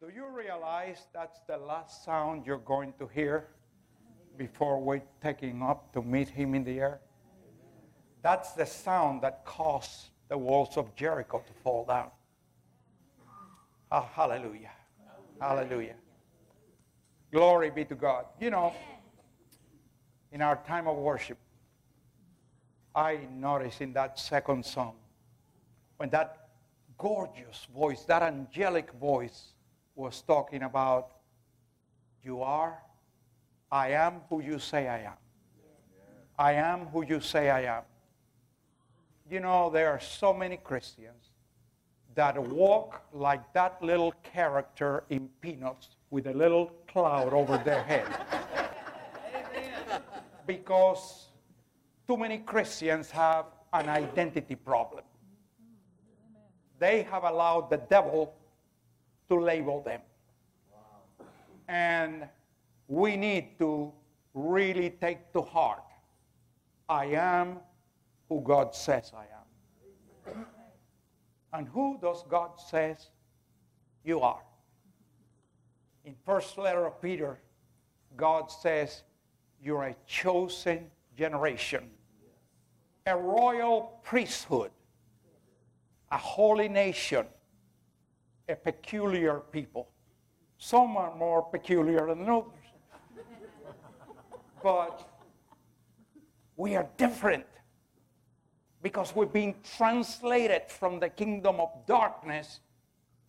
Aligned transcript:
Do 0.00 0.10
you 0.14 0.26
realize 0.26 1.06
that's 1.12 1.40
the 1.46 1.56
last 1.56 2.04
sound 2.04 2.44
you're 2.44 2.58
going 2.58 2.92
to 2.98 3.06
hear 3.06 3.48
before 4.36 4.80
we're 4.80 5.02
taking 5.22 5.62
up 5.62 5.92
to 5.92 6.02
meet 6.02 6.28
him 6.28 6.54
in 6.54 6.64
the 6.64 6.80
air? 6.80 7.00
That's 8.22 8.52
the 8.52 8.66
sound 8.66 9.22
that 9.22 9.44
caused 9.44 10.10
the 10.28 10.36
walls 10.36 10.76
of 10.76 10.94
Jericho 10.96 11.42
to 11.46 11.52
fall 11.62 11.84
down. 11.84 12.10
Oh, 13.92 14.08
hallelujah. 14.12 14.72
Hallelujah. 15.40 15.94
Glory 17.30 17.70
be 17.70 17.84
to 17.84 17.94
God. 17.94 18.26
You 18.40 18.50
know, 18.50 18.74
in 20.32 20.42
our 20.42 20.56
time 20.66 20.88
of 20.88 20.96
worship, 20.96 21.38
I 22.94 23.20
noticed 23.32 23.80
in 23.80 23.92
that 23.92 24.18
second 24.18 24.64
song, 24.64 24.96
when 25.96 26.10
that 26.10 26.48
gorgeous 26.98 27.66
voice, 27.74 28.02
that 28.02 28.22
angelic 28.22 28.92
voice, 28.92 29.53
was 29.94 30.22
talking 30.22 30.62
about, 30.62 31.10
You 32.22 32.42
are, 32.42 32.78
I 33.70 33.90
am 33.90 34.20
who 34.28 34.40
you 34.40 34.58
say 34.58 34.88
I 34.88 35.00
am. 35.00 35.18
I 36.38 36.52
am 36.52 36.86
who 36.86 37.04
you 37.04 37.20
say 37.20 37.50
I 37.50 37.76
am. 37.76 37.82
You 39.30 39.40
know, 39.40 39.70
there 39.70 39.90
are 39.90 40.00
so 40.00 40.32
many 40.32 40.56
Christians 40.56 41.30
that 42.14 42.40
walk 42.40 43.02
like 43.12 43.52
that 43.52 43.82
little 43.82 44.12
character 44.22 45.04
in 45.10 45.28
Peanuts 45.40 45.96
with 46.10 46.26
a 46.26 46.32
little 46.32 46.70
cloud 46.88 47.32
over 47.32 47.58
their 47.58 47.82
head. 47.82 48.06
because 50.46 51.28
too 52.06 52.16
many 52.16 52.38
Christians 52.38 53.10
have 53.10 53.46
an 53.72 53.88
identity 53.88 54.54
problem. 54.54 55.04
They 56.78 57.02
have 57.04 57.24
allowed 57.24 57.70
the 57.70 57.78
devil 57.78 58.34
to 59.28 59.40
label 59.40 59.82
them. 59.82 60.00
And 61.68 62.28
we 62.88 63.16
need 63.16 63.58
to 63.58 63.92
really 64.34 64.90
take 64.90 65.32
to 65.32 65.40
heart 65.40 65.84
I 66.88 67.06
am 67.06 67.58
who 68.28 68.42
God 68.42 68.74
says 68.74 69.12
I 69.16 69.22
am. 69.22 70.46
And 71.52 71.68
who 71.68 71.98
does 72.00 72.24
God 72.28 72.58
says 72.58 73.10
you 74.04 74.20
are? 74.20 74.42
In 76.04 76.14
first 76.26 76.58
letter 76.58 76.84
of 76.84 77.00
Peter, 77.00 77.38
God 78.16 78.50
says 78.50 79.04
you're 79.62 79.84
a 79.84 79.96
chosen 80.06 80.90
generation, 81.16 81.88
a 83.06 83.16
royal 83.16 84.00
priesthood, 84.02 84.70
a 86.10 86.18
holy 86.18 86.68
nation, 86.68 87.26
a 88.48 88.56
peculiar 88.56 89.40
people. 89.52 89.88
Some 90.58 90.96
are 90.96 91.14
more 91.14 91.42
peculiar 91.42 92.06
than 92.06 92.28
others. 92.28 92.52
but 94.62 95.08
we 96.56 96.76
are 96.76 96.86
different 96.96 97.46
because 98.82 99.14
we've 99.16 99.32
been 99.32 99.54
translated 99.76 100.62
from 100.68 101.00
the 101.00 101.08
kingdom 101.08 101.58
of 101.58 101.70
darkness 101.86 102.60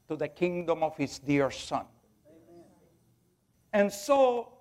to 0.08 0.16
the 0.16 0.28
kingdom 0.28 0.84
of 0.84 0.96
his 0.98 1.18
dear 1.20 1.50
son. 1.50 1.86
And 3.74 3.92
so 3.92 4.54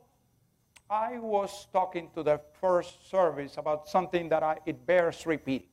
I 0.89 1.19
was 1.19 1.67
talking 1.73 2.11
to 2.15 2.23
the 2.23 2.41
first 2.61 3.11
service 3.11 3.57
about 3.57 3.89
something 3.89 4.29
that 4.29 4.43
I, 4.43 4.59
it 4.67 4.87
bears 4.87 5.27
repeating. 5.27 5.69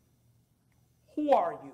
Who 1.16 1.32
are 1.34 1.59
you? 1.64 1.72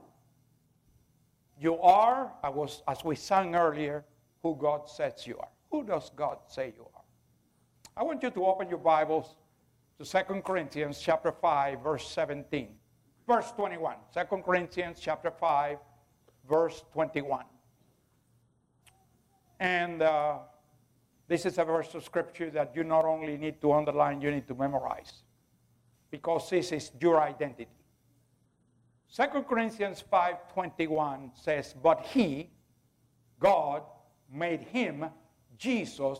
You 1.59 1.79
are, 1.79 2.31
was, 2.43 2.83
as 2.87 3.03
we 3.03 3.15
sang 3.15 3.55
earlier, 3.55 4.05
who 4.43 4.55
God 4.55 4.89
says 4.89 5.25
you 5.25 5.37
are. 5.39 5.49
Who 5.71 5.83
does 5.83 6.11
God 6.15 6.37
say 6.47 6.73
you 6.75 6.83
are? 6.95 7.01
I 7.95 8.03
want 8.03 8.21
you 8.21 8.29
to 8.29 8.45
open 8.45 8.69
your 8.69 8.77
Bibles 8.77 9.35
to 9.99 10.05
2 10.05 10.41
Corinthians 10.41 10.99
chapter 10.99 11.31
5, 11.31 11.81
verse 11.81 12.07
17. 12.09 12.69
Verse 13.25 13.51
21. 13.53 13.95
2 14.13 14.37
Corinthians 14.43 14.99
chapter 15.01 15.31
5, 15.31 15.77
verse 16.47 16.83
21. 16.93 17.43
And 19.59 20.03
uh, 20.03 20.37
this 21.27 21.45
is 21.45 21.57
a 21.57 21.65
verse 21.65 21.93
of 21.95 22.03
scripture 22.03 22.51
that 22.51 22.73
you 22.75 22.83
not 22.83 23.05
only 23.05 23.35
need 23.37 23.59
to 23.61 23.73
underline, 23.73 24.21
you 24.21 24.29
need 24.29 24.47
to 24.47 24.55
memorize. 24.55 25.23
Because 26.11 26.49
this 26.49 26.71
is 26.71 26.91
your 27.01 27.19
identity. 27.19 27.67
2 29.09 29.43
Corinthians 29.43 30.01
5:21 30.01 31.31
says, 31.33 31.73
"But 31.73 32.05
he, 32.07 32.51
God, 33.39 33.83
made 34.29 34.61
him, 34.61 35.09
Jesus, 35.57 36.19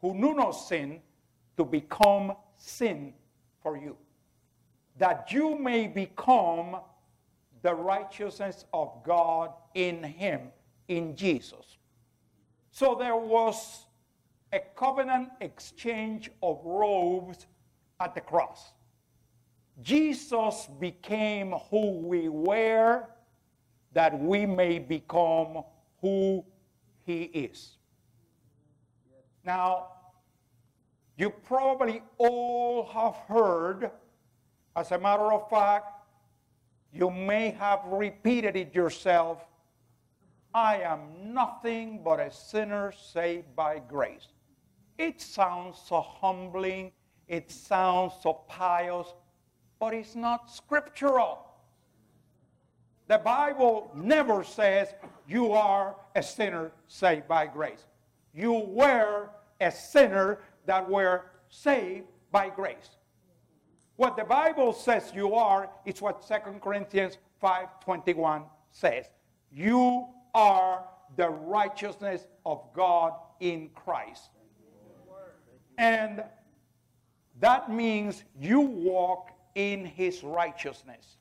who 0.00 0.14
knew 0.14 0.34
no 0.34 0.52
sin, 0.52 1.02
to 1.56 1.64
become 1.64 2.36
sin 2.56 3.14
for 3.60 3.76
you, 3.76 3.96
that 4.96 5.32
you 5.32 5.58
may 5.58 5.86
become 5.86 6.80
the 7.62 7.74
righteousness 7.74 8.66
of 8.72 9.02
God 9.02 9.54
in 9.74 10.02
him, 10.02 10.52
in 10.88 11.16
Jesus." 11.16 11.78
So 12.70 12.94
there 12.94 13.16
was 13.16 13.86
a 14.52 14.60
covenant 14.60 15.30
exchange 15.40 16.30
of 16.42 16.64
robes 16.64 17.46
at 17.98 18.14
the 18.14 18.20
cross. 18.20 18.74
Jesus 19.82 20.68
became 20.80 21.52
who 21.70 21.98
we 22.00 22.28
were 22.28 23.04
that 23.92 24.18
we 24.18 24.46
may 24.46 24.78
become 24.78 25.62
who 26.00 26.44
he 27.04 27.24
is. 27.24 27.76
Now, 29.44 29.88
you 31.16 31.30
probably 31.30 32.02
all 32.18 32.86
have 32.86 33.16
heard, 33.26 33.90
as 34.74 34.92
a 34.92 34.98
matter 34.98 35.32
of 35.32 35.48
fact, 35.48 35.86
you 36.92 37.10
may 37.10 37.50
have 37.50 37.80
repeated 37.86 38.56
it 38.56 38.74
yourself 38.74 39.44
I 40.56 40.80
am 40.80 41.34
nothing 41.34 42.00
but 42.02 42.18
a 42.18 42.32
sinner 42.32 42.90
saved 42.90 43.54
by 43.54 43.78
grace. 43.78 44.28
It 44.96 45.20
sounds 45.20 45.78
so 45.86 46.00
humbling, 46.00 46.92
it 47.28 47.50
sounds 47.50 48.14
so 48.22 48.32
pious, 48.48 49.06
but 49.78 49.94
it's 49.94 50.14
not 50.14 50.50
scriptural. 50.50 51.44
The 53.08 53.18
Bible 53.18 53.90
never 53.94 54.42
says 54.42 54.88
you 55.28 55.52
are 55.52 55.96
a 56.14 56.22
sinner 56.22 56.72
saved 56.88 57.28
by 57.28 57.46
grace. 57.46 57.84
You 58.34 58.52
were 58.52 59.30
a 59.60 59.70
sinner 59.70 60.40
that 60.66 60.88
were 60.88 61.26
saved 61.48 62.06
by 62.32 62.50
grace. 62.50 62.90
What 63.96 64.16
the 64.16 64.24
Bible 64.24 64.72
says 64.72 65.12
you 65.14 65.34
are 65.34 65.70
is 65.84 66.02
what 66.02 66.26
2 66.26 66.60
Corinthians 66.60 67.18
5:21 67.42 68.44
says. 68.70 69.08
You 69.50 70.08
are 70.34 70.84
the 71.16 71.30
righteousness 71.30 72.26
of 72.44 72.62
God 72.74 73.12
in 73.40 73.70
Christ. 73.70 74.30
And 75.78 76.24
that 77.40 77.70
means 77.70 78.24
you 78.38 78.60
walk 78.60 79.30
in 79.56 79.86
his 79.86 80.22
righteousness. 80.22 81.16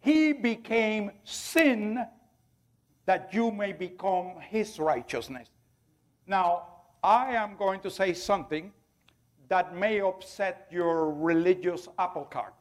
He 0.00 0.32
became 0.32 1.12
sin 1.22 2.04
that 3.04 3.32
you 3.32 3.50
may 3.50 3.72
become 3.72 4.40
his 4.40 4.78
righteousness. 4.78 5.48
Now, 6.26 6.68
I 7.02 7.34
am 7.34 7.56
going 7.56 7.80
to 7.80 7.90
say 7.90 8.14
something 8.14 8.72
that 9.48 9.76
may 9.76 10.00
upset 10.00 10.66
your 10.70 11.10
religious 11.10 11.86
apple 11.98 12.24
cart. 12.24 12.54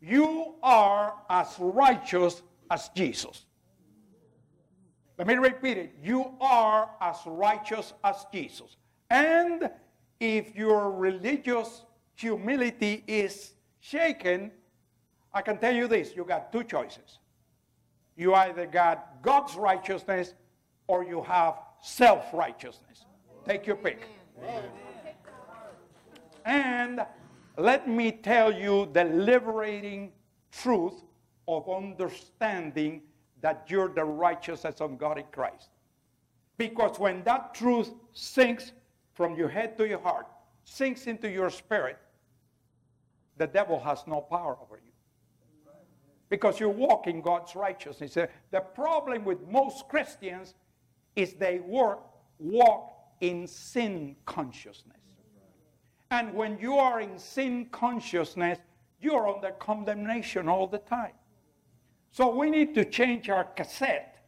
You 0.00 0.54
are 0.62 1.14
as 1.30 1.54
righteous 1.58 2.42
as 2.70 2.88
Jesus. 2.90 3.46
Let 5.18 5.26
me 5.26 5.34
repeat 5.34 5.78
it. 5.78 5.94
You 6.02 6.34
are 6.40 6.90
as 7.00 7.16
righteous 7.26 7.94
as 8.04 8.26
Jesus. 8.32 8.76
And 9.10 9.70
if 10.20 10.54
your 10.54 10.90
religious 10.90 11.82
humility 12.14 13.04
is 13.06 13.54
shaken, 13.80 14.50
I 15.32 15.42
can 15.42 15.58
tell 15.58 15.74
you 15.74 15.88
this 15.88 16.14
you 16.14 16.24
got 16.24 16.52
two 16.52 16.64
choices. 16.64 17.18
You 18.16 18.34
either 18.34 18.66
got 18.66 19.22
God's 19.22 19.56
righteousness 19.56 20.34
or 20.86 21.04
you 21.04 21.22
have 21.22 21.58
self 21.82 22.32
righteousness. 22.32 23.04
Take 23.44 23.66
your 23.66 23.76
pick. 23.76 24.08
And 26.44 27.00
let 27.56 27.88
me 27.88 28.12
tell 28.12 28.52
you 28.52 28.88
the 28.92 29.04
liberating 29.04 30.12
truth 30.52 31.02
of 31.48 31.68
understanding 31.68 33.02
that 33.40 33.66
you're 33.68 33.88
the 33.88 34.04
righteousness 34.04 34.80
of 34.80 34.98
God 34.98 35.18
in 35.18 35.24
Christ. 35.32 35.68
Because 36.56 36.98
when 36.98 37.22
that 37.24 37.54
truth 37.54 37.90
sinks 38.12 38.72
from 39.12 39.34
your 39.34 39.48
head 39.48 39.76
to 39.78 39.86
your 39.86 39.98
heart, 39.98 40.26
sinks 40.64 41.06
into 41.06 41.28
your 41.28 41.50
spirit, 41.50 41.98
the 43.36 43.46
devil 43.46 43.80
has 43.80 44.04
no 44.06 44.20
power 44.20 44.56
over 44.62 44.76
you. 44.76 44.92
Because 46.28 46.58
you 46.58 46.68
walk 46.68 47.06
in 47.06 47.20
God's 47.20 47.54
righteousness. 47.54 48.14
The 48.50 48.60
problem 48.60 49.24
with 49.24 49.46
most 49.48 49.88
Christians 49.88 50.54
is 51.14 51.34
they 51.34 51.60
work, 51.60 52.00
walk 52.38 52.92
in 53.20 53.46
sin 53.46 54.16
consciousness. 54.26 54.96
And 56.10 56.34
when 56.34 56.58
you 56.58 56.76
are 56.76 57.00
in 57.00 57.18
sin 57.18 57.66
consciousness, 57.70 58.58
you're 59.00 59.28
under 59.28 59.50
condemnation 59.52 60.48
all 60.48 60.66
the 60.66 60.78
time. 60.78 61.12
So 62.10 62.34
we 62.34 62.50
need 62.50 62.74
to 62.76 62.84
change 62.84 63.28
our 63.28 63.44
cassette 63.44 64.24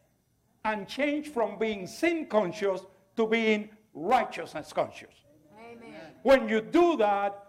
and 0.64 0.88
change 0.88 1.28
from 1.28 1.58
being 1.58 1.86
sin 1.86 2.26
conscious 2.26 2.80
to 3.16 3.26
being 3.26 3.70
righteousness 3.94 4.72
conscious. 4.72 5.14
Amen. 5.58 5.94
When 6.22 6.48
you 6.48 6.60
do 6.60 6.96
that, 6.96 7.45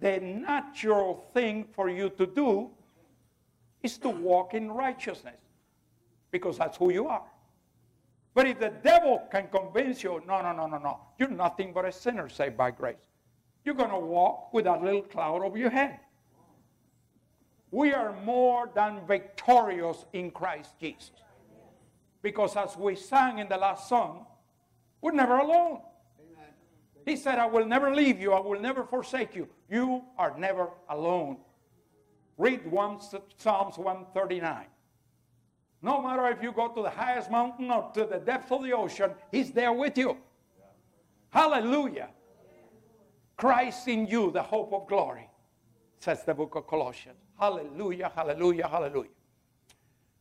the 0.00 0.18
natural 0.20 1.24
thing 1.32 1.66
for 1.72 1.88
you 1.88 2.10
to 2.10 2.26
do 2.26 2.70
is 3.82 3.98
to 3.98 4.08
walk 4.08 4.54
in 4.54 4.70
righteousness 4.70 5.40
because 6.30 6.58
that's 6.58 6.76
who 6.76 6.90
you 6.92 7.06
are. 7.06 7.24
But 8.34 8.48
if 8.48 8.58
the 8.58 8.72
devil 8.82 9.22
can 9.30 9.48
convince 9.48 10.02
you, 10.02 10.20
no, 10.26 10.42
no, 10.42 10.52
no, 10.52 10.66
no, 10.66 10.78
no, 10.78 11.00
you're 11.18 11.28
nothing 11.28 11.72
but 11.72 11.84
a 11.84 11.92
sinner 11.92 12.28
saved 12.28 12.56
by 12.56 12.72
grace, 12.72 12.96
you're 13.64 13.74
going 13.74 13.90
to 13.90 13.98
walk 13.98 14.52
with 14.52 14.64
that 14.64 14.82
little 14.82 15.02
cloud 15.02 15.42
over 15.42 15.56
your 15.56 15.70
head. 15.70 16.00
We 17.70 17.92
are 17.92 18.14
more 18.24 18.70
than 18.74 19.00
victorious 19.06 20.04
in 20.12 20.30
Christ 20.30 20.70
Jesus. 20.80 21.12
Because 22.22 22.56
as 22.56 22.76
we 22.76 22.96
sang 22.96 23.38
in 23.38 23.48
the 23.48 23.56
last 23.56 23.88
song, 23.88 24.26
we're 25.00 25.12
never 25.12 25.38
alone. 25.38 25.80
He 27.04 27.16
said, 27.16 27.38
I 27.38 27.46
will 27.46 27.66
never 27.66 27.94
leave 27.94 28.20
you, 28.20 28.32
I 28.32 28.40
will 28.40 28.60
never 28.60 28.84
forsake 28.84 29.34
you. 29.34 29.48
You 29.70 30.02
are 30.18 30.36
never 30.38 30.70
alone. 30.88 31.38
Read 32.38 32.66
one, 32.70 32.98
Psalms 33.36 33.78
139. 33.78 34.66
No 35.82 36.00
matter 36.00 36.26
if 36.28 36.42
you 36.42 36.50
go 36.50 36.68
to 36.68 36.82
the 36.82 36.90
highest 36.90 37.30
mountain 37.30 37.70
or 37.70 37.90
to 37.94 38.06
the 38.06 38.18
depth 38.18 38.50
of 38.50 38.62
the 38.62 38.72
ocean, 38.72 39.10
He's 39.30 39.52
there 39.52 39.72
with 39.72 39.98
you. 39.98 40.16
Hallelujah. 41.30 42.08
Christ 43.36 43.88
in 43.88 44.06
you, 44.06 44.30
the 44.30 44.42
hope 44.42 44.72
of 44.72 44.86
glory, 44.86 45.28
says 45.98 46.24
the 46.24 46.32
book 46.32 46.54
of 46.54 46.66
Colossians. 46.66 47.18
Hallelujah, 47.38 48.10
hallelujah, 48.14 48.68
hallelujah. 48.68 49.10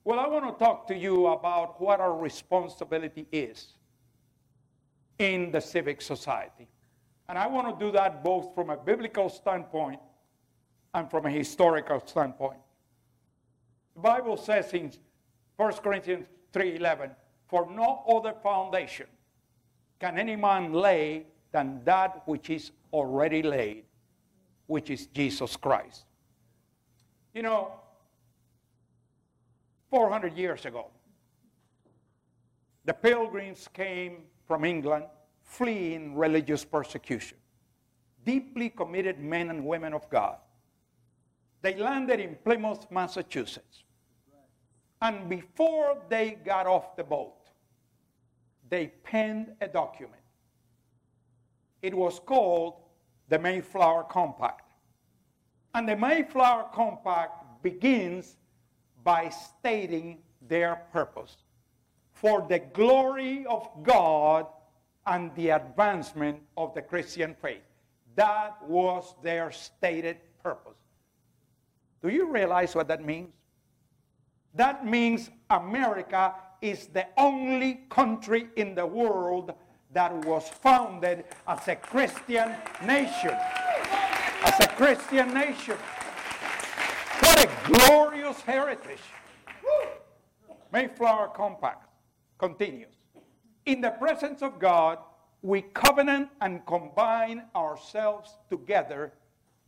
Well, 0.04 0.20
I 0.20 0.28
want 0.28 0.46
to 0.46 0.64
talk 0.64 0.88
to 0.88 0.96
you 0.96 1.28
about 1.28 1.80
what 1.80 2.02
our 2.02 2.18
responsibility 2.18 3.26
is 3.32 3.74
in 5.20 5.52
the 5.52 5.62
civic 5.62 6.02
society. 6.02 6.68
And 7.30 7.38
I 7.38 7.48
want 7.48 7.80
to 7.80 7.86
do 7.86 7.92
that 7.92 8.24
both 8.24 8.54
from 8.54 8.70
a 8.70 8.78
biblical 8.78 9.30
standpoint 9.30 10.00
and 10.94 11.10
from 11.10 11.26
a 11.26 11.32
historical 11.32 12.00
standpoint. 12.06 12.60
The 13.96 14.02
Bible 14.02 14.38
says 14.38 14.74
in 14.74 14.92
1 15.56 15.82
Corinthians 15.84 16.28
3:11, 16.52 17.16
"For 17.48 17.70
no 17.70 18.04
other 18.08 18.34
foundation 18.34 19.08
can 20.00 20.18
any 20.18 20.36
man 20.36 20.74
lay 20.74 21.28
than 21.52 21.84
that 21.86 22.28
which 22.28 22.50
is 22.50 22.72
already 22.92 23.42
laid, 23.42 23.86
which 24.68 24.90
is 24.90 25.08
Jesus 25.08 25.56
Christ." 25.56 26.06
You 27.34 27.44
know, 27.44 27.80
400 29.90 30.34
years 30.34 30.66
ago, 30.66 30.92
the 32.86 32.94
pilgrims 32.94 33.68
came 33.70 34.28
from 34.48 34.66
England 34.66 35.06
fleeing 35.44 36.16
religious 36.16 36.66
persecution. 36.66 37.38
Deeply 38.26 38.70
committed 38.70 39.20
men 39.20 39.50
and 39.50 39.66
women 39.66 39.94
of 39.94 40.10
God. 40.10 40.38
They 41.62 41.76
landed 41.76 42.20
in 42.20 42.38
Plymouth, 42.44 42.88
Massachusetts. 42.90 43.84
And 45.02 45.30
before 45.30 45.98
they 46.10 46.38
got 46.46 46.66
off 46.66 46.96
the 46.96 47.04
boat, 47.04 47.50
they 48.70 48.88
penned 49.04 49.50
a 49.62 49.68
document. 49.68 50.22
It 51.82 51.94
was 51.94 52.20
called 52.20 52.76
the 53.28 53.38
Mayflower 53.38 54.04
Compact. 54.04 54.72
And 55.76 55.88
the 55.88 55.98
Mayflower 55.98 56.70
Compact 56.74 57.62
begins 57.62 58.38
by 59.04 59.30
stating 59.30 60.20
their 60.48 60.84
purpose 60.94 61.43
for 62.24 62.46
the 62.48 62.60
glory 62.60 63.46
of 63.48 63.68
God 63.84 64.48
and 65.06 65.36
the 65.36 65.50
advancement 65.50 66.40
of 66.56 66.74
the 66.74 66.82
Christian 66.82 67.36
faith. 67.42 67.60
That 68.16 68.56
was 68.66 69.14
their 69.22 69.52
stated 69.52 70.16
purpose. 70.42 70.78
Do 72.02 72.08
you 72.08 72.32
realize 72.32 72.76
what 72.76 72.88
that 72.88 73.04
means? 73.04 73.34
That 74.56 74.86
means 74.86 75.32
America 75.50 76.34
is 76.62 76.88
the 76.88 77.08
only 77.18 77.82
country 77.90 78.48
in 78.56 78.74
the 78.74 78.86
world 78.86 79.54
that 79.92 80.14
was 80.26 80.48
founded 80.48 81.26
as 81.46 81.68
a 81.68 81.76
Christian 81.76 82.56
nation. 82.86 83.36
As 84.46 84.60
a 84.62 84.68
Christian 84.78 85.34
nation. 85.34 85.76
What 87.20 87.44
a 87.44 87.50
glorious 87.70 88.40
heritage. 88.44 89.04
Mayflower 90.72 91.28
Compact 91.28 91.90
continues. 92.44 92.98
In 93.66 93.80
the 93.80 93.92
presence 93.92 94.42
of 94.42 94.60
God, 94.60 94.98
we 95.42 95.62
covenant 95.62 96.28
and 96.42 96.66
combine 96.66 97.44
ourselves 97.56 98.38
together 98.50 99.14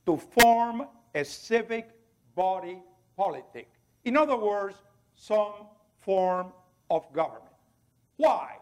to 0.05 0.17
form 0.17 0.85
a 1.13 1.23
civic 1.23 1.89
body 2.35 2.79
politic. 3.15 3.69
In 4.03 4.17
other 4.17 4.35
words, 4.35 4.75
some 5.15 5.53
form 6.01 6.47
of 6.89 7.01
government. 7.13 7.55
Why? 8.17 8.57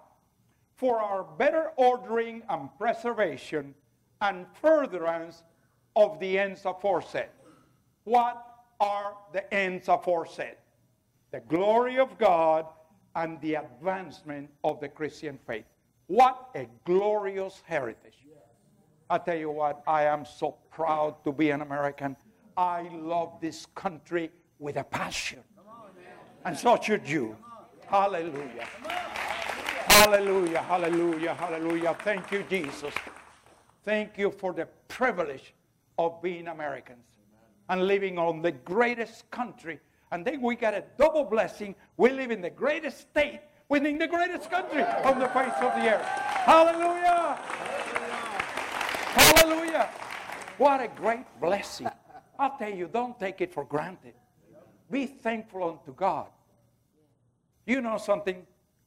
For 0.75 0.99
our 0.99 1.23
better 1.23 1.71
ordering 1.75 2.43
and 2.49 2.69
preservation 2.77 3.73
and 4.21 4.45
furtherance 4.61 5.41
of 5.95 6.19
the 6.19 6.37
ends 6.37 6.65
aforesaid. 6.65 7.29
What 8.03 8.45
are 8.79 9.15
the 9.31 9.51
ends 9.51 9.87
aforesaid? 9.87 10.57
The 11.31 11.39
glory 11.39 11.97
of 11.97 12.19
God 12.19 12.67
and 13.15 13.39
the 13.41 13.55
advancement 13.55 14.49
of 14.63 14.79
the 14.79 14.89
Christian 14.89 15.37
faith. 15.45 15.65
What 16.07 16.49
a 16.55 16.67
glorious 16.85 17.61
heritage. 17.65 18.17
I 19.09 19.17
tell 19.17 19.37
you 19.37 19.51
what, 19.51 19.83
I 19.85 20.03
am 20.03 20.25
so 20.25 20.55
proud 20.71 21.23
to 21.23 21.31
be 21.31 21.51
an 21.51 21.61
American. 21.61 22.15
I 22.57 22.89
love 22.91 23.39
this 23.41 23.67
country 23.75 24.31
with 24.59 24.77
a 24.77 24.83
passion. 24.83 25.39
And 26.45 26.57
so 26.57 26.79
should 26.81 27.07
you. 27.07 27.35
Hallelujah. 27.87 28.67
Hallelujah, 29.87 30.61
hallelujah, 30.61 31.33
hallelujah. 31.35 31.95
Thank 32.03 32.31
you, 32.31 32.43
Jesus. 32.49 32.93
Thank 33.83 34.17
you 34.17 34.31
for 34.31 34.53
the 34.53 34.67
privilege 34.87 35.53
of 35.97 36.21
being 36.21 36.47
Americans 36.47 37.05
and 37.69 37.85
living 37.85 38.17
on 38.17 38.41
the 38.41 38.51
greatest 38.51 39.29
country 39.29 39.79
and 40.13 40.23
then 40.23 40.41
we 40.41 40.55
get 40.55 40.75
a 40.75 40.83
double 40.95 41.23
blessing. 41.23 41.73
We 41.97 42.11
live 42.11 42.29
in 42.29 42.39
the 42.39 42.51
greatest 42.51 43.01
state 43.01 43.41
within 43.67 43.97
the 43.97 44.07
greatest 44.07 44.49
country 44.49 44.83
on 44.83 45.17
the 45.17 45.27
face 45.29 45.57
of 45.59 45.73
the 45.73 45.95
earth. 45.95 46.05
Hallelujah! 46.05 47.39
Hallelujah! 49.17 49.89
What 50.59 50.81
a 50.81 50.87
great 50.87 51.25
blessing. 51.41 51.89
I'll 52.37 52.55
tell 52.57 52.71
you, 52.71 52.87
don't 52.93 53.19
take 53.19 53.41
it 53.41 53.51
for 53.51 53.65
granted. 53.65 54.13
Be 54.91 55.07
thankful 55.07 55.63
unto 55.67 55.95
God. 55.95 56.27
You 57.65 57.81
know 57.81 57.97
something? 57.97 58.45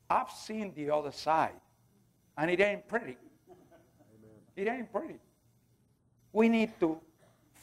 I've 0.08 0.30
seen 0.30 0.72
the 0.76 0.90
other 0.90 1.10
side, 1.10 1.58
and 2.38 2.48
it 2.48 2.60
ain't 2.60 2.86
pretty. 2.86 3.16
It 4.54 4.68
ain't 4.68 4.92
pretty. 4.92 5.18
We 6.32 6.48
need 6.48 6.78
to 6.78 7.00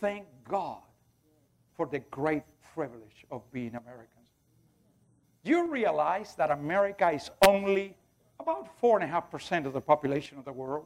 thank 0.01 0.25
God 0.50 0.82
for 1.75 1.86
the 1.86 2.00
great 2.00 2.44
privilege 2.74 3.25
of 3.32 3.42
being 3.51 3.75
Americans. 3.75 4.10
You 5.44 5.70
realize 5.70 6.36
that 6.36 6.51
America 6.51 7.10
is 7.10 7.30
only 7.48 7.96
about 8.39 8.80
4.5% 8.82 9.65
of 9.65 9.74
the 9.74 9.82
population 9.82 10.38
of 10.38 10.46
the 10.46 10.53
world? 10.53 10.86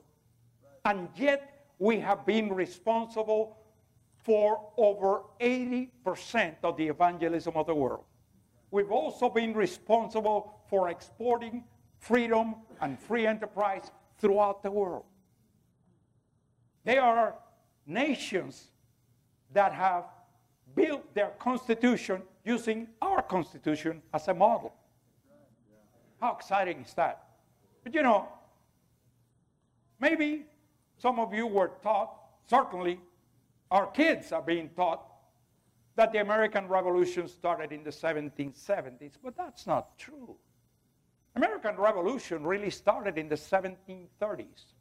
And 0.86 1.10
yet 1.16 1.68
we 1.80 2.00
have 2.00 2.26
been 2.26 2.54
responsible 2.54 3.58
for 4.24 4.70
over 4.78 5.22
80% 5.40 6.56
of 6.64 6.76
the 6.78 6.88
evangelism 6.88 7.56
of 7.56 7.68
the 7.68 7.76
world. 7.76 8.04
We've 8.72 8.92
also 8.92 9.30
been 9.30 9.54
responsible 9.54 10.60
for 10.70 10.90
exporting 10.90 11.64
freedom 12.00 12.56
and 12.82 13.00
free 13.00 13.26
enterprise 13.26 13.92
throughout 14.20 14.64
the 14.64 14.72
world. 14.72 15.06
There 16.84 17.02
are 17.02 17.36
nations 17.86 18.68
that 19.54 19.74
have 19.74 20.06
built 20.78 21.14
their 21.16 21.32
constitution 21.40 22.22
using 22.46 22.88
our 23.02 23.22
constitution 23.24 24.02
as 24.14 24.28
a 24.28 24.34
model. 24.34 24.74
How 26.22 26.36
exciting 26.36 26.82
is 26.86 26.94
that? 26.94 27.24
But 27.84 27.94
you 27.96 28.04
know, 28.04 28.30
maybe 30.00 30.46
some 30.98 31.20
of 31.20 31.34
you 31.34 31.48
were 31.48 31.72
taught, 31.82 32.14
certainly 32.48 33.00
our 33.72 33.88
kids 33.88 34.32
are 34.32 34.42
being 34.42 34.70
taught, 34.70 35.02
that 35.96 36.14
the 36.14 36.22
American 36.22 36.68
Revolution 36.68 37.28
started 37.28 37.72
in 37.72 37.84
the 37.84 37.90
1770s, 37.90 39.14
but 39.24 39.36
that's 39.36 39.66
not 39.66 39.98
true. 39.98 40.36
American 41.36 41.76
Revolution 41.76 42.46
really 42.46 42.70
started 42.70 43.18
in 43.18 43.28
the 43.28 43.36
1730s 43.36 44.74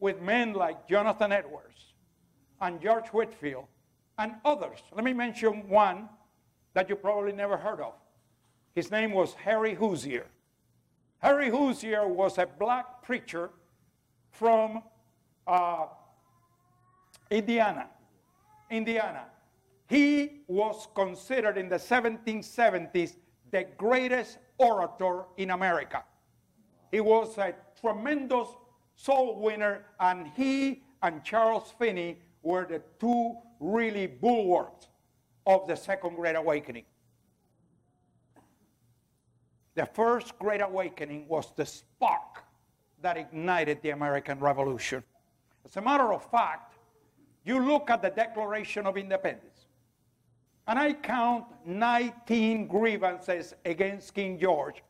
with 0.00 0.20
men 0.22 0.54
like 0.54 0.88
Jonathan 0.88 1.30
Edwards 1.32 1.92
and 2.62 2.80
George 2.80 3.08
Whitefield 3.08 3.66
and 4.18 4.34
others. 4.44 4.78
Let 4.92 5.04
me 5.04 5.12
mention 5.12 5.68
one 5.68 6.08
that 6.74 6.88
you 6.88 6.96
probably 6.96 7.32
never 7.32 7.56
heard 7.56 7.80
of. 7.80 7.94
His 8.74 8.90
name 8.90 9.12
was 9.12 9.34
Harry 9.34 9.74
Hoosier. 9.74 10.26
Harry 11.20 11.50
Hoosier 11.50 12.06
was 12.06 12.38
a 12.38 12.46
black 12.46 13.02
preacher 13.02 13.50
from 14.30 14.82
uh, 15.46 15.86
Indiana. 17.30 17.86
Indiana. 18.70 19.24
He 19.88 20.42
was 20.46 20.86
considered 20.94 21.56
in 21.56 21.68
the 21.68 21.76
1770s 21.76 23.16
the 23.50 23.64
greatest 23.78 24.38
orator 24.58 25.24
in 25.38 25.50
America. 25.50 26.04
He 26.92 27.00
was 27.00 27.38
a 27.38 27.54
tremendous 27.80 28.48
soul 28.94 29.40
winner, 29.40 29.86
and 30.00 30.28
he 30.36 30.82
and 31.02 31.24
Charles 31.24 31.72
Finney 31.78 32.18
were 32.42 32.66
the 32.66 32.82
two 33.00 33.36
really 33.60 34.06
bulwarks 34.06 34.88
of 35.46 35.66
the 35.66 35.74
Second 35.76 36.16
Great 36.16 36.36
Awakening. 36.36 36.84
The 39.74 39.86
first 39.86 40.38
Great 40.38 40.60
Awakening 40.60 41.28
was 41.28 41.52
the 41.54 41.64
spark 41.64 42.42
that 43.00 43.16
ignited 43.16 43.80
the 43.82 43.90
American 43.90 44.40
Revolution. 44.40 45.02
As 45.64 45.76
a 45.76 45.80
matter 45.80 46.12
of 46.12 46.28
fact, 46.30 46.74
you 47.44 47.64
look 47.64 47.88
at 47.90 48.02
the 48.02 48.10
Declaration 48.10 48.86
of 48.86 48.96
Independence, 48.96 49.66
and 50.66 50.78
I 50.78 50.92
count 50.92 51.46
19 51.64 52.66
grievances 52.66 53.54
against 53.64 54.14
King 54.14 54.38
George 54.38 54.82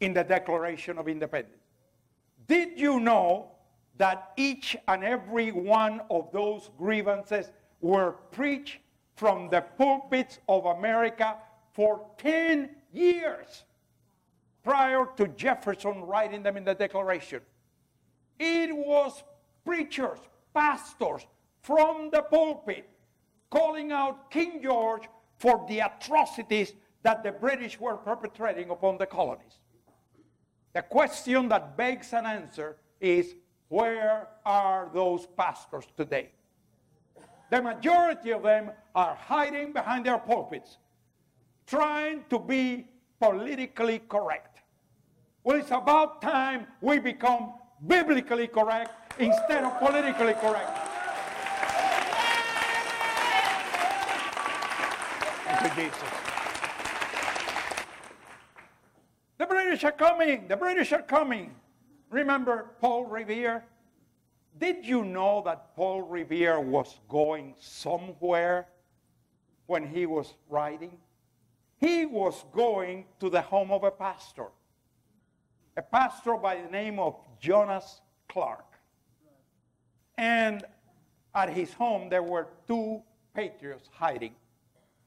in 0.00 0.12
the 0.12 0.24
Declaration 0.24 0.98
of 0.98 1.06
Independence. 1.06 1.62
Did 2.46 2.80
you 2.80 3.00
know 3.00 3.52
that 3.96 4.32
each 4.36 4.76
and 4.88 5.04
every 5.04 5.52
one 5.52 6.00
of 6.10 6.30
those 6.32 6.70
grievances 6.78 7.52
were 7.84 8.12
preached 8.30 8.78
from 9.14 9.50
the 9.50 9.60
pulpits 9.60 10.38
of 10.48 10.64
America 10.64 11.36
for 11.74 12.06
10 12.16 12.70
years 12.94 13.64
prior 14.62 15.06
to 15.18 15.28
Jefferson 15.28 16.00
writing 16.00 16.42
them 16.42 16.56
in 16.56 16.64
the 16.64 16.74
Declaration? 16.74 17.42
It 18.38 18.74
was 18.74 19.22
preachers, 19.66 20.18
pastors 20.54 21.26
from 21.60 22.08
the 22.10 22.22
pulpit 22.22 22.88
calling 23.50 23.92
out 23.92 24.30
King 24.30 24.62
George 24.62 25.02
for 25.36 25.66
the 25.68 25.80
atrocities 25.80 26.72
that 27.02 27.22
the 27.22 27.32
British 27.32 27.78
were 27.78 27.98
perpetrating 27.98 28.70
upon 28.70 28.96
the 28.96 29.04
colonies. 29.06 29.58
The 30.72 30.80
question 30.80 31.50
that 31.50 31.76
begs 31.76 32.14
an 32.14 32.24
answer 32.24 32.76
is 32.98 33.34
where 33.68 34.28
are 34.46 34.88
those 34.94 35.26
pastors 35.36 35.84
today? 35.98 36.30
The 37.54 37.62
majority 37.62 38.32
of 38.32 38.42
them 38.42 38.72
are 38.96 39.14
hiding 39.14 39.72
behind 39.72 40.06
their 40.06 40.18
pulpits, 40.18 40.78
trying 41.68 42.24
to 42.28 42.40
be 42.40 42.88
politically 43.20 44.00
correct. 44.08 44.58
Well, 45.44 45.60
it's 45.60 45.70
about 45.70 46.20
time 46.20 46.66
we 46.80 46.98
become 46.98 47.52
biblically 47.86 48.48
correct 48.48 48.90
instead 49.20 49.62
of 49.62 49.78
politically 49.78 50.34
correct. 50.34 50.78
Thank 55.44 55.76
you, 55.76 55.84
Jesus. 55.84 56.08
The 59.38 59.46
British 59.46 59.84
are 59.84 59.92
coming. 59.92 60.48
The 60.48 60.56
British 60.56 60.90
are 60.90 61.02
coming. 61.02 61.54
Remember 62.10 62.70
Paul 62.80 63.04
Revere? 63.04 63.62
Did 64.58 64.86
you 64.86 65.04
know 65.04 65.42
that 65.44 65.74
Paul 65.74 66.02
Revere 66.02 66.60
was 66.60 67.00
going 67.08 67.54
somewhere 67.58 68.68
when 69.66 69.86
he 69.86 70.06
was 70.06 70.34
writing? 70.48 70.96
He 71.78 72.06
was 72.06 72.44
going 72.52 73.06
to 73.20 73.28
the 73.28 73.42
home 73.42 73.72
of 73.72 73.82
a 73.82 73.90
pastor, 73.90 74.46
a 75.76 75.82
pastor 75.82 76.36
by 76.36 76.60
the 76.60 76.70
name 76.70 76.98
of 77.00 77.16
Jonas 77.40 78.00
Clark. 78.28 78.64
And 80.16 80.64
at 81.34 81.50
his 81.50 81.72
home, 81.72 82.08
there 82.08 82.22
were 82.22 82.46
two 82.68 83.02
patriots 83.34 83.88
hiding 83.92 84.34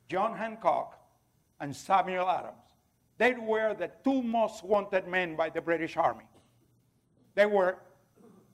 John 0.09 0.35
Hancock 0.35 0.99
and 1.59 1.75
Samuel 1.75 2.29
Adams. 2.29 2.55
They 3.17 3.33
were 3.33 3.73
the 3.73 3.91
two 4.03 4.21
most 4.21 4.63
wanted 4.63 5.07
men 5.07 5.35
by 5.35 5.49
the 5.49 5.61
British 5.61 5.97
Army. 5.97 6.25
They 7.33 7.45
were 7.45 7.77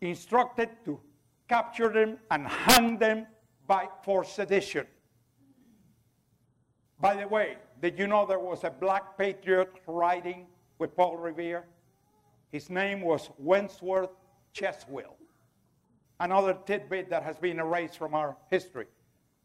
instructed 0.10 0.70
to 0.86 1.00
capture 1.48 1.90
them 1.90 2.18
and 2.32 2.48
hang 2.48 2.98
them 2.98 3.28
by, 3.68 3.88
for 4.04 4.24
sedition. 4.24 4.86
By 7.00 7.16
the 7.16 7.28
way, 7.28 7.58
did 7.82 8.00
you 8.00 8.08
know 8.08 8.26
there 8.26 8.40
was 8.40 8.64
a 8.64 8.70
black 8.70 9.18
patriot 9.18 9.72
riding 9.88 10.48
with 10.80 10.96
Paul 10.96 11.18
Revere? 11.18 11.66
His 12.52 12.70
name 12.70 13.02
was 13.02 13.30
Wentworth 13.38 14.12
Cheswill. 14.54 15.16
Another 16.20 16.58
tidbit 16.66 17.10
that 17.10 17.24
has 17.24 17.38
been 17.38 17.60
erased 17.60 17.98
from 17.98 18.14
our 18.14 18.38
history. 18.50 18.86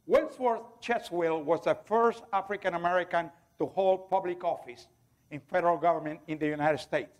Wentworth 0.06 0.62
Cheswill 0.80 1.42
was 1.42 1.64
the 1.64 1.76
first 1.86 2.22
African 2.32 2.74
American 2.74 3.30
to 3.58 3.66
hold 3.66 4.08
public 4.08 4.44
office 4.44 4.86
in 5.30 5.40
federal 5.40 5.76
government 5.76 6.20
in 6.28 6.38
the 6.38 6.46
United 6.46 6.78
States. 6.78 7.10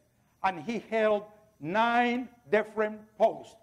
And 0.45 0.63
he 0.63 0.85
held 0.91 1.25
nine 1.61 2.29
different 2.51 3.01
posts 3.17 3.57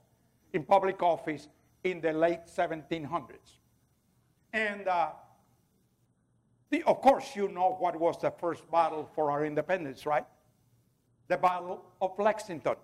in 0.54 0.64
public 0.64 1.02
office 1.02 1.48
in 1.84 2.02
the 2.02 2.12
late 2.12 2.46
1700s. 2.46 3.60
And 4.54 4.88
uh, 4.88 5.10
the, 6.70 6.84
of 6.84 7.02
course, 7.02 7.36
you 7.36 7.48
know 7.48 7.76
what 7.80 8.00
was 8.00 8.20
the 8.20 8.32
first 8.32 8.70
battle 8.72 9.10
for 9.14 9.32
our 9.32 9.46
independence, 9.46 10.06
right? 10.06 10.26
The 11.28 11.38
Battle 11.38 11.84
of 12.02 12.18
Lexington. 12.18 12.76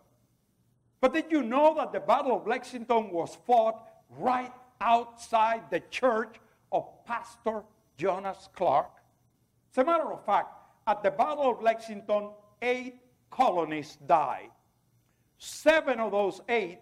But 1.00 1.13
did 1.13 1.25
you 1.32 1.41
know 1.41 1.74
that 1.75 1.91
the 1.91 2.00
Battle 2.00 2.36
of 2.38 2.48
Lexington 2.48 3.10
was 3.12 3.38
fought 3.48 3.88
right 4.10 4.51
outside 4.80 5.63
the 5.72 5.80
church 5.89 6.36
of 6.72 6.86
Pastor 7.06 7.63
Jonas 7.98 8.50
Clark? 8.56 8.91
As 9.72 9.77
a 9.80 9.86
matter 9.86 10.12
of 10.12 10.24
fact, 10.25 10.50
at 10.86 11.01
the 11.01 11.12
Battle 11.12 11.51
of 11.51 11.62
Lexington, 11.62 12.30
eight 12.62 13.00
colonists 13.30 13.96
died. 14.08 14.51
Seven 15.44 16.00
of 16.00 16.12
those 16.12 16.40
eight 16.50 16.78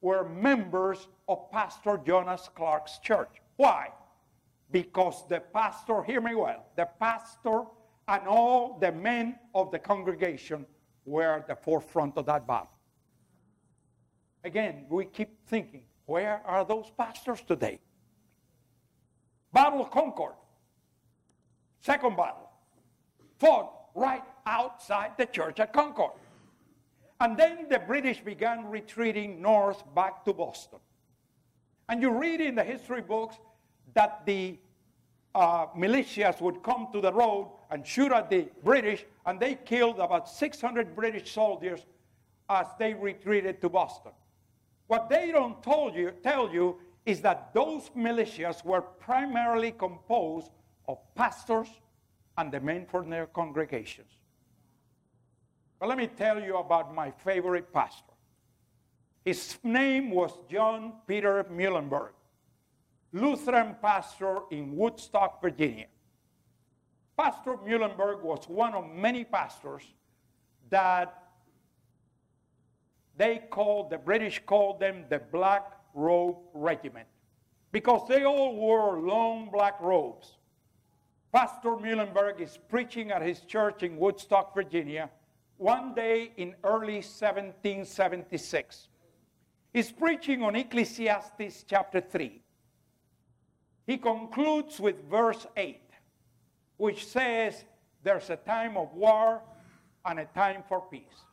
were 0.00 0.26
members 0.26 1.08
of 1.28 1.50
Pastor 1.50 2.00
Jonas 2.06 2.48
Clark's 2.54 2.98
church. 3.00 3.42
Why? 3.56 3.90
Because 4.70 5.28
the 5.28 5.40
pastor, 5.40 6.02
hear 6.02 6.22
me 6.22 6.34
well, 6.34 6.64
the 6.74 6.88
pastor 6.98 7.64
and 8.08 8.26
all 8.26 8.78
the 8.80 8.92
men 8.92 9.38
of 9.54 9.70
the 9.72 9.78
congregation 9.78 10.64
were 11.04 11.34
at 11.34 11.48
the 11.48 11.54
forefront 11.54 12.16
of 12.16 12.24
that 12.24 12.46
battle. 12.46 12.70
Again, 14.42 14.86
we 14.88 15.04
keep 15.04 15.46
thinking, 15.46 15.82
where 16.06 16.40
are 16.46 16.64
those 16.64 16.90
pastors 16.96 17.42
today? 17.46 17.78
Battle 19.52 19.82
of 19.82 19.90
Concord, 19.90 20.34
second 21.80 22.16
battle, 22.16 22.48
fought 23.38 23.70
right 23.94 24.24
outside 24.46 25.10
the 25.18 25.26
church 25.26 25.60
at 25.60 25.74
Concord. 25.74 26.12
And 27.20 27.36
then 27.36 27.66
the 27.70 27.78
British 27.78 28.20
began 28.20 28.66
retreating 28.66 29.40
north 29.40 29.82
back 29.94 30.24
to 30.24 30.32
Boston. 30.32 30.78
And 31.88 32.02
you 32.02 32.10
read 32.10 32.40
in 32.40 32.54
the 32.54 32.64
history 32.64 33.00
books 33.00 33.36
that 33.94 34.26
the 34.26 34.58
uh, 35.34 35.66
militias 35.76 36.40
would 36.40 36.62
come 36.62 36.88
to 36.92 37.00
the 37.00 37.12
road 37.12 37.50
and 37.70 37.86
shoot 37.86 38.12
at 38.12 38.30
the 38.30 38.48
British, 38.64 39.04
and 39.24 39.38
they 39.38 39.54
killed 39.54 39.98
about 39.98 40.28
600 40.28 40.94
British 40.96 41.32
soldiers 41.32 41.84
as 42.48 42.66
they 42.78 42.94
retreated 42.94 43.60
to 43.60 43.68
Boston. 43.68 44.12
What 44.86 45.08
they 45.08 45.32
don't 45.32 45.64
you, 45.94 46.12
tell 46.22 46.52
you 46.52 46.76
is 47.04 47.20
that 47.22 47.52
those 47.54 47.90
militias 47.96 48.64
were 48.64 48.80
primarily 48.80 49.72
composed 49.72 50.50
of 50.88 50.98
pastors 51.14 51.68
and 52.38 52.52
the 52.52 52.60
men 52.60 52.86
from 52.86 53.10
their 53.10 53.26
congregations. 53.26 54.12
But 55.78 55.88
let 55.88 55.98
me 55.98 56.06
tell 56.06 56.40
you 56.40 56.56
about 56.56 56.94
my 56.94 57.10
favorite 57.10 57.72
pastor. 57.72 58.12
His 59.24 59.58
name 59.62 60.10
was 60.10 60.32
John 60.50 60.94
Peter 61.06 61.44
Muhlenberg, 61.44 62.12
Lutheran 63.12 63.76
pastor 63.82 64.40
in 64.50 64.76
Woodstock, 64.76 65.42
Virginia. 65.42 65.86
Pastor 67.16 67.56
Muhlenberg 67.56 68.22
was 68.22 68.48
one 68.48 68.74
of 68.74 68.88
many 68.94 69.24
pastors 69.24 69.82
that 70.70 71.22
they 73.16 73.42
called, 73.50 73.90
the 73.90 73.98
British 73.98 74.40
called 74.44 74.78
them 74.80 75.04
the 75.08 75.18
Black 75.18 75.72
Robe 75.94 76.36
Regiment 76.52 77.08
because 77.72 78.06
they 78.08 78.24
all 78.24 78.54
wore 78.54 79.00
long 79.00 79.50
black 79.52 79.80
robes. 79.80 80.36
Pastor 81.32 81.70
Muhlenberg 81.70 82.40
is 82.40 82.58
preaching 82.68 83.10
at 83.10 83.22
his 83.22 83.40
church 83.40 83.82
in 83.82 83.96
Woodstock, 83.96 84.54
Virginia, 84.54 85.10
one 85.58 85.94
day 85.94 86.32
in 86.36 86.54
early 86.64 86.96
1776. 86.96 88.88
He's 89.72 89.92
preaching 89.92 90.42
on 90.42 90.56
Ecclesiastes 90.56 91.64
chapter 91.68 92.00
3. 92.00 92.40
He 93.86 93.98
concludes 93.98 94.80
with 94.80 94.96
verse 95.08 95.46
8, 95.56 95.80
which 96.76 97.06
says, 97.06 97.64
There's 98.02 98.30
a 98.30 98.36
time 98.36 98.76
of 98.76 98.92
war 98.94 99.42
and 100.04 100.18
a 100.18 100.24
time 100.26 100.62
for 100.68 100.80
peace. 100.90 101.24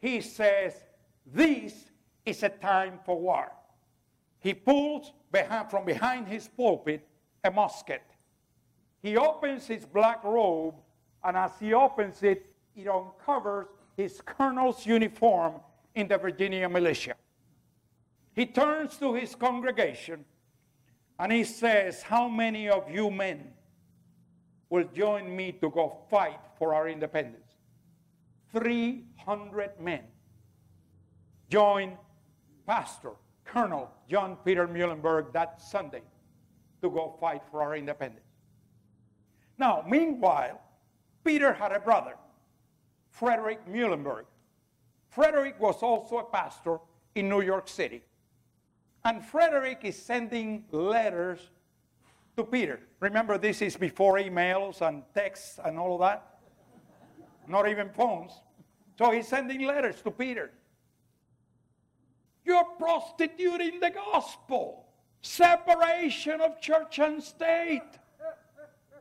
He 0.00 0.20
says, 0.20 0.74
This 1.26 1.90
is 2.24 2.42
a 2.42 2.48
time 2.48 2.98
for 3.04 3.18
war. 3.18 3.52
He 4.40 4.54
pulls 4.54 5.12
behind, 5.32 5.70
from 5.70 5.84
behind 5.84 6.28
his 6.28 6.48
pulpit 6.48 7.06
a 7.42 7.50
musket. 7.50 8.02
He 9.02 9.16
opens 9.16 9.66
his 9.66 9.84
black 9.84 10.24
robe, 10.24 10.74
and 11.22 11.36
as 11.36 11.52
he 11.60 11.74
opens 11.74 12.22
it, 12.22 12.53
it 12.74 12.88
uncovers 12.88 13.66
his 13.96 14.20
colonel's 14.24 14.84
uniform 14.84 15.54
in 15.94 16.08
the 16.08 16.18
Virginia 16.18 16.68
militia. 16.68 17.14
He 18.34 18.46
turns 18.46 18.96
to 18.98 19.14
his 19.14 19.34
congregation 19.34 20.24
and 21.18 21.32
he 21.32 21.44
says, 21.44 22.02
How 22.02 22.28
many 22.28 22.68
of 22.68 22.90
you 22.90 23.10
men 23.10 23.52
will 24.68 24.88
join 24.94 25.34
me 25.34 25.52
to 25.52 25.70
go 25.70 25.98
fight 26.10 26.40
for 26.58 26.74
our 26.74 26.88
independence? 26.88 27.54
300 28.52 29.80
men 29.80 30.02
joined 31.48 31.96
Pastor 32.66 33.12
Colonel 33.44 33.90
John 34.08 34.36
Peter 34.44 34.66
Muhlenberg 34.66 35.32
that 35.32 35.60
Sunday 35.60 36.02
to 36.82 36.90
go 36.90 37.16
fight 37.20 37.42
for 37.50 37.62
our 37.62 37.76
independence. 37.76 38.20
Now, 39.58 39.84
meanwhile, 39.88 40.60
Peter 41.24 41.52
had 41.52 41.72
a 41.72 41.80
brother, 41.80 42.14
Frederick 43.24 43.66
Muhlenberg. 43.66 44.24
Frederick 45.08 45.58
was 45.58 45.82
also 45.82 46.18
a 46.18 46.24
pastor 46.24 46.76
in 47.14 47.26
New 47.26 47.40
York 47.40 47.68
City. 47.68 48.02
And 49.02 49.24
Frederick 49.24 49.80
is 49.82 49.96
sending 49.96 50.66
letters 50.70 51.38
to 52.36 52.44
Peter. 52.44 52.80
Remember, 53.00 53.38
this 53.38 53.62
is 53.62 53.78
before 53.78 54.18
emails 54.18 54.86
and 54.86 55.02
texts 55.14 55.58
and 55.64 55.78
all 55.78 55.94
of 55.94 56.00
that. 56.00 56.40
Not 57.48 57.66
even 57.66 57.88
phones. 57.88 58.32
So 58.98 59.10
he's 59.10 59.26
sending 59.26 59.62
letters 59.62 60.02
to 60.02 60.10
Peter. 60.10 60.50
You're 62.44 62.76
prostituting 62.78 63.80
the 63.80 63.88
gospel. 63.88 64.84
Separation 65.22 66.42
of 66.42 66.60
church 66.60 66.98
and 66.98 67.22
state. 67.22 67.80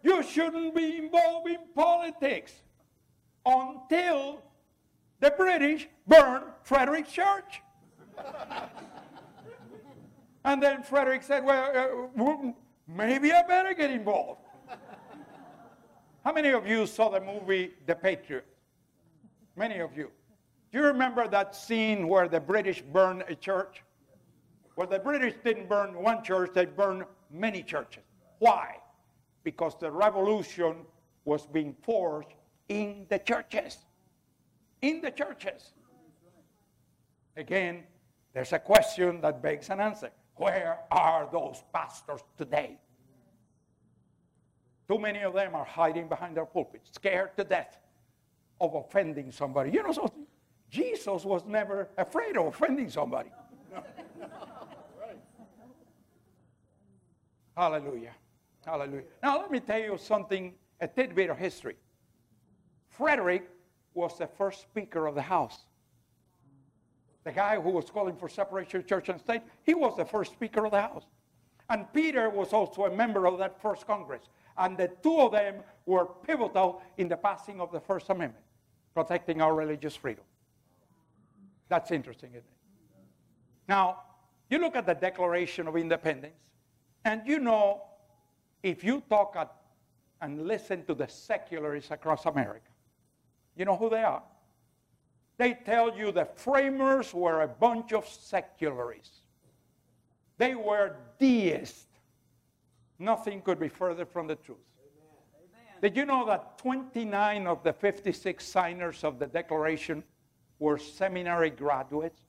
You 0.01 0.23
shouldn't 0.23 0.73
be 0.73 0.95
involved 0.95 1.49
in 1.49 1.57
politics 1.75 2.53
until 3.45 4.41
the 5.19 5.31
British 5.31 5.87
burned 6.07 6.45
Frederick's 6.63 7.11
church. 7.11 7.61
And 10.45 10.61
then 10.61 10.83
Frederick 10.83 11.23
said, 11.23 11.43
Well, 11.43 12.09
uh, 12.17 12.51
maybe 12.87 13.31
I 13.31 13.43
better 13.43 13.73
get 13.73 13.91
involved. 13.91 14.41
How 16.23 16.31
many 16.33 16.49
of 16.49 16.67
you 16.67 16.85
saw 16.85 17.09
the 17.09 17.21
movie 17.21 17.71
The 17.85 17.95
Patriot? 17.95 18.45
Many 19.55 19.79
of 19.79 19.95
you. 19.95 20.09
Do 20.71 20.79
you 20.79 20.85
remember 20.85 21.27
that 21.27 21.55
scene 21.55 22.07
where 22.07 22.27
the 22.27 22.39
British 22.39 22.81
burned 22.81 23.23
a 23.27 23.35
church? 23.35 23.83
Well, 24.75 24.87
the 24.87 24.99
British 24.99 25.35
didn't 25.43 25.69
burn 25.69 25.93
one 25.93 26.23
church, 26.23 26.51
they 26.53 26.65
burned 26.65 27.03
many 27.31 27.61
churches. 27.61 28.03
Why? 28.39 28.77
Because 29.43 29.77
the 29.79 29.91
revolution 29.91 30.77
was 31.25 31.45
being 31.45 31.75
forged 31.83 32.33
in 32.69 33.05
the 33.09 33.19
churches. 33.19 33.77
In 34.81 35.01
the 35.01 35.11
churches. 35.11 35.73
Again, 37.35 37.83
there's 38.33 38.53
a 38.53 38.59
question 38.59 39.21
that 39.21 39.41
begs 39.41 39.69
an 39.69 39.79
answer. 39.79 40.11
Where 40.35 40.79
are 40.91 41.29
those 41.31 41.63
pastors 41.73 42.21
today? 42.37 42.77
Too 44.87 44.99
many 44.99 45.21
of 45.23 45.33
them 45.33 45.55
are 45.55 45.65
hiding 45.65 46.07
behind 46.07 46.35
their 46.35 46.45
pulpits, 46.45 46.91
scared 46.93 47.37
to 47.37 47.43
death 47.43 47.79
of 48.59 48.75
offending 48.75 49.31
somebody. 49.31 49.71
You 49.71 49.83
know, 49.83 49.91
so 49.91 50.11
Jesus 50.69 51.23
was 51.23 51.45
never 51.45 51.89
afraid 51.97 52.35
of 52.37 52.47
offending 52.47 52.89
somebody. 52.89 53.29
Hallelujah. 57.55 58.15
Hallelujah. 58.65 59.03
Now, 59.21 59.39
let 59.39 59.51
me 59.51 59.59
tell 59.59 59.79
you 59.79 59.97
something, 59.97 60.53
a 60.79 60.87
tidbit 60.87 61.29
of 61.29 61.37
history. 61.37 61.75
Frederick 62.97 63.49
was 63.93 64.17
the 64.17 64.27
first 64.27 64.61
speaker 64.61 65.07
of 65.07 65.15
the 65.15 65.21
House 65.21 65.59
the 67.23 67.31
guy 67.31 67.59
who 67.59 67.69
was 67.69 67.89
calling 67.89 68.15
for 68.15 68.27
separation 68.27 68.81
of 68.81 68.87
church 68.87 69.09
and 69.09 69.19
state, 69.19 69.41
he 69.63 69.73
was 69.73 69.95
the 69.95 70.05
first 70.05 70.33
Speaker 70.33 70.65
of 70.65 70.71
the 70.71 70.81
House. 70.81 71.05
And 71.69 71.91
Peter 71.93 72.29
was 72.29 72.51
also 72.51 72.85
a 72.85 72.95
member 72.95 73.25
of 73.25 73.37
that 73.39 73.61
first 73.61 73.87
Congress. 73.87 74.23
And 74.57 74.77
the 74.77 74.89
two 75.01 75.19
of 75.19 75.31
them 75.31 75.55
were 75.85 76.05
pivotal 76.05 76.81
in 76.97 77.07
the 77.07 77.15
passing 77.15 77.61
of 77.61 77.71
the 77.71 77.79
First 77.79 78.09
Amendment, 78.09 78.43
protecting 78.93 79.41
our 79.41 79.55
religious 79.55 79.95
freedom. 79.95 80.25
That's 81.69 81.91
interesting, 81.91 82.31
isn't 82.31 82.39
it? 82.39 82.43
Now, 83.67 84.01
you 84.49 84.59
look 84.59 84.75
at 84.75 84.85
the 84.85 84.93
Declaration 84.93 85.67
of 85.67 85.77
Independence, 85.77 86.35
and 87.05 87.21
you 87.25 87.39
know, 87.39 87.83
if 88.61 88.83
you 88.83 89.01
talk 89.09 89.35
at, 89.37 89.51
and 90.21 90.45
listen 90.45 90.85
to 90.85 90.93
the 90.93 91.07
secularists 91.07 91.91
across 91.91 92.25
America, 92.25 92.72
you 93.55 93.65
know 93.65 93.77
who 93.77 93.89
they 93.89 94.03
are? 94.03 94.23
They 95.37 95.53
tell 95.65 95.97
you 95.97 96.11
the 96.11 96.25
framers 96.25 97.13
were 97.13 97.41
a 97.41 97.47
bunch 97.47 97.93
of 97.93 98.07
secularists. 98.07 99.21
They 100.37 100.55
were 100.55 100.95
deists. 101.19 101.85
Nothing 102.99 103.41
could 103.41 103.59
be 103.59 103.67
further 103.67 104.05
from 104.05 104.27
the 104.27 104.35
truth. 104.35 104.57
Amen. 105.35 105.81
Did 105.81 105.97
you 105.97 106.05
know 106.05 106.25
that 106.25 106.57
29 106.57 107.47
of 107.47 107.63
the 107.63 107.73
56 107.73 108.45
signers 108.45 109.03
of 109.03 109.19
the 109.19 109.27
Declaration 109.27 110.03
were 110.59 110.77
seminary 110.77 111.49
graduates? 111.49 112.21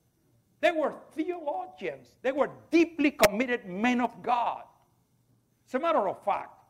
They 0.60 0.72
were 0.72 0.94
theologians. 1.12 2.08
They 2.22 2.32
were 2.32 2.50
deeply 2.70 3.10
committed 3.10 3.66
men 3.66 4.00
of 4.00 4.22
God. 4.22 4.64
As 5.68 5.74
a 5.74 5.78
matter 5.78 6.08
of 6.08 6.24
fact, 6.24 6.63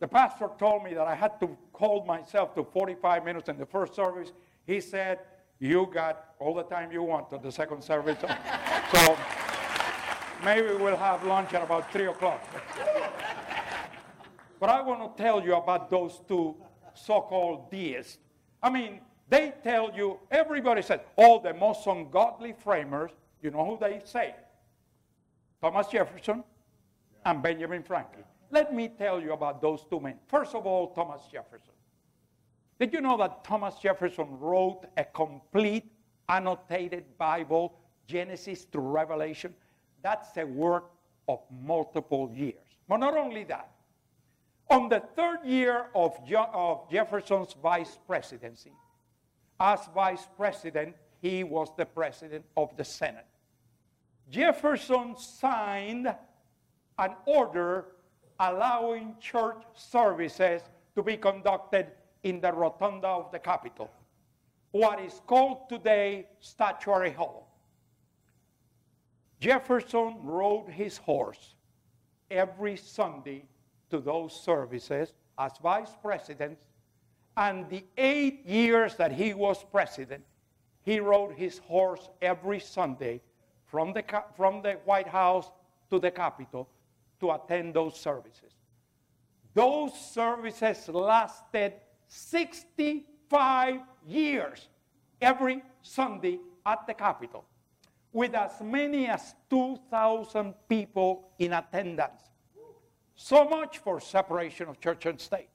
the 0.00 0.08
pastor 0.08 0.48
told 0.58 0.82
me 0.82 0.94
that 0.94 1.06
I 1.06 1.14
had 1.14 1.38
to 1.40 1.56
hold 1.72 2.06
myself 2.06 2.54
to 2.56 2.64
45 2.64 3.24
minutes 3.24 3.48
in 3.48 3.56
the 3.56 3.66
first 3.66 3.94
service 3.94 4.32
he 4.70 4.80
said, 4.80 5.18
You 5.58 5.88
got 5.92 6.34
all 6.38 6.54
the 6.54 6.62
time 6.62 6.92
you 6.92 7.02
want 7.02 7.30
to 7.30 7.38
the 7.38 7.50
second 7.50 7.82
service. 7.82 8.18
so 8.92 9.18
maybe 10.44 10.68
we'll 10.74 10.96
have 10.96 11.24
lunch 11.24 11.52
at 11.54 11.62
about 11.62 11.92
3 11.92 12.06
o'clock. 12.06 12.40
but 14.58 14.70
I 14.70 14.80
want 14.80 15.16
to 15.16 15.22
tell 15.22 15.42
you 15.42 15.56
about 15.56 15.90
those 15.90 16.20
two 16.28 16.54
so 16.94 17.20
called 17.20 17.70
deists. 17.70 18.18
I 18.62 18.70
mean, 18.70 19.00
they 19.28 19.54
tell 19.62 19.90
you, 19.94 20.18
everybody 20.30 20.82
says, 20.82 21.00
all 21.16 21.40
the 21.40 21.54
most 21.54 21.86
ungodly 21.86 22.52
framers, 22.52 23.10
you 23.42 23.50
know 23.50 23.64
who 23.64 23.78
they 23.80 24.02
say? 24.04 24.34
Thomas 25.60 25.86
Jefferson 25.88 26.44
and 27.24 27.42
Benjamin 27.42 27.82
Franklin. 27.82 28.24
Let 28.50 28.74
me 28.74 28.88
tell 28.88 29.20
you 29.20 29.32
about 29.32 29.62
those 29.62 29.84
two 29.88 30.00
men. 30.00 30.16
First 30.26 30.54
of 30.54 30.66
all, 30.66 30.88
Thomas 30.92 31.22
Jefferson. 31.30 31.74
Did 32.78 32.92
you 32.92 33.00
know 33.00 33.16
that 33.18 33.44
Thomas 33.44 33.76
Jefferson 33.80 34.26
wrote 34.38 34.86
a 34.96 35.04
complete 35.04 35.92
annotated 36.28 37.04
Bible, 37.18 37.74
Genesis 38.06 38.64
to 38.66 38.80
Revelation? 38.80 39.54
That's 40.02 40.36
a 40.36 40.44
work 40.44 40.90
of 41.28 41.40
multiple 41.62 42.30
years. 42.34 42.54
But 42.88 42.98
not 42.98 43.16
only 43.16 43.44
that, 43.44 43.70
on 44.68 44.88
the 44.88 45.02
third 45.14 45.44
year 45.44 45.86
of, 45.94 46.26
Je- 46.26 46.34
of 46.34 46.90
Jefferson's 46.90 47.54
vice 47.62 47.98
presidency, 48.06 48.72
as 49.60 49.80
vice 49.94 50.26
president, 50.36 50.96
he 51.20 51.44
was 51.44 51.68
the 51.76 51.84
president 51.84 52.44
of 52.56 52.74
the 52.76 52.84
Senate. 52.84 53.26
Jefferson 54.30 55.16
signed 55.16 56.12
an 56.98 57.14
order 57.26 57.86
allowing 58.40 59.14
church 59.20 59.62
services 59.74 60.62
to 60.94 61.02
be 61.02 61.16
conducted 61.16 61.86
in 62.22 62.40
the 62.40 62.50
rotunda 62.50 63.06
of 63.06 63.30
the 63.30 63.38
Capitol, 63.38 63.90
what 64.70 64.98
is 65.00 65.20
called 65.26 65.68
today 65.68 66.26
Statuary 66.40 67.12
Hall. 67.12 67.46
Jefferson 69.40 70.16
rode 70.22 70.70
his 70.70 70.96
horse 70.96 71.54
every 72.30 72.76
Sunday 72.76 73.44
to 73.90 73.98
those 73.98 74.32
services 74.32 75.12
as 75.38 75.52
vice 75.62 75.96
president, 76.02 76.58
and 77.36 77.68
the 77.68 77.84
eight 77.96 78.46
years 78.46 78.94
that 78.96 79.12
he 79.12 79.34
was 79.34 79.64
president, 79.70 80.22
he 80.82 81.00
rode 81.00 81.34
his 81.34 81.58
horse 81.58 82.08
every 82.22 82.60
Sunday 82.60 83.20
from 83.66 83.92
the, 83.92 84.04
from 84.36 84.62
the 84.62 84.72
White 84.84 85.06
House 85.06 85.50
to 85.90 85.98
the 85.98 86.10
Capitol 86.10 86.68
to 87.20 87.30
attend 87.32 87.74
those 87.74 87.98
services. 87.98 88.52
Those 89.54 89.92
services 89.98 90.88
lasted 90.88 91.74
65 92.08 93.80
years 94.06 94.68
every 95.20 95.62
Sunday 95.82 96.38
at 96.64 96.86
the 96.86 96.94
Capitol 96.94 97.44
with 98.12 98.34
as 98.34 98.60
many 98.60 99.06
as 99.06 99.34
2,000 99.48 100.54
people 100.68 101.30
in 101.38 101.52
attendance. 101.52 102.22
So 103.14 103.44
much 103.48 103.78
for 103.78 104.00
separation 104.00 104.68
of 104.68 104.80
church 104.80 105.06
and 105.06 105.20
state. 105.20 105.48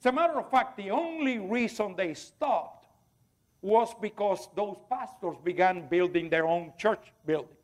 As 0.00 0.06
a 0.06 0.12
matter 0.12 0.38
of 0.38 0.50
fact, 0.50 0.76
the 0.76 0.90
only 0.90 1.38
reason 1.38 1.96
they 1.96 2.14
stopped 2.14 2.86
was 3.60 3.92
because 4.00 4.48
those 4.54 4.76
pastors 4.88 5.36
began 5.42 5.88
building 5.88 6.30
their 6.30 6.46
own 6.46 6.72
church 6.78 7.12
buildings. 7.26 7.57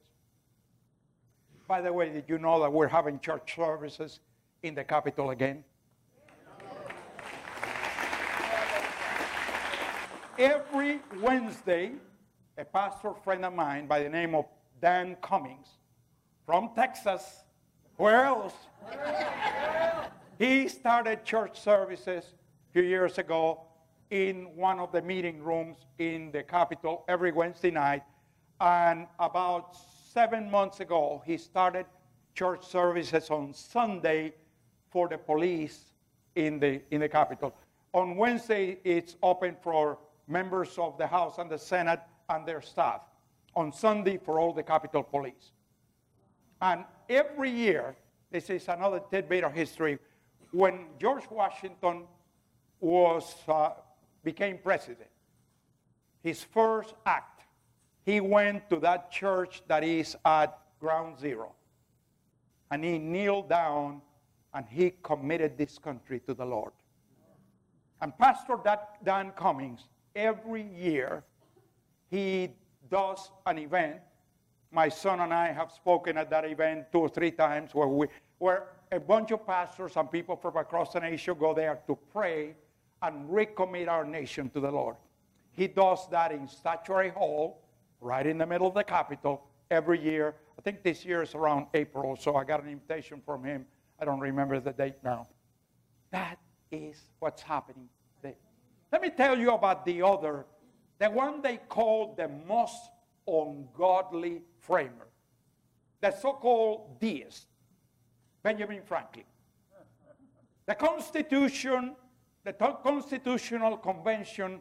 By 1.67 1.81
the 1.81 1.91
way, 1.91 2.11
did 2.11 2.25
you 2.29 2.39
know 2.39 2.61
that 2.61 2.71
we're 2.71 2.89
having 2.89 3.19
church 3.21 3.57
services 3.57 4.21
in 4.63 4.75
the 4.75 4.85
Capitol 4.85 5.31
again? 5.31 5.65
Every 10.39 11.01
Wednesday, 11.23 11.93
a 12.59 12.65
pastor 12.67 13.15
friend 13.25 13.47
of 13.47 13.55
mine 13.55 13.87
by 13.87 14.03
the 14.03 14.11
name 14.11 14.35
of 14.35 14.45
Dan 14.83 15.17
Cummings 15.23 15.69
from 16.45 16.71
Texas, 16.77 17.45
where 17.97 18.25
else? 18.25 18.55
he 20.39 20.69
started 20.69 21.25
church 21.25 21.59
services 21.59 22.25
a 22.69 22.73
few 22.75 22.83
years 22.83 23.17
ago 23.17 23.63
in 24.11 24.55
one 24.55 24.79
of 24.81 24.93
the 24.93 25.01
meeting 25.01 25.43
rooms 25.43 25.79
in 25.99 26.31
the 26.31 26.43
Capitol 26.43 27.05
every 27.09 27.33
Wednesday 27.33 27.71
night. 27.71 28.03
And 28.61 29.07
about 29.19 29.77
seven 30.15 30.49
months 30.49 30.79
ago, 30.79 31.21
he 31.27 31.37
started 31.37 31.87
church 32.35 32.65
services 32.65 33.31
on 33.31 33.53
Sunday 33.53 34.33
for 34.91 35.09
the 35.09 35.19
police 35.19 35.87
in 36.37 36.61
the, 36.61 36.81
in 36.93 37.01
the 37.01 37.09
Capitol. 37.09 37.53
On 37.93 38.17
Wednesday, 38.17 38.79
it's 38.85 39.17
open 39.23 39.57
for 39.61 39.99
members 40.29 40.79
of 40.79 40.97
the 40.99 41.07
House 41.07 41.39
and 41.39 41.51
the 41.51 41.59
Senate 41.59 42.01
and 42.29 42.47
their 42.47 42.63
staff. 42.63 43.01
On 43.57 43.73
Sunday, 43.73 44.17
for 44.17 44.39
all 44.39 44.53
the 44.53 44.63
Capitol 44.63 45.03
Police. 45.03 45.53
And 46.63 46.85
every 47.09 47.51
year, 47.51 47.97
this 48.31 48.51
is 48.51 48.69
another 48.69 49.01
tidbit 49.11 49.45
of 49.45 49.53
history, 49.53 49.99
when 50.53 50.87
George 51.01 51.25
Washington 51.31 52.05
was, 52.81 53.35
uh, 53.49 53.71
became 54.23 54.59
president, 54.59 55.11
his 56.23 56.43
first 56.43 56.95
act, 57.05 57.34
he 58.05 58.21
went 58.21 58.69
to 58.71 58.77
that 58.81 59.11
church 59.11 59.63
that 59.67 59.83
is 59.83 60.17
at 60.25 60.59
ground 60.79 61.19
zero. 61.19 61.53
And 62.71 62.85
he 62.85 62.99
kneeled 62.99 63.49
down 63.49 64.03
and 64.53 64.67
he 64.69 64.93
committed 65.03 65.57
this 65.57 65.79
country 65.79 66.21
to 66.21 66.35
the 66.35 66.45
Lord. 66.45 66.73
And 68.01 68.17
Pastor 68.19 68.59
Dan 69.03 69.33
Cummings, 69.37 69.89
every 70.15 70.63
year, 70.63 71.25
he 72.11 72.51
does 72.91 73.31
an 73.47 73.59
event. 73.59 73.97
My 74.71 74.89
son 74.89 75.21
and 75.21 75.33
I 75.33 75.53
have 75.53 75.73
spoken 75.73 76.19
at 76.19 76.31
that 76.31 76.45
event 76.45 76.93
two 76.93 76.99
or 76.99 77.09
three 77.09 77.31
times 77.31 77.75
where, 77.75 77.89
we, 77.89 78.07
where 78.39 78.69
a 78.93 79.01
bunch 79.01 79.31
of 79.31 79.47
pastors 79.47 79.97
and 79.97 80.11
people 80.11 80.37
from 80.37 80.57
across 80.57 80.93
the 80.93 81.01
nation 81.01 81.37
go 81.39 81.55
there 81.55 81.81
to 81.87 81.99
pray 82.13 82.55
and 83.03 83.29
recommit 83.29 83.89
our 83.89 84.05
nation 84.05 84.51
to 84.51 84.61
the 84.61 84.71
Lord. 84.71 84.97
He 85.53 85.69
does 85.69 86.09
that 86.11 86.33
in 86.33 86.49
Statuary 86.49 87.11
Hall, 87.11 87.64
right 88.05 88.27
in 88.27 88.37
the 88.39 88.47
middle 88.47 88.67
of 88.67 88.75
the 88.75 88.85
Capitol, 88.85 89.43
every 89.71 90.01
year. 90.01 90.35
I 90.59 90.63
think 90.63 90.83
this 90.83 91.05
year 91.05 91.23
is 91.23 91.35
around 91.35 91.67
April, 91.75 92.17
so 92.17 92.37
I 92.37 92.45
got 92.45 92.63
an 92.63 92.69
invitation 92.69 93.21
from 93.25 93.43
him. 93.43 93.65
I 93.99 94.05
don't 94.05 94.21
remember 94.21 94.61
the 94.61 94.73
date 94.73 94.97
now. 95.03 95.27
That 96.11 96.39
is 96.71 97.01
what's 97.19 97.43
happening 97.43 97.89
there. 98.23 98.35
Let 98.93 99.01
me 99.01 99.11
tell 99.11 99.39
you 99.39 99.53
about 99.53 99.85
the 99.85 100.03
other 100.03 100.45
the 100.99 101.11
one 101.11 101.43
they 101.43 101.57
call 101.69 102.15
the 102.17 102.29
most 102.47 102.91
ungodly 103.27 104.43
framer, 104.61 105.09
the 106.01 106.13
so 106.13 106.35
called 106.35 107.01
deist, 107.01 107.49
Benjamin 108.43 108.83
Franklin. 108.85 109.25
The 110.67 110.75
Constitution, 110.75 111.97
the 112.45 112.53
Constitutional 112.53 113.77
Convention 113.77 114.61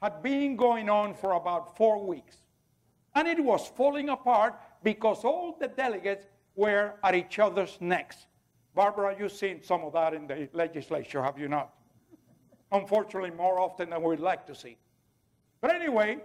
had 0.00 0.22
been 0.22 0.56
going 0.56 0.88
on 0.88 1.14
for 1.14 1.34
about 1.34 1.76
four 1.76 2.04
weeks. 2.04 2.38
And 3.16 3.26
it 3.26 3.42
was 3.42 3.66
falling 3.66 4.10
apart 4.10 4.60
because 4.82 5.24
all 5.24 5.56
the 5.58 5.68
delegates 5.68 6.26
were 6.54 6.92
at 7.02 7.14
each 7.14 7.38
other's 7.38 7.78
necks. 7.80 8.26
Barbara, 8.74 9.16
you've 9.18 9.32
seen 9.32 9.62
some 9.62 9.80
of 9.84 9.94
that 9.94 10.12
in 10.12 10.26
the 10.26 10.50
legislature, 10.52 11.22
have 11.22 11.38
you 11.38 11.48
not? 11.48 11.72
Unfortunately, 12.72 13.30
more 13.30 13.58
often 13.58 13.88
than 13.88 14.02
we'd 14.02 14.20
like 14.20 14.46
to 14.46 14.54
see. 14.54 14.76
But 15.62 15.74
anyway, 15.74 16.18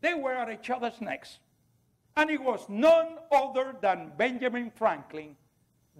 they 0.00 0.14
were 0.14 0.32
at 0.32 0.50
each 0.50 0.68
other's 0.68 1.00
necks. 1.00 1.38
And 2.16 2.28
it 2.28 2.42
was 2.42 2.66
none 2.68 3.18
other 3.30 3.76
than 3.80 4.10
Benjamin 4.18 4.72
Franklin 4.74 5.36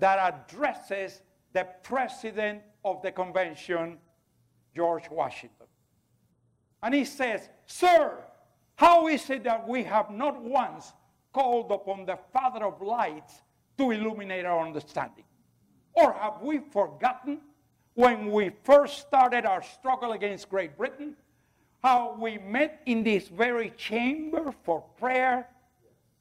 that 0.00 0.18
addresses 0.18 1.22
the 1.52 1.68
president 1.84 2.62
of 2.84 3.00
the 3.00 3.12
convention, 3.12 3.98
George 4.74 5.08
Washington. 5.08 5.66
And 6.82 6.92
he 6.92 7.04
says, 7.04 7.48
Sir, 7.66 8.24
how 8.82 9.06
is 9.06 9.30
it 9.30 9.44
that 9.44 9.68
we 9.68 9.84
have 9.84 10.10
not 10.10 10.42
once 10.42 10.92
called 11.32 11.70
upon 11.70 12.04
the 12.04 12.18
Father 12.32 12.64
of 12.66 12.82
lights 12.82 13.40
to 13.78 13.92
illuminate 13.92 14.44
our 14.44 14.66
understanding? 14.66 15.22
Or 15.92 16.12
have 16.12 16.42
we 16.42 16.58
forgotten 16.72 17.38
when 17.94 18.32
we 18.32 18.50
first 18.64 18.98
started 18.98 19.46
our 19.46 19.62
struggle 19.62 20.12
against 20.12 20.50
Great 20.50 20.76
Britain 20.76 21.14
how 21.80 22.16
we 22.18 22.38
met 22.38 22.82
in 22.86 23.04
this 23.04 23.28
very 23.28 23.70
chamber 23.76 24.52
for 24.64 24.80
prayer, 24.98 25.46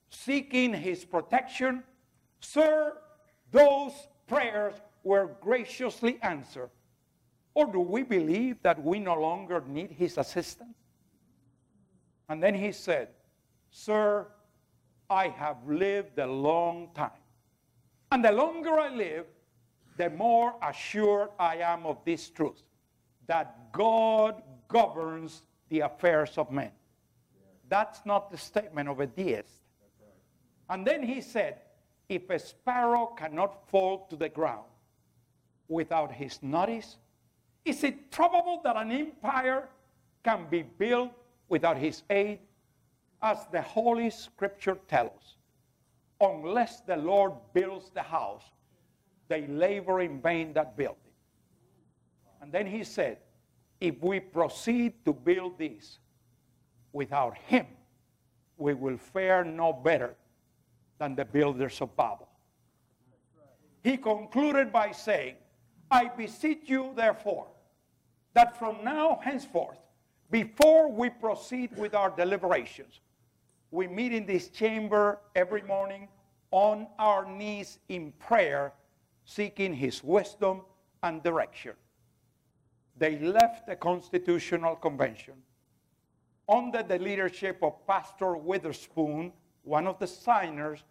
seeking 0.09 0.71
his 0.71 1.03
protection. 1.03 1.83
Sir, 2.41 2.93
those 3.49 3.93
prayers 4.27 4.75
were 5.03 5.31
graciously 5.41 6.19
answered. 6.21 6.69
Or 7.55 7.65
do 7.65 7.79
we 7.79 8.03
believe 8.03 8.61
that 8.61 8.83
we 8.83 8.99
no 8.99 9.19
longer 9.19 9.63
need 9.67 9.91
his 9.91 10.19
assistance? 10.19 10.75
And 12.31 12.41
then 12.41 12.55
he 12.55 12.71
said, 12.71 13.09
Sir, 13.71 14.25
I 15.09 15.27
have 15.27 15.57
lived 15.67 16.17
a 16.17 16.25
long 16.25 16.87
time. 16.95 17.21
And 18.09 18.23
the 18.23 18.31
longer 18.31 18.79
I 18.79 18.87
live, 18.87 19.25
the 19.97 20.09
more 20.11 20.55
assured 20.63 21.27
I 21.37 21.57
am 21.57 21.85
of 21.85 21.97
this 22.05 22.29
truth 22.29 22.63
that 23.27 23.73
God 23.73 24.41
governs 24.69 25.43
the 25.67 25.81
affairs 25.81 26.37
of 26.37 26.49
men. 26.51 26.71
That's 27.67 27.99
not 28.05 28.31
the 28.31 28.37
statement 28.37 28.87
of 28.87 29.01
a 29.01 29.07
deist. 29.07 29.65
And 30.69 30.87
then 30.87 31.03
he 31.03 31.19
said, 31.19 31.59
if 32.07 32.29
a 32.29 32.39
sparrow 32.39 33.07
cannot 33.07 33.67
fall 33.67 34.07
to 34.09 34.15
the 34.15 34.29
ground 34.29 34.71
without 35.67 36.13
his 36.13 36.41
notice, 36.41 36.95
is 37.65 37.83
it 37.83 38.09
probable 38.09 38.61
that 38.63 38.77
an 38.77 38.93
empire 38.93 39.67
can 40.23 40.45
be 40.49 40.61
built 40.61 41.11
without 41.51 41.77
his 41.77 42.01
aid? 42.09 42.39
As 43.21 43.45
the 43.51 43.61
Holy 43.61 44.09
Scripture 44.09 44.79
tells, 44.87 45.11
us. 45.11 45.35
unless 46.19 46.81
the 46.81 46.97
Lord 46.97 47.33
builds 47.53 47.91
the 47.91 48.01
house, 48.01 48.45
they 49.27 49.45
labor 49.45 50.01
in 50.01 50.19
vain 50.19 50.53
that 50.53 50.75
build 50.75 50.97
it. 51.05 51.13
And 52.41 52.51
then 52.51 52.65
he 52.65 52.83
said, 52.83 53.17
if 53.79 54.01
we 54.01 54.19
proceed 54.19 54.93
to 55.05 55.13
build 55.13 55.57
this 55.57 55.99
without 56.93 57.35
Him, 57.37 57.65
we 58.57 58.73
will 58.75 58.97
fare 58.97 59.43
no 59.43 59.73
better 59.73 60.15
than 60.99 61.15
the 61.15 61.25
builders 61.25 61.81
of 61.81 61.95
Babel. 61.97 62.29
He 63.83 63.97
concluded 63.97 64.71
by 64.71 64.91
saying, 64.91 65.35
I 65.89 66.09
beseech 66.09 66.69
you, 66.69 66.93
therefore, 66.95 67.47
that 68.33 68.57
from 68.59 68.83
now 68.83 69.19
henceforth, 69.23 69.79
before 70.31 70.91
we 70.91 71.09
proceed 71.09 71.77
with 71.77 71.93
our 71.93 72.09
deliberations, 72.09 73.01
we 73.69 73.87
meet 73.87 74.13
in 74.13 74.25
this 74.25 74.47
chamber 74.49 75.19
every 75.35 75.61
morning 75.61 76.07
on 76.51 76.87
our 76.97 77.25
knees 77.25 77.79
in 77.89 78.11
prayer, 78.13 78.73
seeking 79.25 79.73
His 79.73 80.03
wisdom 80.03 80.61
and 81.03 81.21
direction 81.21 81.73
they 83.01 83.17
left 83.17 83.65
the 83.65 83.75
Constitutional 83.75 84.75
Convention 84.75 85.33
under 86.47 86.83
the 86.83 86.99
leadership 86.99 87.57
of 87.63 87.85
Pastor 87.87 88.37
Witherspoon, 88.37 89.33
one 89.63 89.87
of 89.87 89.97
the 89.97 90.05
signers 90.05 90.83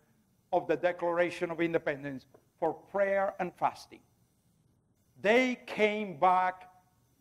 of 0.53 0.67
the 0.67 0.75
Declaration 0.77 1.53
of 1.53 1.61
Independence, 1.61 2.27
for 2.59 2.75
prayer 2.75 3.35
and 3.39 3.53
fasting. 3.55 4.01
They 5.23 5.61
came 5.67 6.19
back 6.19 6.69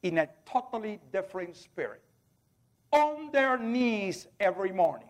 in 0.01 0.17
a 0.17 0.29
totally 0.43 0.99
different 1.13 1.55
spirit, 1.55 2.01
on 2.91 3.32
their 3.32 3.58
knees 3.58 4.28
every 4.39 4.71
morning. 4.71 5.08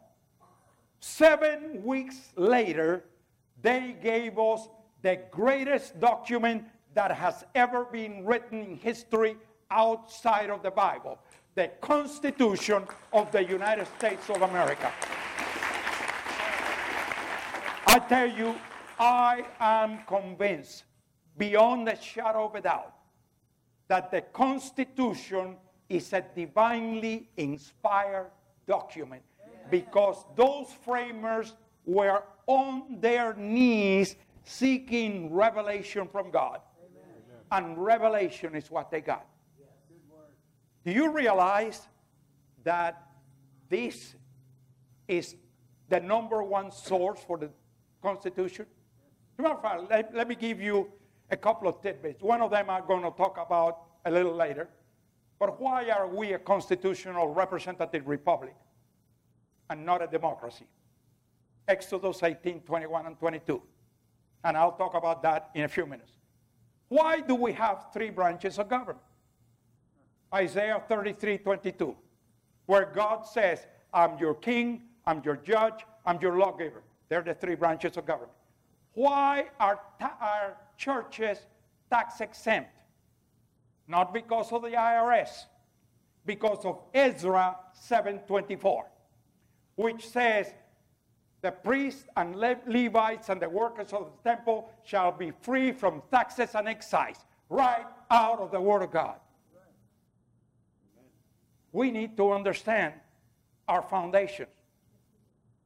Seven 1.00 1.84
weeks 1.84 2.34
later, 2.36 3.06
they 3.62 3.96
gave 4.02 4.38
us 4.38 4.68
the 5.02 5.20
greatest 5.32 6.00
document 6.00 6.66
that 6.94 7.12
has 7.12 7.46
ever 7.56 7.86
been 7.86 8.26
written 8.26 8.62
in 8.62 8.76
history 8.76 9.38
outside 9.72 10.50
of 10.50 10.64
the 10.64 10.72
Bible. 10.72 11.20
the 11.56 11.68
Constitution 11.82 12.84
of 13.12 13.32
the 13.32 13.44
United 13.44 13.88
States 13.98 14.30
of 14.30 14.42
America. 14.44 14.92
I 17.86 18.00
tell 18.08 18.30
you, 18.30 18.56
I 18.98 19.44
am 19.60 20.00
convinced, 20.08 20.86
beyond 21.38 21.90
a 21.90 22.00
shadow 22.02 22.46
of 22.46 22.56
a 22.56 22.62
doubt, 22.62 22.94
that 23.90 24.10
the 24.10 24.22
Constitution 24.22 25.58
is 25.90 26.14
a 26.14 26.24
divinely 26.36 27.30
inspired 27.38 28.32
document 28.68 29.24
because 29.72 30.24
those 30.36 30.68
framers 30.86 31.56
were 31.86 32.24
on 32.48 33.00
their 33.00 33.34
knees 33.34 34.16
seeking 34.44 35.34
revelation 35.34 36.08
from 36.08 36.32
God. 36.32 36.62
And 37.52 37.78
revelation 37.78 38.56
is 38.56 38.70
what 38.70 38.92
they 38.92 39.02
got. 39.02 39.26
Do 40.86 40.92
you 40.92 41.12
realize 41.12 41.88
that 42.64 43.08
this 43.70 44.16
is 45.08 45.36
the 45.90 46.00
number 46.00 46.44
one 46.44 46.72
source 46.72 47.20
for 47.26 47.38
the 47.38 47.50
Constitution? 48.02 48.66
Let, 49.40 50.14
let 50.14 50.28
me 50.28 50.36
give 50.36 50.62
you 50.62 50.92
a 51.32 51.38
couple 51.38 51.68
of 51.68 51.82
tidbits. 51.82 52.22
One 52.22 52.42
of 52.42 52.52
them 52.52 52.70
I'm 52.70 52.86
going 52.86 53.04
to 53.04 53.12
talk 53.12 53.38
about 53.44 53.80
a 54.06 54.12
little 54.12 54.36
later. 54.36 54.70
But 55.40 55.60
why 55.60 55.90
are 55.90 56.08
we 56.08 56.34
a 56.34 56.40
constitutional 56.40 57.30
representative 57.30 58.08
republic 58.08 58.56
and 59.70 59.86
not 59.86 60.02
a 60.04 60.08
democracy? 60.08 60.68
Exodus 61.68 62.22
18, 62.22 62.62
21, 62.62 63.06
and 63.06 63.18
22. 63.18 63.62
And 64.44 64.58
I'll 64.58 64.74
talk 64.74 64.96
about 64.96 65.24
that 65.24 65.50
in 65.54 65.64
a 65.64 65.68
few 65.68 65.86
minutes. 65.86 66.12
Why 66.90 67.22
do 67.22 67.36
we 67.36 67.54
have 67.54 67.86
three 67.94 68.10
branches 68.10 68.58
of 68.60 68.68
government? 68.68 69.06
Isaiah 70.34 70.82
33, 70.88 71.38
22, 71.38 71.96
where 72.66 72.86
God 72.86 73.26
says, 73.26 73.66
I'm 73.94 74.18
your 74.18 74.36
king, 74.36 74.84
I'm 75.06 75.22
your 75.24 75.38
judge, 75.38 75.86
I'm 76.06 76.20
your 76.22 76.38
lawgiver. 76.38 76.84
They're 77.08 77.22
the 77.22 77.34
three 77.34 77.56
branches 77.56 77.98
of 77.98 78.06
government. 78.06 78.34
Why 78.94 79.50
are, 79.60 79.80
ta- 80.00 80.18
are 80.20 80.58
churches 80.78 81.40
tax 81.90 82.22
exempt? 82.22 82.72
Not 83.90 84.14
because 84.14 84.52
of 84.52 84.62
the 84.62 84.70
IRS, 84.70 85.46
because 86.24 86.64
of 86.64 86.80
Ezra 86.94 87.58
7:24, 87.74 88.86
which 89.76 90.08
says 90.08 90.54
the 91.42 91.52
priests 91.52 92.08
and 92.16 92.36
Le- 92.36 92.62
Levites 92.68 93.30
and 93.30 93.42
the 93.42 93.50
workers 93.50 93.92
of 93.92 94.12
the 94.12 94.30
temple 94.30 94.70
shall 94.84 95.12
be 95.12 95.32
free 95.32 95.72
from 95.72 96.04
taxes 96.12 96.54
and 96.54 96.68
excise, 96.68 97.26
right 97.50 97.88
out 98.12 98.40
of 98.40 98.52
the 98.52 98.62
Word 98.62 98.84
of 98.84 98.92
God. 98.92 99.20
We 101.72 101.90
need 101.90 102.16
to 102.18 102.32
understand 102.32 102.94
our 103.68 103.82
foundations. 103.82 104.50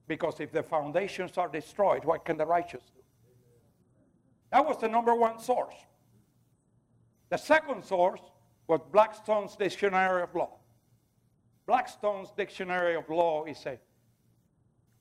Because 0.07 0.39
if 0.39 0.51
the 0.53 0.63
foundations 0.63 1.38
are 1.38 1.49
destroyed, 1.49 2.05
what 2.05 2.23
can 2.23 2.38
the 2.38 2.45
righteous 2.45 2.83
do? 2.95 3.01
That 4.51 4.65
was 4.65 4.77
the 4.77 4.88
number 4.88 5.13
one 5.13 5.39
source. 5.39 5.75
The 7.33 7.39
second 7.39 7.83
source 7.83 8.21
was 8.67 8.79
Blackstone's 8.91 9.55
Dictionary 9.55 10.21
of 10.21 10.35
Law. 10.35 10.59
Blackstone's 11.65 12.29
Dictionary 12.37 12.95
of 12.95 13.09
Law 13.09 13.45
is 13.45 13.65
a, 13.65 13.79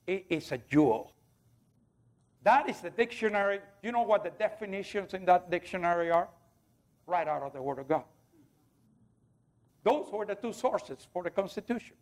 it's 0.06 0.50
a 0.50 0.56
jewel. 0.56 1.12
That 2.42 2.70
is 2.70 2.80
the 2.80 2.88
dictionary. 2.88 3.60
You 3.82 3.92
know 3.92 4.00
what 4.00 4.24
the 4.24 4.30
definitions 4.30 5.12
in 5.12 5.26
that 5.26 5.50
dictionary 5.50 6.10
are? 6.10 6.30
Right 7.06 7.28
out 7.28 7.42
of 7.42 7.52
the 7.52 7.60
Word 7.60 7.80
of 7.80 7.86
God. 7.86 8.04
Those 9.84 10.10
were 10.10 10.24
the 10.24 10.34
two 10.34 10.54
sources 10.54 11.06
for 11.12 11.22
the 11.22 11.30
Constitution. 11.30 11.96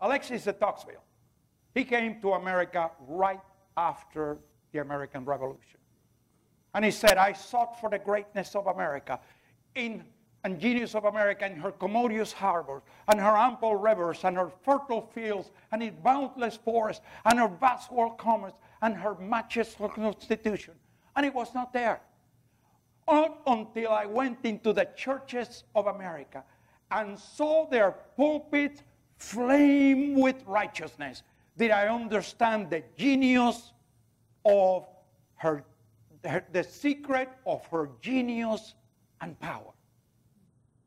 Alexis 0.00 0.44
de 0.44 0.52
Tocqueville, 0.52 1.02
he 1.74 1.82
came 1.82 2.20
to 2.20 2.34
America 2.34 2.92
right 3.08 3.40
after 3.76 4.38
the 4.70 4.78
American 4.78 5.24
Revolution. 5.24 5.80
And 6.74 6.84
he 6.84 6.90
said, 6.90 7.16
I 7.16 7.32
sought 7.32 7.80
for 7.80 7.88
the 7.88 7.98
greatness 7.98 8.54
of 8.54 8.66
America 8.66 9.20
in 9.74 10.04
and 10.44 10.60
genius 10.60 10.94
of 10.94 11.06
America 11.06 11.46
in 11.46 11.56
her 11.56 11.72
commodious 11.72 12.30
harbors, 12.30 12.82
and 13.08 13.18
her 13.18 13.34
ample 13.34 13.76
rivers, 13.76 14.20
and 14.24 14.36
her 14.36 14.50
fertile 14.62 15.00
fields, 15.14 15.50
and 15.72 15.82
its 15.82 15.96
boundless 16.04 16.54
forests, 16.54 17.02
and 17.24 17.38
her 17.38 17.48
vast 17.48 17.90
world 17.90 18.18
commerce, 18.18 18.52
and 18.82 18.94
her 18.94 19.14
matchless 19.14 19.74
constitution. 19.94 20.74
And 21.16 21.24
it 21.24 21.34
was 21.34 21.54
not 21.54 21.72
there. 21.72 22.02
Up 23.08 23.42
until 23.46 23.92
I 23.92 24.04
went 24.04 24.44
into 24.44 24.74
the 24.74 24.86
churches 24.94 25.64
of 25.74 25.86
America 25.86 26.44
and 26.90 27.18
saw 27.18 27.66
their 27.66 27.92
pulpits 28.14 28.82
flame 29.16 30.20
with 30.20 30.42
righteousness 30.46 31.22
did 31.56 31.70
I 31.70 31.88
understand 31.88 32.70
the 32.70 32.82
genius 32.96 33.72
of 34.44 34.86
her, 35.36 35.64
her, 36.24 36.44
the 36.52 36.64
secret 36.64 37.28
of 37.46 37.66
her 37.66 37.90
genius 38.00 38.74
and 39.20 39.38
power. 39.40 39.72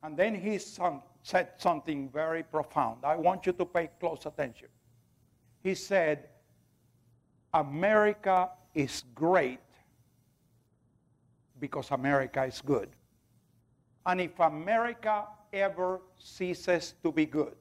And 0.03 0.15
then 0.17 0.35
he 0.35 0.57
said 0.57 1.49
something 1.57 2.09
very 2.09 2.43
profound. 2.43 3.03
I 3.03 3.15
want 3.15 3.45
you 3.45 3.53
to 3.53 3.65
pay 3.65 3.89
close 3.99 4.25
attention. 4.25 4.69
He 5.63 5.75
said, 5.75 6.29
America 7.53 8.49
is 8.73 9.03
great 9.15 9.59
because 11.59 11.91
America 11.91 12.43
is 12.43 12.61
good. 12.61 12.89
And 14.05 14.21
if 14.21 14.39
America 14.39 15.25
ever 15.51 16.01
ceases 16.17 16.93
to 17.03 17.11
be 17.11 17.25
good, 17.25 17.55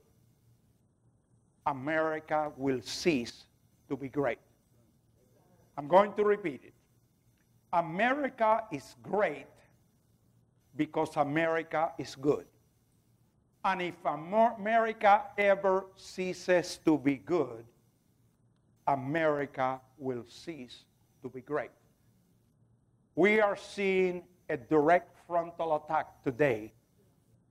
America 1.64 2.52
will 2.56 2.80
cease 2.82 3.46
to 3.88 3.96
be 3.96 4.08
great. 4.08 4.38
I'm 5.76 5.88
going 5.88 6.12
to 6.14 6.24
repeat 6.24 6.60
it. 6.62 6.74
America 7.72 8.64
is 8.72 8.94
great 9.02 9.46
because 10.76 11.16
America 11.16 11.92
is 11.98 12.14
good. 12.14 12.46
And 13.64 13.82
if 13.82 13.94
America 14.04 15.22
ever 15.36 15.86
ceases 15.96 16.78
to 16.84 16.96
be 16.96 17.16
good, 17.16 17.64
America 18.86 19.80
will 19.98 20.24
cease 20.28 20.84
to 21.22 21.28
be 21.28 21.40
great. 21.40 21.70
We 23.16 23.40
are 23.40 23.56
seeing 23.56 24.22
a 24.48 24.56
direct 24.56 25.16
frontal 25.26 25.76
attack 25.76 26.22
today 26.22 26.72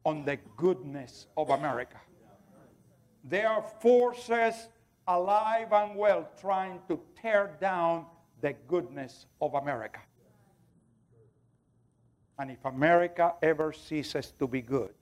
on 0.05 0.23
the 0.23 0.37
goodness 0.55 1.27
of 1.35 1.49
America. 1.49 1.99
There 3.23 3.49
are 3.49 3.63
forces 3.81 4.69
alive 5.07 5.73
and 5.73 5.95
well 5.95 6.29
trying 6.39 6.79
to 6.87 6.99
tear 7.21 7.57
down 7.59 8.05
the 8.41 8.53
goodness 8.67 9.25
of 9.41 9.53
America. 9.53 9.99
And 12.37 12.51
if 12.51 12.63
America 12.65 13.33
ever 13.41 13.71
ceases 13.71 14.33
to 14.39 14.47
be 14.47 14.61
good, 14.61 14.93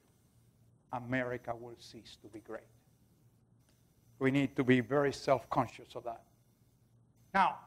America 0.92 1.54
will 1.60 1.76
cease 1.80 2.18
to 2.22 2.28
be 2.28 2.40
great. 2.40 2.62
We 4.20 4.30
need 4.30 4.56
to 4.56 4.64
be 4.64 4.80
very 4.80 5.12
self 5.12 5.50
conscious 5.50 5.96
of 5.96 6.04
that. 6.04 6.22
Now, 7.34 7.58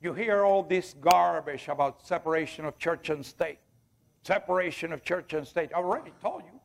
you 0.00 0.14
hear 0.14 0.44
all 0.44 0.62
this 0.62 0.94
garbage 1.00 1.66
about 1.68 2.06
separation 2.06 2.64
of 2.64 2.78
church 2.78 3.10
and 3.10 3.26
state. 3.26 3.58
Separation 4.22 4.92
of 4.92 5.02
church 5.02 5.34
and 5.34 5.46
state. 5.46 5.70
I 5.74 5.78
already 5.78 6.12
told 6.22 6.42
you. 6.42 6.60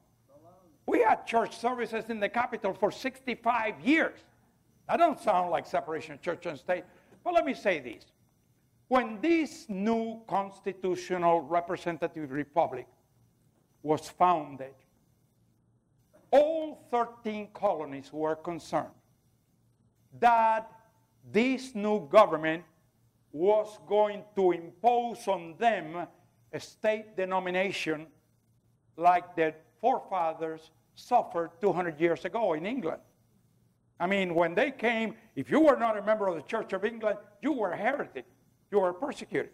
We 0.86 1.02
had 1.02 1.26
church 1.26 1.58
services 1.58 2.06
in 2.10 2.20
the 2.20 2.30
Capitol 2.30 2.74
for 2.74 2.92
65 2.92 3.80
years. 3.82 4.20
That 4.88 4.98
don't 4.98 5.20
sound 5.20 5.50
like 5.50 5.66
separation 5.66 6.14
of 6.14 6.22
church 6.22 6.46
and 6.46 6.60
state. 6.60 6.84
But 7.24 7.34
let 7.34 7.46
me 7.46 7.54
say 7.54 7.80
this. 7.80 8.06
When 8.88 9.20
this 9.22 9.66
new 9.70 10.22
constitutional 10.28 11.42
representative 11.42 12.32
republic 12.32 12.88
was 13.82 14.10
founded, 14.10 14.74
all 16.32 16.86
13 16.92 17.50
colonies 17.54 18.12
were 18.12 18.36
concerned 18.36 18.88
that 20.20 20.70
this 21.32 21.74
new 21.74 22.08
government 22.10 22.64
was 23.32 23.80
going 23.88 24.24
to 24.36 24.52
impose 24.52 25.28
on 25.28 25.56
them 25.58 26.08
a 26.52 26.60
state 26.60 27.16
denomination 27.18 28.08
like 28.96 29.36
their 29.36 29.56
forefathers 29.82 30.70
suffered 30.96 31.50
200 31.62 32.00
years 32.00 32.26
ago 32.26 32.54
in 32.54 32.66
England. 32.66 33.02
I 34.00 34.08
mean, 34.08 34.36
when 34.36 34.56
they 34.56 34.72
came, 34.72 35.16
if 35.36 35.50
you 35.50 35.60
were 35.60 35.78
not 35.78 35.98
a 35.98 36.02
member 36.02 36.28
of 36.28 36.36
the 36.36 36.42
Church 36.42 36.74
of 36.74 36.84
England, 36.84 37.18
you 37.42 37.54
were 37.54 37.72
a 37.72 37.78
heretic 37.78 38.26
you 38.74 38.80
were 38.80 38.92
persecuted. 38.92 39.52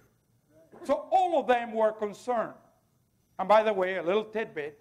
So 0.86 1.08
all 1.12 1.40
of 1.42 1.48
them 1.48 1.74
were 1.74 1.92
concerned. 1.92 2.54
And 3.38 3.48
by 3.50 3.64
the 3.64 3.74
way, 3.74 3.98
a 3.98 4.04
little 4.04 4.24
tidbit 4.24 4.80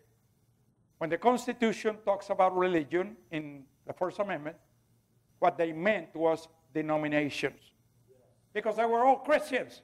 when 0.99 1.11
the 1.11 1.19
Constitution 1.19 1.97
talks 2.05 2.31
about 2.31 2.57
religion 2.57 3.17
in 3.33 3.65
the 3.87 3.93
First 3.93 4.19
Amendment, 4.21 4.57
what 5.41 5.59
they 5.59 5.73
meant 5.73 6.15
was 6.15 6.49
denominations. 6.73 7.61
Because 8.53 8.77
they 8.77 8.85
were 8.85 9.05
all 9.05 9.17
Christians. 9.17 9.83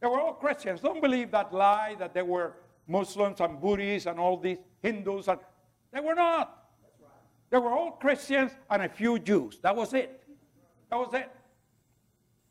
They 0.00 0.06
were 0.06 0.20
all 0.20 0.34
Christians. 0.34 0.80
Don't 0.80 1.00
believe 1.00 1.30
that 1.30 1.52
lie 1.52 1.96
that 1.98 2.14
they 2.14 2.22
were 2.22 2.54
Muslims 2.86 3.40
and 3.40 3.60
Buddhists 3.60 4.06
and 4.06 4.18
all 4.18 4.36
these. 4.36 4.58
Hindus. 4.82 5.28
And 5.28 5.38
they 5.92 6.00
were 6.00 6.14
not. 6.14 6.61
They 7.52 7.58
were 7.58 7.70
all 7.70 7.90
Christians 7.90 8.50
and 8.70 8.80
a 8.80 8.88
few 8.88 9.18
Jews. 9.18 9.58
That 9.62 9.76
was 9.76 9.92
it. 9.92 10.24
That 10.88 10.96
was 10.96 11.12
it. 11.12 11.30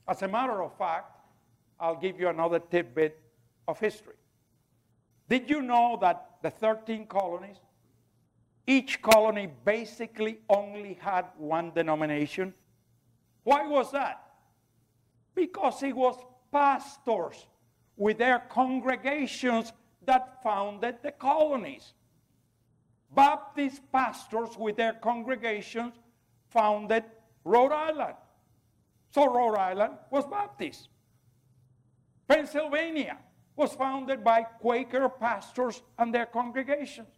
As 0.07 0.21
a 0.21 0.27
matter 0.27 0.61
of 0.61 0.77
fact, 0.77 1.17
I'll 1.79 1.99
give 1.99 2.19
you 2.19 2.29
another 2.29 2.59
tidbit 2.59 3.19
of 3.67 3.79
history. 3.79 4.13
Did 5.27 5.49
you 5.49 5.63
know 5.63 5.97
that 6.01 6.35
the 6.43 6.51
13 6.51 7.07
colonies, 7.07 7.57
each 8.67 9.01
colony 9.01 9.51
basically 9.65 10.37
only 10.47 10.99
had 11.01 11.25
one 11.35 11.71
denomination? 11.71 12.53
Why 13.43 13.65
was 13.65 13.91
that? 13.93 14.21
Because 15.33 15.81
it 15.81 15.95
was 15.95 16.15
pastors 16.51 17.47
with 17.97 18.19
their 18.19 18.37
congregations 18.37 19.73
that 20.05 20.43
founded 20.43 20.97
the 21.01 21.11
colonies. 21.11 21.93
Baptist 23.13 23.81
pastors 23.91 24.57
with 24.57 24.77
their 24.77 24.93
congregations 24.93 25.93
founded 26.49 27.03
Rhode 27.43 27.71
Island. 27.71 28.15
So 29.09 29.25
Rhode 29.25 29.57
Island 29.57 29.93
was 30.09 30.25
Baptist. 30.25 30.87
Pennsylvania 32.27 33.17
was 33.55 33.73
founded 33.73 34.23
by 34.23 34.43
Quaker 34.43 35.09
pastors 35.09 35.81
and 35.97 36.13
their 36.13 36.25
congregations. 36.25 37.09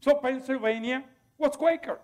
So 0.00 0.14
Pennsylvania 0.14 1.04
was 1.38 1.56
Quaker. 1.56 1.98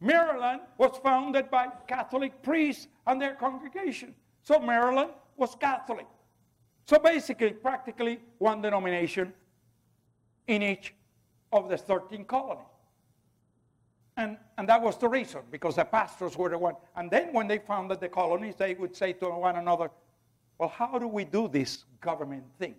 Maryland 0.00 0.60
was 0.78 0.98
founded 1.02 1.50
by 1.50 1.68
Catholic 1.88 2.42
priests 2.42 2.86
and 3.06 3.20
their 3.20 3.34
congregation. 3.34 4.14
So 4.42 4.60
Maryland 4.60 5.10
was 5.36 5.56
Catholic. 5.56 6.06
So 6.86 6.98
basically, 6.98 7.50
practically 7.50 8.20
one 8.38 8.62
denomination 8.62 9.32
in 10.46 10.62
each 10.62 10.94
of 11.52 11.68
the 11.68 11.76
13 11.76 12.24
colonies. 12.24 12.64
And, 14.16 14.38
and 14.56 14.68
that 14.68 14.80
was 14.80 14.98
the 14.98 15.08
reason, 15.08 15.42
because 15.50 15.76
the 15.76 15.84
pastors 15.84 16.36
were 16.36 16.48
the 16.48 16.56
one. 16.56 16.74
And 16.96 17.10
then 17.10 17.32
when 17.32 17.46
they 17.46 17.58
founded 17.58 18.00
the 18.00 18.08
colonies, 18.08 18.54
they 18.56 18.74
would 18.74 18.96
say 18.96 19.12
to 19.14 19.26
one 19.28 19.56
another, 19.56 19.90
well, 20.58 20.70
how 20.70 20.98
do 20.98 21.06
we 21.06 21.24
do 21.24 21.48
this 21.48 21.84
government 22.00 22.44
thing? 22.58 22.76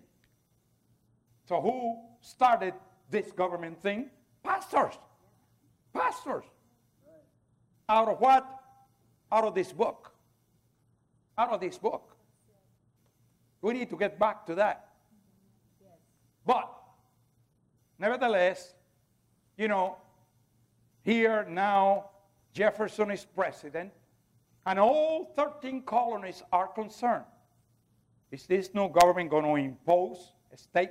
So 1.48 1.60
who 1.60 1.96
started 2.20 2.74
this 3.08 3.30
government 3.30 3.80
thing? 3.80 4.10
Pastors. 4.42 4.94
Pastors. 5.94 6.44
Out 7.88 8.08
of 8.08 8.20
what? 8.20 8.46
Out 9.30 9.44
of 9.44 9.54
this 9.54 9.72
book. 9.72 10.12
Out 11.38 11.50
of 11.50 11.60
this 11.60 11.78
book. 11.78 12.16
We 13.62 13.72
need 13.74 13.90
to 13.90 13.96
get 13.96 14.18
back 14.18 14.44
to 14.46 14.54
that. 14.56 14.88
But, 16.44 16.72
nevertheless, 17.98 18.74
you 19.56 19.68
know, 19.68 19.96
here 21.02 21.46
now 21.48 22.10
Jefferson 22.52 23.10
is 23.10 23.24
president, 23.24 23.92
and 24.66 24.78
all 24.78 25.32
13 25.36 25.82
colonies 25.82 26.42
are 26.52 26.68
concerned. 26.68 27.24
Is 28.30 28.46
this 28.46 28.74
new 28.74 28.88
government 28.90 29.30
going 29.30 29.44
to 29.44 29.54
impose 29.54 30.32
a 30.52 30.56
state, 30.56 30.90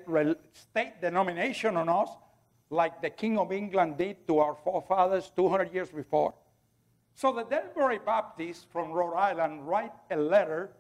state 0.54 1.02
denomination 1.02 1.78
on 1.78 1.90
us 1.90 2.10
like 2.70 3.02
the 3.02 3.10
King 3.10 3.38
of 3.38 3.52
England 3.52 3.98
did 3.98 4.28
to 4.28 4.40
our 4.40 4.56
forefathers 4.64 5.32
200 5.36 5.74
years 5.74 5.90
before? 5.90 6.34
So 7.14 7.32
the 7.34 7.44
Danbury 7.44 8.00
Baptists 8.04 8.66
from 8.72 8.92
Rhode 8.92 9.16
Island 9.16 9.68
write 9.68 9.94
a 10.12 10.16
letter 10.16 10.72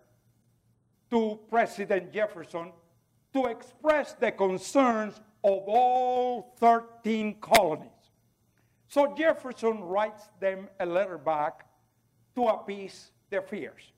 to 1.09 1.39
President 1.49 2.13
Jefferson 2.13 2.71
to 3.33 3.45
express 3.45 4.13
the 4.13 4.31
concerns 4.31 5.19
of 5.43 5.63
all 5.67 6.53
13 6.59 7.35
colonies. 7.39 7.89
So 8.87 9.13
Jefferson 9.17 9.81
writes 9.81 10.23
them 10.39 10.69
a 10.79 10.85
letter 10.85 11.17
back 11.17 11.65
to 12.35 12.47
appease 12.47 13.11
their 13.29 13.41
fears. 13.41 13.91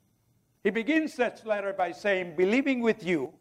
He 0.63 0.71
begins 0.71 1.15
that 1.15 1.45
letter 1.45 1.73
by 1.73 1.91
saying, 1.91 2.36
Believing 2.36 2.82
with 2.82 3.04
you 3.04 3.34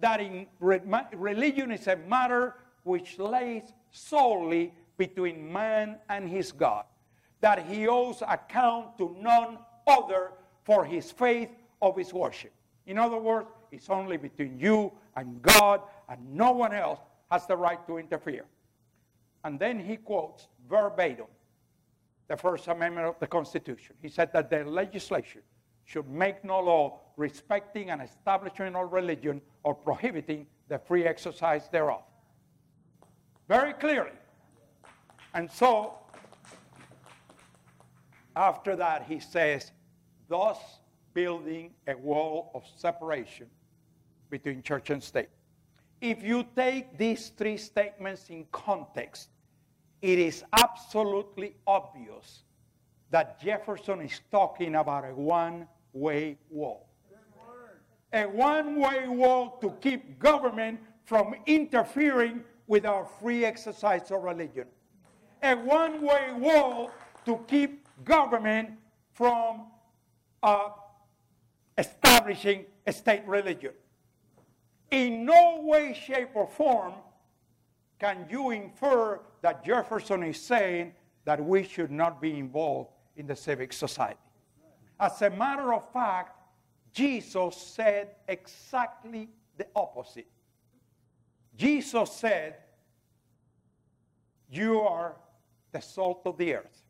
that 0.00 0.20
in 0.20 0.46
religion 0.60 1.72
is 1.72 1.86
a 1.86 1.96
matter 1.96 2.56
which 2.82 3.18
lays 3.18 3.72
solely 3.90 4.72
between 4.96 5.52
man 5.52 5.96
and 6.08 6.28
his 6.28 6.52
God, 6.52 6.84
that 7.40 7.66
he 7.66 7.88
owes 7.88 8.22
account 8.26 8.98
to 8.98 9.16
none 9.20 9.58
other 9.86 10.32
for 10.64 10.84
his 10.84 11.10
faith 11.10 11.50
of 11.80 11.96
his 11.96 12.12
worship. 12.12 12.52
In 12.86 12.98
other 12.98 13.16
words, 13.16 13.48
it's 13.70 13.88
only 13.88 14.16
between 14.16 14.58
you 14.58 14.92
and 15.16 15.40
God, 15.40 15.80
and 16.08 16.34
no 16.34 16.52
one 16.52 16.72
else 16.72 17.00
has 17.32 17.46
the 17.46 17.56
right 17.56 17.84
to 17.86 17.96
interfere. 17.96 18.44
And 19.42 19.58
then 19.58 19.80
he 19.80 19.96
quotes 19.96 20.48
verbatim 20.68 21.28
the 22.28 22.36
First 22.36 22.68
Amendment 22.68 23.06
of 23.06 23.18
the 23.20 23.26
Constitution. 23.26 23.96
He 24.02 24.10
said 24.10 24.30
that 24.34 24.50
the 24.50 24.64
legislature 24.64 25.42
should 25.86 26.08
make 26.10 26.44
no 26.44 26.60
law 26.60 27.00
respecting 27.16 27.88
an 27.88 28.02
establishment 28.02 28.76
of 28.76 28.92
religion 28.92 29.40
or 29.62 29.74
prohibiting 29.74 30.46
the 30.68 30.78
free 30.78 31.06
exercise 31.06 31.70
thereof. 31.72 32.02
Very 33.48 33.72
clearly. 33.72 34.18
And 35.32 35.50
so, 35.50 35.94
after 38.36 38.76
that, 38.76 39.06
he 39.08 39.20
says, 39.20 39.72
thus 40.28 40.58
building 41.14 41.70
a 41.88 41.96
wall 41.96 42.50
of 42.54 42.62
separation 42.76 43.46
between 44.28 44.62
church 44.62 44.90
and 44.90 45.02
state. 45.02 45.30
If 46.02 46.24
you 46.24 46.44
take 46.56 46.98
these 46.98 47.28
three 47.28 47.56
statements 47.56 48.28
in 48.28 48.44
context, 48.50 49.28
it 50.02 50.18
is 50.18 50.42
absolutely 50.52 51.54
obvious 51.64 52.42
that 53.10 53.40
Jefferson 53.40 54.00
is 54.00 54.20
talking 54.32 54.74
about 54.74 55.04
a 55.04 55.14
one 55.14 55.68
way 55.92 56.38
wall. 56.50 56.88
A 58.12 58.24
one 58.24 58.80
way 58.80 59.06
wall 59.06 59.58
to 59.60 59.70
keep 59.80 60.18
government 60.18 60.80
from 61.04 61.36
interfering 61.46 62.42
with 62.66 62.84
our 62.84 63.04
free 63.20 63.44
exercise 63.44 64.10
of 64.10 64.24
religion. 64.24 64.66
A 65.44 65.54
one 65.54 66.02
way 66.02 66.32
wall 66.36 66.90
to 67.26 67.38
keep 67.46 67.86
government 68.04 68.70
from 69.12 69.66
uh, 70.42 70.70
establishing 71.78 72.64
a 72.88 72.92
state 72.92 73.22
religion. 73.24 73.70
In 74.92 75.24
no 75.24 75.62
way, 75.62 75.94
shape, 75.94 76.28
or 76.34 76.46
form 76.46 76.92
can 77.98 78.26
you 78.28 78.50
infer 78.50 79.20
that 79.40 79.64
Jefferson 79.64 80.22
is 80.22 80.38
saying 80.38 80.92
that 81.24 81.42
we 81.42 81.62
should 81.62 81.90
not 81.90 82.20
be 82.20 82.38
involved 82.38 82.90
in 83.16 83.26
the 83.26 83.34
civic 83.34 83.72
society. 83.72 84.18
As 85.00 85.22
a 85.22 85.30
matter 85.30 85.72
of 85.72 85.90
fact, 85.92 86.36
Jesus 86.92 87.56
said 87.56 88.10
exactly 88.28 89.30
the 89.56 89.66
opposite. 89.74 90.26
Jesus 91.56 92.12
said, 92.12 92.56
You 94.50 94.80
are 94.80 95.16
the 95.72 95.80
salt 95.80 96.22
of 96.26 96.36
the 96.36 96.54
earth. 96.54 96.82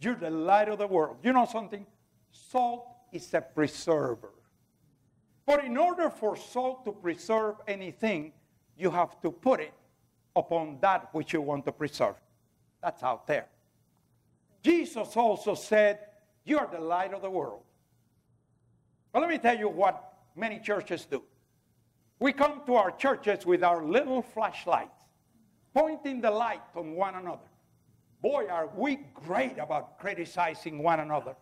You're 0.00 0.16
the 0.16 0.30
light 0.30 0.68
of 0.68 0.78
the 0.78 0.86
world. 0.88 1.18
You 1.22 1.32
know 1.32 1.46
something? 1.46 1.86
Salt 2.32 2.84
is 3.12 3.32
a 3.32 3.40
preserver. 3.40 4.32
But 5.46 5.64
in 5.64 5.76
order 5.76 6.10
for 6.10 6.36
salt 6.36 6.84
to 6.84 6.92
preserve 6.92 7.56
anything, 7.68 8.32
you 8.76 8.90
have 8.90 9.20
to 9.22 9.30
put 9.30 9.60
it 9.60 9.72
upon 10.34 10.78
that 10.80 11.08
which 11.12 11.32
you 11.32 11.40
want 11.40 11.64
to 11.66 11.72
preserve. 11.72 12.16
That's 12.82 13.02
out 13.02 13.26
there. 13.26 13.46
Jesus 14.62 15.16
also 15.16 15.54
said, 15.54 16.00
You 16.44 16.58
are 16.58 16.68
the 16.70 16.80
light 16.80 17.14
of 17.14 17.22
the 17.22 17.30
world. 17.30 17.62
But 19.12 19.20
let 19.20 19.30
me 19.30 19.38
tell 19.38 19.56
you 19.56 19.68
what 19.68 20.14
many 20.34 20.58
churches 20.58 21.06
do. 21.06 21.22
We 22.18 22.32
come 22.32 22.62
to 22.66 22.74
our 22.74 22.90
churches 22.90 23.46
with 23.46 23.62
our 23.62 23.84
little 23.84 24.22
flashlights, 24.22 25.00
pointing 25.72 26.20
the 26.20 26.30
light 26.30 26.62
on 26.74 26.94
one 26.94 27.14
another. 27.14 27.48
Boy, 28.20 28.46
are 28.50 28.68
we 28.74 28.98
great 29.14 29.58
about 29.58 29.98
criticizing 29.98 30.82
one 30.82 31.00
another 31.00 31.36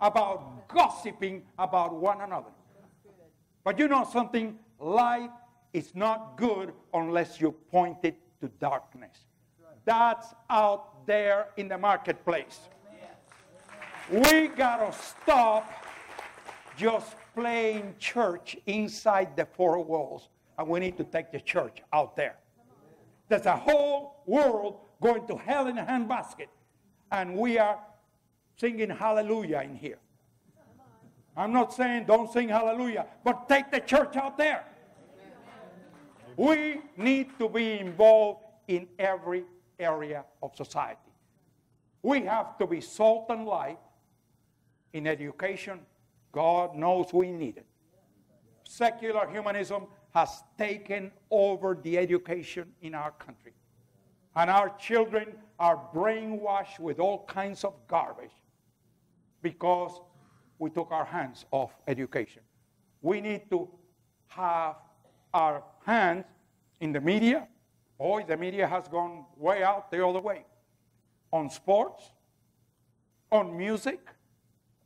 about 0.00 0.68
gossiping 0.68 1.42
about 1.58 1.94
one 1.94 2.20
another. 2.20 2.50
But 3.64 3.78
you 3.78 3.88
know 3.88 4.08
something? 4.10 4.58
Light 4.78 5.30
is 5.72 5.94
not 5.94 6.36
good 6.36 6.72
unless 6.94 7.40
you 7.40 7.52
point 7.52 7.98
it 8.02 8.16
to 8.40 8.48
darkness. 8.48 9.26
That's 9.84 10.34
out 10.48 11.06
there 11.06 11.48
in 11.56 11.68
the 11.68 11.78
marketplace. 11.78 12.60
We 14.10 14.48
gotta 14.48 14.92
stop 14.92 15.70
just 16.76 17.14
playing 17.34 17.94
church 17.98 18.56
inside 18.66 19.36
the 19.36 19.44
four 19.44 19.82
walls, 19.84 20.28
and 20.58 20.66
we 20.66 20.80
need 20.80 20.96
to 20.96 21.04
take 21.04 21.30
the 21.30 21.40
church 21.40 21.82
out 21.92 22.16
there. 22.16 22.36
There's 23.28 23.46
a 23.46 23.56
whole 23.56 24.22
world 24.26 24.80
going 25.00 25.26
to 25.28 25.36
hell 25.36 25.68
in 25.68 25.78
a 25.78 25.84
handbasket, 25.84 26.48
and 27.12 27.36
we 27.36 27.58
are 27.58 27.78
singing 28.56 28.90
hallelujah 28.90 29.60
in 29.62 29.76
here. 29.76 29.98
I'm 31.36 31.52
not 31.52 31.72
saying 31.72 32.04
don't 32.06 32.30
sing 32.32 32.48
hallelujah, 32.48 33.06
but 33.24 33.48
take 33.48 33.70
the 33.70 33.80
church 33.80 34.16
out 34.16 34.36
there. 34.36 34.64
We 36.36 36.80
need 36.96 37.38
to 37.38 37.48
be 37.48 37.78
involved 37.78 38.40
in 38.68 38.88
every 38.98 39.44
area 39.78 40.24
of 40.42 40.54
society. 40.56 40.98
We 42.02 42.22
have 42.22 42.56
to 42.58 42.66
be 42.66 42.80
salt 42.80 43.26
and 43.28 43.44
light 43.46 43.78
in 44.92 45.06
education. 45.06 45.80
God 46.32 46.74
knows 46.74 47.12
we 47.12 47.30
need 47.30 47.58
it. 47.58 47.66
Secular 48.64 49.28
humanism 49.28 49.86
has 50.14 50.42
taken 50.56 51.10
over 51.30 51.78
the 51.82 51.98
education 51.98 52.72
in 52.82 52.94
our 52.94 53.10
country. 53.12 53.52
And 54.36 54.48
our 54.48 54.70
children 54.76 55.34
are 55.58 55.80
brainwashed 55.94 56.78
with 56.78 57.00
all 57.00 57.24
kinds 57.26 57.64
of 57.64 57.74
garbage 57.88 58.30
because 59.42 60.00
we 60.60 60.70
took 60.70 60.92
our 60.92 61.06
hands 61.06 61.46
off 61.50 61.72
education. 61.88 62.42
We 63.00 63.20
need 63.20 63.50
to 63.50 63.68
have 64.28 64.76
our 65.32 65.64
hands 65.84 66.26
in 66.80 66.92
the 66.92 67.00
media. 67.00 67.48
Boy, 67.98 68.24
the 68.28 68.36
media 68.36 68.68
has 68.68 68.86
gone 68.86 69.24
way 69.36 69.62
out 69.62 69.90
the 69.90 70.06
other 70.06 70.20
way. 70.20 70.44
On 71.32 71.48
sports, 71.48 72.04
on 73.32 73.56
music, 73.56 74.00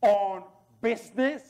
on 0.01 0.45
business. 0.81 1.43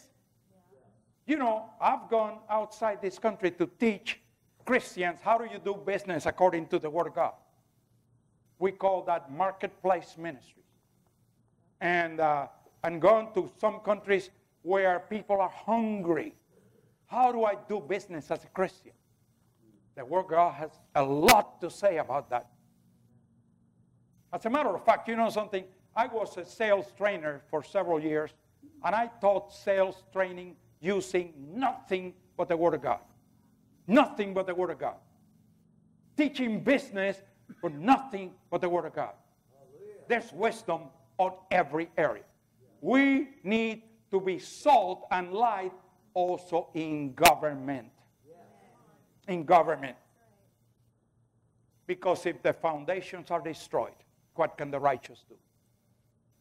You 1.26 1.36
know, 1.36 1.66
I've 1.80 2.08
gone 2.08 2.38
outside 2.48 3.02
this 3.02 3.18
country 3.18 3.50
to 3.52 3.68
teach 3.78 4.20
Christians 4.64 5.20
how 5.22 5.36
do 5.36 5.44
you 5.44 5.58
do 5.62 5.74
business 5.74 6.24
according 6.24 6.68
to 6.68 6.78
the 6.78 6.88
Word 6.88 7.08
of 7.08 7.14
God. 7.14 7.34
We 8.58 8.72
call 8.72 9.02
that 9.04 9.30
marketplace 9.30 10.16
ministry. 10.18 10.62
And 11.80 12.20
uh, 12.20 12.46
and 12.84 13.00
gone 13.00 13.32
to 13.34 13.50
some 13.58 13.80
countries 13.80 14.30
where 14.62 15.00
people 15.00 15.40
are 15.40 15.48
hungry. 15.48 16.34
How 17.06 17.32
do 17.32 17.44
I 17.44 17.56
do 17.68 17.80
business 17.80 18.30
as 18.30 18.44
a 18.44 18.48
Christian? 18.48 18.92
The 19.96 20.04
Word 20.04 20.20
of 20.20 20.28
God 20.28 20.54
has 20.54 20.70
a 20.94 21.02
lot 21.02 21.60
to 21.62 21.70
say 21.70 21.98
about 21.98 22.30
that. 22.30 22.46
As 24.32 24.44
a 24.44 24.50
matter 24.50 24.68
of 24.68 24.84
fact, 24.84 25.08
you 25.08 25.16
know 25.16 25.30
something? 25.30 25.64
I 25.96 26.06
was 26.06 26.36
a 26.36 26.44
sales 26.44 26.86
trainer 26.96 27.42
for 27.50 27.62
several 27.62 28.00
years, 28.00 28.30
and 28.84 28.94
I 28.94 29.10
taught 29.20 29.52
sales 29.52 30.02
training 30.12 30.56
using 30.80 31.32
nothing 31.54 32.14
but 32.36 32.48
the 32.48 32.56
Word 32.56 32.74
of 32.74 32.82
God. 32.82 33.00
Nothing 33.86 34.34
but 34.34 34.46
the 34.46 34.54
Word 34.54 34.70
of 34.70 34.78
God. 34.78 34.96
Teaching 36.16 36.62
business 36.62 37.22
for 37.60 37.70
nothing 37.70 38.32
but 38.50 38.60
the 38.60 38.68
Word 38.68 38.84
of 38.84 38.94
God. 38.94 39.14
There's 40.08 40.30
wisdom 40.32 40.82
on 41.16 41.32
every 41.50 41.88
area. 41.96 42.24
We 42.84 43.28
need 43.42 43.82
to 44.10 44.20
be 44.20 44.38
salt 44.38 45.06
and 45.10 45.32
light 45.32 45.72
also 46.12 46.68
in 46.74 47.14
government. 47.14 47.88
In 49.26 49.44
government. 49.44 49.96
Because 51.86 52.26
if 52.26 52.42
the 52.42 52.52
foundations 52.52 53.30
are 53.30 53.40
destroyed, 53.40 53.96
what 54.34 54.58
can 54.58 54.70
the 54.70 54.78
righteous 54.78 55.24
do? 55.26 55.34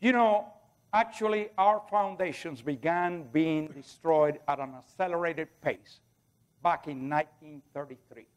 You 0.02 0.12
know, 0.12 0.52
actually, 0.92 1.48
our 1.58 1.82
foundations 1.90 2.62
began 2.62 3.24
being 3.32 3.70
destroyed 3.70 4.40
at 4.50 4.60
an 4.60 4.74
accelerated 4.78 5.48
pace 5.62 6.02
back 6.62 6.88
in 6.88 7.10
1933. 7.10 8.28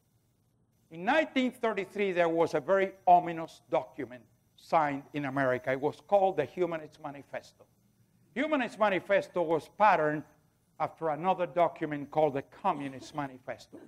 In 0.92 1.04
1933, 1.04 2.12
there 2.12 2.28
was 2.28 2.54
a 2.54 2.60
very 2.60 2.92
ominous 3.04 3.62
document 3.68 4.22
signed 4.54 5.02
in 5.12 5.24
America. 5.24 5.72
It 5.72 5.80
was 5.80 6.00
called 6.06 6.36
the 6.36 6.44
Humanist 6.44 7.02
Manifesto. 7.02 7.64
Humanist 8.36 8.78
Manifesto 8.78 9.40
was 9.40 9.70
patterned 9.78 10.22
after 10.78 11.08
another 11.08 11.46
document 11.46 12.10
called 12.10 12.34
the 12.34 12.42
Communist 12.42 13.14
Manifesto. 13.14 13.78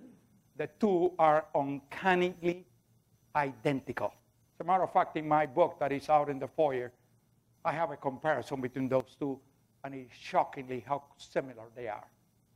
The 0.57 0.71
two 0.81 1.13
are 1.19 1.45
uncannily 1.55 2.65
identical. 3.37 4.15
As 4.55 4.65
a 4.65 4.65
matter 4.65 4.85
of 4.85 4.93
fact, 4.95 5.19
in 5.19 5.29
my 5.29 5.45
book 5.45 5.77
that 5.81 5.93
is 5.93 6.09
out 6.09 6.31
in 6.31 6.39
the 6.39 6.49
foyer, 6.49 6.93
I 7.63 7.73
have 7.73 7.91
a 7.91 7.99
comparison 7.99 8.63
between 8.63 8.89
those 8.89 9.15
two, 9.21 9.39
and 9.85 9.95
it's 9.95 10.17
shockingly 10.17 10.83
how 10.89 11.03
similar 11.19 11.65
they 11.77 11.89
are. 11.89 12.07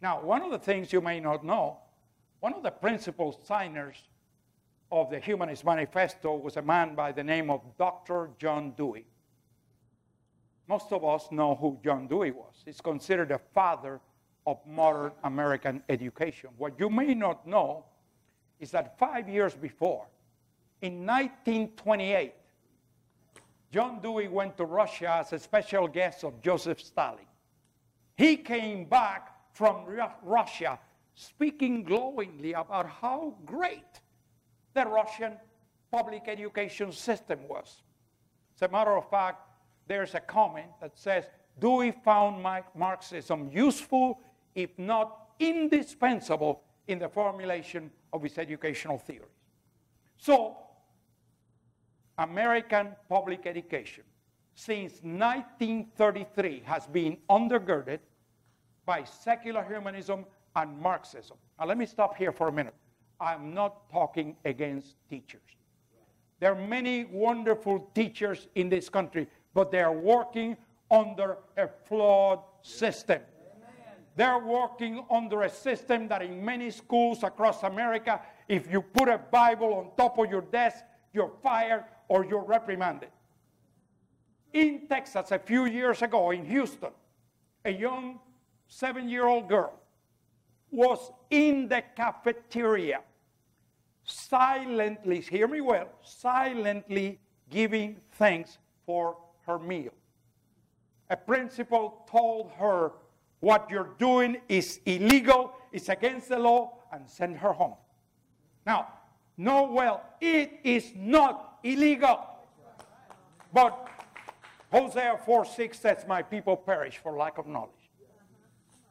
Now, 0.01 0.23
one 0.23 0.41
of 0.41 0.51
the 0.51 0.59
things 0.59 0.95
you 0.95 1.03
may 1.03 1.21
not 1.21 1.45
know, 1.45 1.77
one 2.41 2.55
of 2.55 2.63
the 2.63 2.71
principal 2.71 3.39
signers 3.45 3.97
of 4.91 5.11
the 5.11 5.19
Humanist 5.19 5.63
Manifesto 5.63 6.37
was 6.37 6.57
a 6.57 6.63
man 6.63 6.95
by 6.95 7.13
the 7.13 7.23
name 7.23 7.51
of 7.51 7.61
Dr. 7.77 8.31
John 8.39 8.73
Dewey. 8.79 9.05
Most 10.73 10.91
of 10.91 11.05
us 11.05 11.31
know 11.31 11.55
who 11.55 11.79
John 11.85 12.07
Dewey 12.07 12.31
was. 12.31 12.55
He's 12.65 12.81
considered 12.81 13.29
the 13.29 13.39
father 13.53 14.01
of 14.47 14.57
modern 14.67 15.13
American 15.23 15.83
education. 15.87 16.49
What 16.57 16.81
you 16.81 16.89
may 16.89 17.13
not 17.13 17.47
know 17.47 17.85
is 18.59 18.71
that 18.71 18.99
five 18.99 19.29
years 19.29 19.55
before, 19.55 20.07
in 20.81 21.05
1928, 21.05 22.33
John 23.71 24.01
Dewey 24.01 24.29
went 24.29 24.57
to 24.57 24.65
Russia 24.65 25.17
as 25.21 25.35
a 25.35 25.39
special 25.39 25.87
guest 25.89 26.25
of 26.25 26.41
Joseph 26.41 26.81
Stalin. 26.81 27.29
He 28.17 28.39
came 28.39 28.87
back 28.87 29.29
from 29.53 29.85
Russia 30.23 30.79
speaking 31.15 31.83
glowingly 31.83 32.55
about 32.55 32.87
how 32.89 33.35
great 33.45 34.01
the 34.73 34.87
Russian 34.87 35.35
public 35.91 36.23
education 36.29 36.93
system 36.93 37.41
was. 37.47 37.83
As 38.57 38.63
a 38.63 38.69
matter 38.69 38.97
of 38.97 39.11
fact, 39.11 39.52
there's 39.87 40.15
a 40.15 40.21
comment 40.21 40.71
that 40.81 40.99
says, 40.99 41.25
Dewey 41.59 41.93
found 42.05 42.43
Marxism 42.75 43.51
useful, 43.53 44.21
if 44.55 44.71
not 44.79 45.29
indispensable, 45.39 46.63
in 46.89 46.99
the 46.99 47.09
formulation 47.09 47.91
of 48.13 48.23
his 48.23 48.39
educational 48.39 48.99
theories. 48.99 49.29
So, 50.17 50.57
American 52.19 52.89
public 53.09 53.47
education 53.47 54.05
since 54.55 54.95
1933 55.03 56.63
has 56.65 56.87
been 56.87 57.17
undergirded 57.31 58.01
by 58.85 59.05
secular 59.05 59.65
humanism 59.65 60.27
and 60.57 60.79
Marxism. 60.79 61.37
Now, 61.59 61.67
let 61.67 61.79
me 61.79 61.87
stop 61.87 62.17
here 62.17 62.33
for 62.33 62.49
a 62.49 62.53
minute. 62.53 62.75
I'm 63.21 63.55
not 63.55 63.91
talking 63.91 64.37
against 64.45 64.97
teachers. 65.09 65.41
There 66.41 66.53
are 66.53 66.67
many 66.67 67.05
wonderful 67.05 67.91
teachers 67.95 68.49
in 68.57 68.69
this 68.69 68.89
country 68.89 69.29
but 69.55 69.71
they 69.71 69.81
are 69.81 69.93
working 69.93 70.57
under 70.91 71.39
a 71.57 71.69
flawed 71.89 72.41
system. 72.63 73.21
They're 74.15 74.39
working 74.39 75.05
under 75.11 75.43
a 75.43 75.51
system 75.51 76.07
that 76.09 76.21
in 76.21 76.45
many 76.45 76.71
schools 76.71 77.23
across 77.23 77.63
America, 77.63 78.21
if 78.47 78.71
you 78.71 78.83
put 78.83 79.09
a 79.09 79.17
Bible 79.19 79.73
on 79.75 79.91
top 79.97 80.19
of 80.19 80.31
your 80.31 80.43
desk, 80.43 80.85
you're 81.15 81.33
fired 81.43 81.85
or 82.09 82.25
you're 82.25 82.45
reprimanded. 82.45 83.09
In 84.53 84.87
Texas, 84.87 85.31
a 85.31 85.39
few 85.39 85.65
years 85.65 86.03
ago 86.03 86.31
in 86.31 86.45
Houston, 86.45 86.91
a 87.65 87.71
young 87.71 88.21
seven 88.69 89.09
year 89.09 89.27
old 89.27 89.49
girl 89.49 89.73
was 90.71 91.11
in 91.31 91.69
the 91.69 91.83
cafeteria 91.97 93.01
silently, 94.05 95.21
hear 95.21 95.49
me 95.49 95.61
well, 95.61 95.89
silently 96.03 97.19
giving 97.51 98.01
thanks 98.13 98.59
for 98.85 99.17
her 99.53 99.59
meal. 99.59 99.93
A 101.11 101.17
principal 101.17 102.07
told 102.11 102.51
her, 102.59 102.93
What 103.41 103.69
you're 103.71 103.95
doing 103.99 104.39
is 104.49 104.81
illegal, 104.87 105.53
it's 105.73 105.89
against 105.89 106.29
the 106.29 106.39
law, 106.39 106.79
and 106.93 107.09
send 107.09 107.37
her 107.39 107.53
home. 107.53 107.77
Now, 108.67 108.89
no, 109.37 109.71
well, 109.73 110.03
it 110.21 110.61
is 110.65 110.93
not 110.95 111.59
illegal. 111.63 112.27
But 113.53 113.89
Hosea 114.73 115.19
4 115.25 115.45
6 115.45 115.79
says, 115.79 116.05
My 116.09 116.23
people 116.23 116.57
perish 116.57 116.99
for 117.03 117.17
lack 117.17 117.39
of 117.39 117.47
knowledge. 117.47 117.71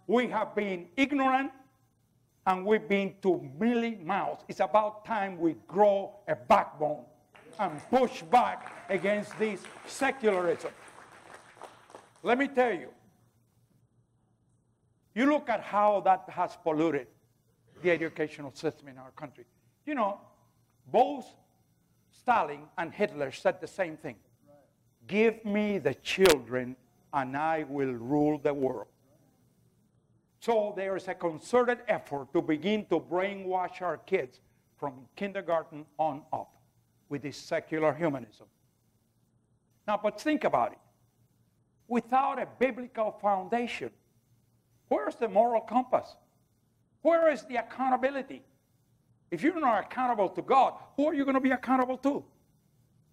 We 0.08 0.28
have 0.28 0.56
been 0.56 0.88
ignorant 0.98 1.52
and 2.46 2.66
we've 2.66 2.88
been 2.88 3.14
too 3.22 3.50
mealy 3.60 3.96
mouths. 4.04 4.44
It's 4.48 4.60
about 4.60 5.06
time 5.06 5.40
we 5.40 5.56
grow 5.68 6.16
a 6.28 6.36
backbone 6.36 7.06
and 7.60 7.80
push 7.90 8.24
back 8.24 8.81
against 8.92 9.38
this 9.40 9.62
secularism. 9.88 10.72
Let 12.24 12.38
me 12.38 12.48
tell 12.48 12.74
you, 12.74 12.90
you 15.16 15.26
look 15.26 15.50
at 15.50 15.62
how 15.62 16.02
that 16.02 16.26
has 16.30 16.58
polluted 16.62 17.08
the 17.82 17.90
educational 17.90 18.52
system 18.54 18.90
in 18.90 18.98
our 18.98 19.12
country. 19.12 19.46
You 19.86 19.96
know, 19.96 20.20
both 20.92 21.26
Stalin 22.12 22.62
and 22.78 22.94
Hitler 22.94 23.32
said 23.32 23.60
the 23.60 23.68
same 23.68 23.98
thing 23.98 24.18
Give 25.08 25.44
me 25.44 25.80
the 25.80 25.96
children, 25.96 26.76
and 27.12 27.36
I 27.36 27.64
will 27.68 27.94
rule 27.94 28.38
the 28.38 28.54
world. 28.54 28.88
So 30.40 30.74
there 30.76 30.96
is 30.96 31.08
a 31.08 31.14
concerted 31.14 31.80
effort 31.88 32.32
to 32.34 32.42
begin 32.42 32.86
to 32.86 33.00
brainwash 33.00 33.82
our 33.82 33.98
kids 33.98 34.40
from 34.78 34.94
kindergarten 35.16 35.86
on 35.98 36.24
up 36.34 36.56
with 37.10 37.22
this 37.22 37.38
secular 37.38 37.94
humanism. 37.94 38.48
Now, 39.92 40.00
but 40.02 40.22
think 40.22 40.46
about 40.46 40.72
it. 40.72 40.78
Without 41.90 42.42
a 42.42 42.48
biblical 42.60 43.12
foundation, 43.12 43.92
where's 44.88 45.16
the 45.16 45.28
moral 45.28 45.60
compass? 45.60 46.16
Where 47.02 47.30
is 47.30 47.44
the 47.44 47.58
accountability? 47.58 48.42
If 49.32 49.44
you're 49.44 49.60
not 49.60 49.84
accountable 49.84 50.30
to 50.30 50.42
God, 50.42 50.76
who 50.96 51.08
are 51.08 51.14
you 51.14 51.26
going 51.26 51.34
to 51.34 51.42
be 51.42 51.52
accountable 51.52 51.98
to? 51.98 52.24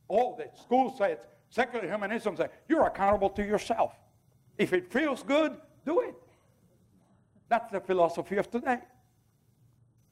Oh, 0.08 0.36
the 0.38 0.56
school 0.56 0.94
says, 0.96 1.18
secular 1.50 1.84
humanism 1.84 2.36
says, 2.36 2.50
you're 2.68 2.86
accountable 2.86 3.30
to 3.30 3.42
yourself. 3.44 3.94
If 4.56 4.72
it 4.72 4.92
feels 4.92 5.24
good, 5.24 5.56
do 5.84 6.02
it. 6.02 6.14
That's 7.48 7.72
the 7.72 7.80
philosophy 7.80 8.36
of 8.36 8.48
today. 8.52 8.78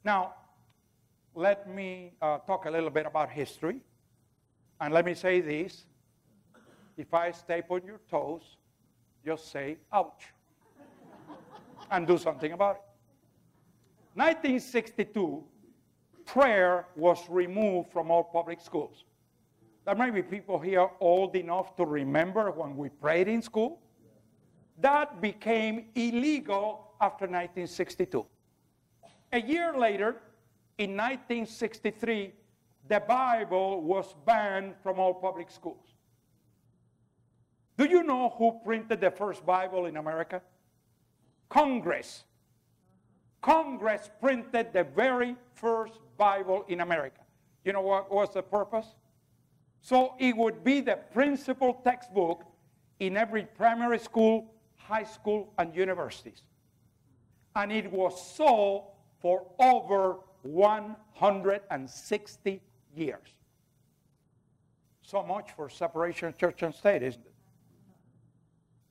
Now, 0.03 0.35
let 1.33 1.73
me 1.73 2.15
uh, 2.21 2.39
talk 2.39 2.65
a 2.65 2.71
little 2.73 2.91
bit 2.91 3.07
about 3.07 3.31
history. 3.31 3.79
And 4.81 4.93
let 4.93 5.05
me 5.05 5.15
say 5.15 5.41
this. 5.41 5.87
If 6.97 7.13
I 7.13 7.31
step 7.31 7.71
on 7.71 7.83
your 7.85 8.01
toes, 8.11 8.57
just 9.25 9.51
say, 9.51 9.77
ouch, 9.93 10.33
and 11.91 12.07
do 12.07 12.17
something 12.17 12.53
about 12.53 12.77
it. 12.77 12.83
1962, 14.15 15.45
prayer 16.25 16.87
was 16.97 17.29
removed 17.29 17.93
from 17.93 18.11
all 18.11 18.25
public 18.25 18.61
schools. 18.61 19.05
There 19.85 19.95
may 19.95 20.11
be 20.11 20.23
people 20.23 20.59
here 20.59 20.89
old 21.01 21.37
enough 21.37 21.77
to 21.77 21.85
remember 21.85 22.51
when 22.51 22.77
we 22.77 22.89
prayed 22.89 23.29
in 23.29 23.43
school. 23.43 23.81
That 24.79 25.21
became 25.21 25.87
illegal 25.95 26.95
after 27.01 27.27
1962. 27.27 28.27
A 29.33 29.41
year 29.41 29.77
later, 29.77 30.17
in 30.79 30.91
1963, 30.97 32.33
the 32.89 33.01
Bible 33.01 33.83
was 33.83 34.15
banned 34.25 34.75
from 34.83 34.99
all 34.99 35.15
public 35.15 35.51
schools. 35.51 35.96
Do 37.79 37.85
you 37.85 38.03
know 38.03 38.35
who 38.39 38.59
printed 38.65 39.01
the 39.01 39.11
first 39.11 39.45
Bible 39.45 39.87
in 39.87 39.97
America? 39.97 40.41
Congress. 41.49 42.25
Congress 43.43 44.11
printed 44.21 44.73
the 44.73 44.85
very 44.85 45.37
first 45.55 45.99
Bible 46.17 46.65
in 46.69 46.81
America. 46.81 47.21
You 47.65 47.73
know 47.73 47.83
what 47.83 48.11
was 48.11 48.33
the 48.33 48.43
purpose? 48.43 48.87
So 49.81 50.15
it 50.19 50.37
would 50.37 50.65
be 50.65 50.81
the 50.81 50.99
principal 51.13 51.75
textbook 51.85 52.45
in 52.99 53.17
every 53.17 53.45
primary 53.45 53.99
school, 53.99 54.53
high 54.77 55.05
school, 55.05 55.53
and 55.59 55.75
universities. 55.75 56.43
And 57.55 57.71
it 57.71 57.93
was 57.93 58.35
so 58.35 58.89
for 59.21 59.47
over 59.59 60.17
160 60.43 62.61
years. 62.97 63.29
So 65.03 65.23
much 65.23 65.53
for 65.53 65.69
separation 65.69 66.29
of 66.29 66.37
church 66.37 66.63
and 66.63 66.75
state, 66.75 67.03
isn't 67.03 67.25
it? 67.25 67.33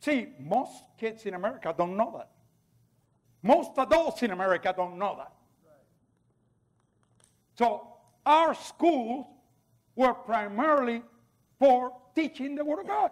See, 0.05 0.27
most 0.39 0.83
kids 0.99 1.25
in 1.25 1.33
America 1.33 1.73
don't 1.75 1.97
know 1.97 2.13
that. 2.15 2.29
Most 3.41 3.71
adults 3.75 4.21
in 4.21 4.29
America 4.29 4.71
don't 4.77 4.99
know 4.99 5.15
that. 5.17 5.33
So 7.57 7.87
our 8.23 8.53
schools 8.53 9.25
were 9.95 10.13
primarily 10.13 11.01
for 11.57 11.91
teaching 12.13 12.53
the 12.53 12.63
Word 12.63 12.81
of 12.81 12.87
God. 12.87 13.11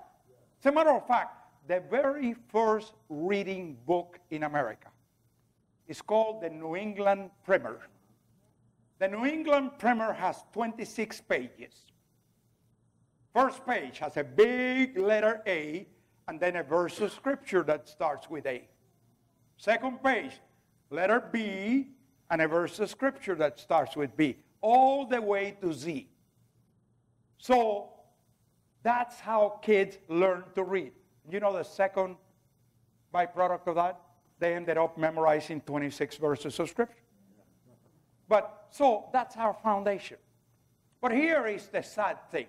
As 0.59 0.67
a 0.67 0.71
matter 0.71 0.91
of 0.91 1.07
fact, 1.07 1.35
the 1.67 1.81
very 1.89 2.35
first 2.49 2.93
reading 3.09 3.75
book 3.87 4.19
in 4.29 4.43
America 4.43 4.89
is 5.87 5.99
called 5.99 6.43
the 6.43 6.49
New 6.51 6.75
England 6.75 7.31
Primer. 7.43 7.79
The 8.99 9.07
New 9.07 9.25
England 9.25 9.71
Primer 9.79 10.13
has 10.13 10.43
26 10.53 11.21
pages. 11.21 11.73
First 13.33 13.65
page 13.65 13.97
has 13.97 14.15
a 14.17 14.23
big 14.23 14.95
letter 14.99 15.41
A 15.47 15.87
and 16.27 16.39
then 16.39 16.55
a 16.55 16.63
verse 16.63 16.99
of 17.01 17.11
scripture 17.11 17.63
that 17.63 17.87
starts 17.87 18.29
with 18.29 18.45
A. 18.45 18.67
Second 19.57 20.03
page, 20.03 20.31
letter 20.89 21.23
B 21.31 21.87
and 22.29 22.41
a 22.41 22.47
verse 22.47 22.79
of 22.79 22.89
scripture 22.89 23.35
that 23.35 23.59
starts 23.59 23.95
with 23.95 24.15
B, 24.15 24.37
all 24.61 25.05
the 25.05 25.21
way 25.21 25.57
to 25.61 25.73
Z. 25.73 26.09
So 27.37 27.89
that's 28.81 29.19
how 29.19 29.59
kids 29.61 29.97
learn 30.07 30.43
to 30.55 30.63
read. 30.63 30.91
You 31.29 31.39
know 31.39 31.53
the 31.53 31.63
second 31.63 32.15
byproduct 33.13 33.67
of 33.67 33.75
that? 33.75 33.99
They 34.39 34.55
ended 34.55 34.77
up 34.77 34.97
memorizing 34.97 35.61
26 35.61 36.17
verses 36.17 36.59
of 36.59 36.69
scripture. 36.69 36.97
But 38.27 38.67
so 38.71 39.09
that's 39.13 39.37
our 39.37 39.53
foundation. 39.53 40.17
But 41.01 41.11
here 41.11 41.45
is 41.47 41.67
the 41.67 41.83
sad 41.83 42.17
thing. 42.31 42.47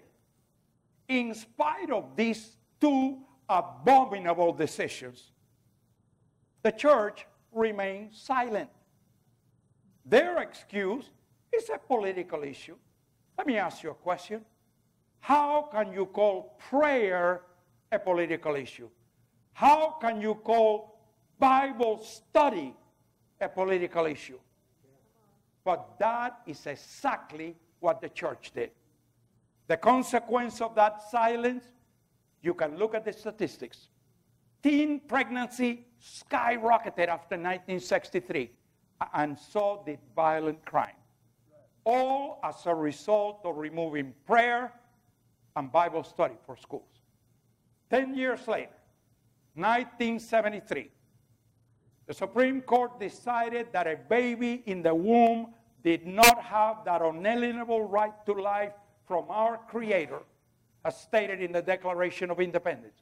In 1.08 1.34
spite 1.34 1.90
of 1.90 2.16
these 2.16 2.56
two 2.80 3.18
abominable 3.48 4.52
decisions, 4.52 5.32
the 6.62 6.72
church 6.72 7.26
remains 7.52 8.20
silent. 8.20 8.70
Their 10.04 10.38
excuse 10.38 11.10
is 11.52 11.70
a 11.70 11.78
political 11.78 12.42
issue. 12.42 12.76
Let 13.38 13.46
me 13.46 13.58
ask 13.58 13.82
you 13.82 13.90
a 13.90 13.94
question. 13.94 14.44
How 15.20 15.68
can 15.72 15.92
you 15.92 16.06
call 16.06 16.58
prayer 16.68 17.42
a 17.90 17.98
political 17.98 18.56
issue? 18.56 18.88
How 19.52 19.96
can 20.00 20.20
you 20.20 20.34
call 20.34 20.98
Bible 21.38 22.02
study 22.02 22.74
a 23.40 23.48
political 23.48 24.06
issue? 24.06 24.38
But 25.64 25.98
that 25.98 26.40
is 26.46 26.66
exactly 26.66 27.56
what 27.80 28.02
the 28.02 28.10
church 28.10 28.52
did. 28.54 28.70
The 29.66 29.76
consequence 29.78 30.60
of 30.60 30.74
that 30.74 31.02
silence, 31.10 31.64
you 32.44 32.52
can 32.52 32.76
look 32.76 32.94
at 32.94 33.04
the 33.04 33.12
statistics. 33.12 33.88
Teen 34.62 35.00
pregnancy 35.00 35.86
skyrocketed 36.00 37.08
after 37.08 37.36
1963, 37.36 38.50
and 39.14 39.38
so 39.38 39.82
did 39.86 39.98
violent 40.14 40.64
crime. 40.64 40.96
All 41.84 42.40
as 42.44 42.66
a 42.66 42.74
result 42.74 43.40
of 43.44 43.56
removing 43.56 44.14
prayer 44.26 44.72
and 45.56 45.72
Bible 45.72 46.04
study 46.04 46.34
for 46.44 46.56
schools. 46.56 47.00
Ten 47.90 48.14
years 48.14 48.46
later, 48.46 48.76
1973, 49.54 50.90
the 52.06 52.14
Supreme 52.14 52.60
Court 52.60 53.00
decided 53.00 53.68
that 53.72 53.86
a 53.86 53.96
baby 53.96 54.62
in 54.66 54.82
the 54.82 54.94
womb 54.94 55.54
did 55.82 56.06
not 56.06 56.42
have 56.42 56.84
that 56.84 57.00
unalienable 57.02 57.82
right 57.82 58.14
to 58.26 58.32
life 58.32 58.72
from 59.06 59.26
our 59.28 59.58
Creator, 59.68 60.22
as 60.84 61.00
stated 61.00 61.40
in 61.40 61.52
the 61.52 61.62
Declaration 61.62 62.30
of 62.30 62.40
Independence. 62.40 63.00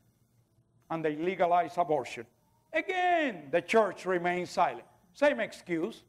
And 0.90 1.04
they 1.04 1.16
legalized 1.16 1.78
abortion. 1.78 2.26
Again, 2.72 3.48
the 3.50 3.60
church 3.60 4.06
remains 4.06 4.50
silent. 4.50 4.84
Same 5.14 5.40
excuse. 5.40 6.04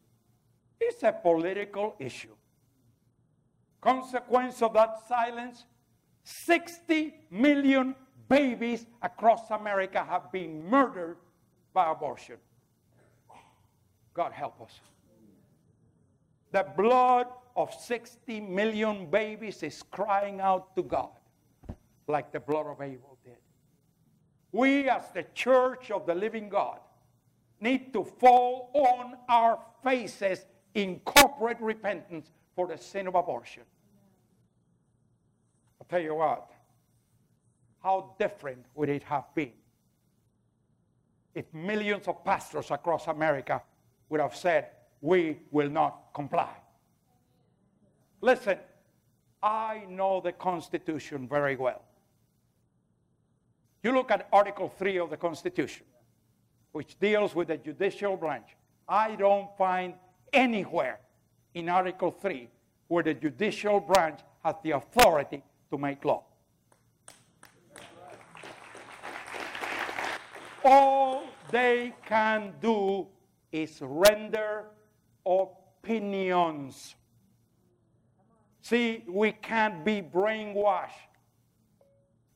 It's 0.80 1.04
a 1.04 1.12
political 1.12 1.96
issue. 2.00 2.36
Consequence 3.82 4.62
of 4.62 4.74
that 4.74 5.00
silence 5.08 5.66
60 6.24 7.14
million 7.32 7.96
babies 8.30 8.86
across 9.02 9.50
America 9.52 10.06
have 10.08 10.32
been 10.32 10.70
murdered 10.70 11.18
by 11.74 11.92
abortion. 11.92 12.38
God 14.14 14.32
help 14.32 14.62
us. 14.62 14.80
The 16.52 16.66
blood 16.78 17.28
of 17.58 17.74
60 17.74 18.40
million 18.42 19.10
babies 19.10 19.64
is 19.64 19.84
crying 19.84 20.40
out 20.40 20.76
to 20.76 20.84
God 20.84 21.10
like 22.08 22.32
the 22.32 22.40
blood 22.40 22.68
of 22.68 22.82
Abel 22.82 23.18
did. 23.24 23.38
We, 24.52 24.90
as 24.90 25.04
the 25.14 25.26
church 25.34 25.92
of 25.92 26.06
the 26.06 26.14
living 26.14 26.50
God, 26.50 26.80
need 27.60 27.94
to 27.94 28.04
fall 28.04 28.70
on 28.74 29.16
our 29.30 29.60
faces 29.84 30.46
in 30.74 31.00
corporate 31.00 31.60
repentance 31.60 32.32
for 32.56 32.68
the 32.68 32.78
sin 32.78 33.08
of 33.08 33.16
abortion. 33.16 33.64
I'll 35.80 35.88
tell 35.88 36.02
you 36.02 36.16
what, 36.16 36.50
how 37.82 38.16
different 38.20 38.66
would 38.76 38.90
it 38.90 39.04
have 39.04 39.26
been 39.34 39.54
if 41.36 41.52
millions 41.54 42.08
of 42.08 42.24
pastors 42.24 42.70
across 42.72 43.08
America 43.08 43.62
would 44.10 44.22
have 44.22 44.36
said, 44.36 44.70
We 45.02 45.40
will 45.52 45.70
not 45.70 46.14
comply. 46.14 46.56
Listen, 48.22 48.58
I 49.42 49.84
know 49.90 50.22
the 50.22 50.32
Constitution 50.32 51.28
very 51.28 51.56
well. 51.56 51.82
You 53.84 53.92
look 53.92 54.12
at 54.12 54.28
Article 54.32 54.70
3 54.70 54.98
of 55.00 55.10
the 55.10 55.18
Constitution, 55.18 55.86
which 56.72 56.98
deals 57.00 57.36
with 57.36 57.50
the 57.50 57.58
judicial 57.58 58.16
branch. 58.16 58.56
I 58.88 59.16
don't 59.16 59.50
find 59.58 59.94
anywhere 60.32 61.00
in 61.54 61.68
Article 61.68 62.10
3 62.10 62.48
where 62.88 63.04
the 63.04 63.14
judicial 63.14 63.80
branch 63.80 64.20
has 64.44 64.56
the 64.64 64.72
authority 64.72 65.44
to 65.70 65.78
make 65.78 66.04
law. 66.06 66.24
All 70.64 71.24
they 71.52 71.94
can 72.06 72.54
do 72.62 73.08
is 73.52 73.80
render 73.82 74.66
opinions. 75.26 76.96
See, 78.62 79.04
we 79.08 79.34
can't 79.34 79.84
be 79.84 80.02
brainwashed. 80.02 81.12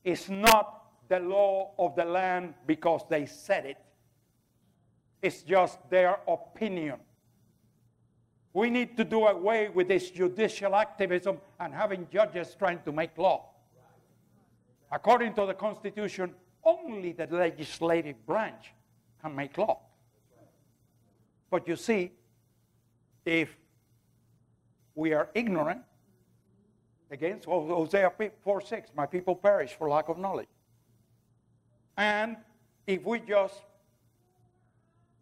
It's 0.04 0.28
not 0.28 0.77
the 1.10 1.20
law 1.20 1.72
of 1.78 1.96
the 1.96 2.06
land 2.06 2.54
because 2.66 3.02
they 3.10 3.26
said 3.26 3.66
it, 3.66 3.78
it's 5.22 5.42
just 5.42 5.78
their 5.90 6.20
opinion. 6.28 6.98
We 8.54 8.70
need 8.70 8.98
to 8.98 9.04
do 9.04 9.26
away 9.26 9.70
with 9.70 9.88
this 9.88 10.10
judicial 10.10 10.76
activism 10.76 11.40
and 11.60 11.74
having 11.74 12.08
judges 12.12 12.56
trying 12.58 12.82
to 12.86 12.92
make 12.92 13.18
law. 13.18 13.50
According 14.92 15.34
to 15.36 15.46
the 15.46 15.54
Constitution, 15.54 16.34
only 16.64 17.12
the 17.12 17.28
legislative 17.28 18.26
branch 18.26 18.74
can 19.22 19.36
make 19.36 19.58
law. 19.58 19.80
But 21.50 21.68
you 21.68 21.76
see, 21.76 22.12
if 23.26 23.56
we 24.96 25.14
are 25.14 25.30
ignorant, 25.34 25.82
against 27.12 27.46
Hosea 27.46 28.12
4 28.44 28.62
6, 28.62 28.92
my 28.96 29.06
people 29.06 29.36
perish 29.36 29.74
for 29.78 29.90
lack 29.90 30.10
of 30.10 30.18
knowledge. 30.18 30.48
And 31.98 32.38
if 32.86 33.04
we 33.04 33.20
just 33.20 33.62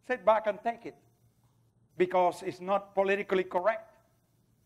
sit 0.08 0.26
back 0.26 0.48
and 0.48 0.60
take 0.64 0.86
it, 0.86 0.96
because 1.98 2.44
it's 2.44 2.60
not 2.60 2.94
politically 2.94 3.44
correct 3.44 3.96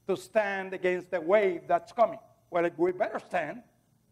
to 0.07 0.17
stand 0.17 0.73
against 0.73 1.11
the 1.11 1.21
wave 1.21 1.61
that's 1.67 1.91
coming. 1.91 2.19
Well, 2.49 2.67
we 2.77 2.91
better 2.91 3.19
stand, 3.19 3.61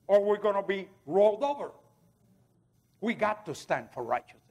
or 0.06 0.24
we're 0.24 0.38
going 0.38 0.56
to 0.56 0.62
be 0.62 0.88
rolled 1.08 1.44
over. 1.44 1.72
We 3.02 3.16
got 3.16 3.46
to 3.48 3.56
stand 3.56 3.88
for 3.92 4.04
righteousness. 4.04 4.44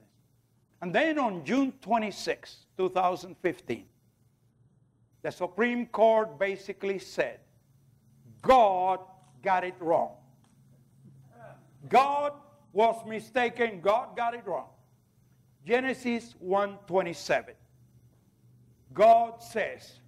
And 0.82 0.92
then 0.92 1.18
on 1.18 1.44
June 1.44 1.72
26, 1.80 2.66
2015, 2.76 3.84
the 5.22 5.30
Supreme 5.30 5.86
Court 5.86 6.38
basically 6.38 6.99
said, 6.99 7.38
God 8.42 9.01
got 9.42 9.64
it 9.64 9.74
wrong. 9.80 10.11
God 11.88 12.32
was 12.76 13.02
mistaken. 13.06 13.80
God 13.80 14.14
got 14.14 14.34
it 14.34 14.46
wrong. 14.46 14.68
Genesis 15.64 16.34
1:27. 16.38 17.54
God 18.92 19.42
says, 19.42 19.98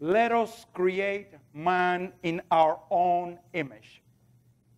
"Let 0.00 0.32
us 0.32 0.64
create 0.72 1.34
man 1.52 2.14
in 2.22 2.40
our 2.50 2.80
own 2.90 3.38
image. 3.52 4.02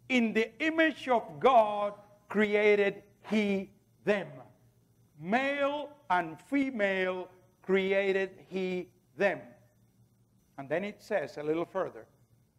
In 0.09 0.33
the 0.33 0.53
image 0.61 1.09
of 1.09 1.39
God 1.39 1.95
created 2.29 3.05
he 3.31 3.71
them. 4.03 4.29
Male 5.17 5.89
and 6.11 6.41
female 6.43 7.29
created 7.63 8.45
he 8.49 8.91
them." 9.17 9.41
And 10.59 10.69
then 10.69 10.83
it 10.85 11.01
says 11.01 11.39
a 11.39 11.45
little 11.45 11.65
further, 11.65 12.09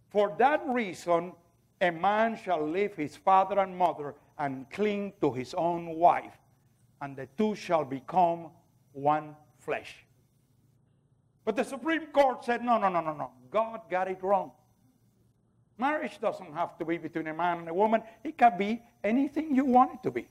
"For 0.08 0.30
that 0.38 0.66
reason 0.66 1.36
a 1.82 1.92
man 1.92 2.38
shall 2.38 2.66
leave 2.66 2.96
his 2.96 3.18
father 3.18 3.60
and 3.60 3.78
mother 3.78 4.16
and 4.42 4.68
cling 4.72 5.14
to 5.22 5.32
his 5.32 5.54
own 5.54 5.86
wife, 5.96 6.34
and 7.02 7.16
the 7.16 7.28
two 7.38 7.54
shall 7.54 7.86
become 7.86 8.50
one 8.92 9.36
flesh. 9.60 10.04
But 11.46 11.56
the 11.56 11.64
Supreme 11.64 12.08
Court 12.08 12.44
said, 12.44 12.64
no, 12.64 12.80
no, 12.80 12.90
no, 12.90 13.02
no, 13.02 13.14
no. 13.14 13.32
God 13.52 13.82
got 13.90 14.10
it 14.10 14.18
wrong. 14.24 14.52
Marriage 15.78 16.20
doesn't 16.20 16.54
have 16.54 16.76
to 16.80 16.86
be 16.86 16.98
between 16.98 17.28
a 17.28 17.34
man 17.36 17.60
and 17.60 17.70
a 17.70 17.74
woman. 17.74 18.02
It 18.24 18.36
can 18.36 18.58
be 18.58 18.82
anything 19.04 19.56
you 19.56 19.64
want 19.64 19.94
it 19.94 20.04
to 20.04 20.12
be. 20.12 20.28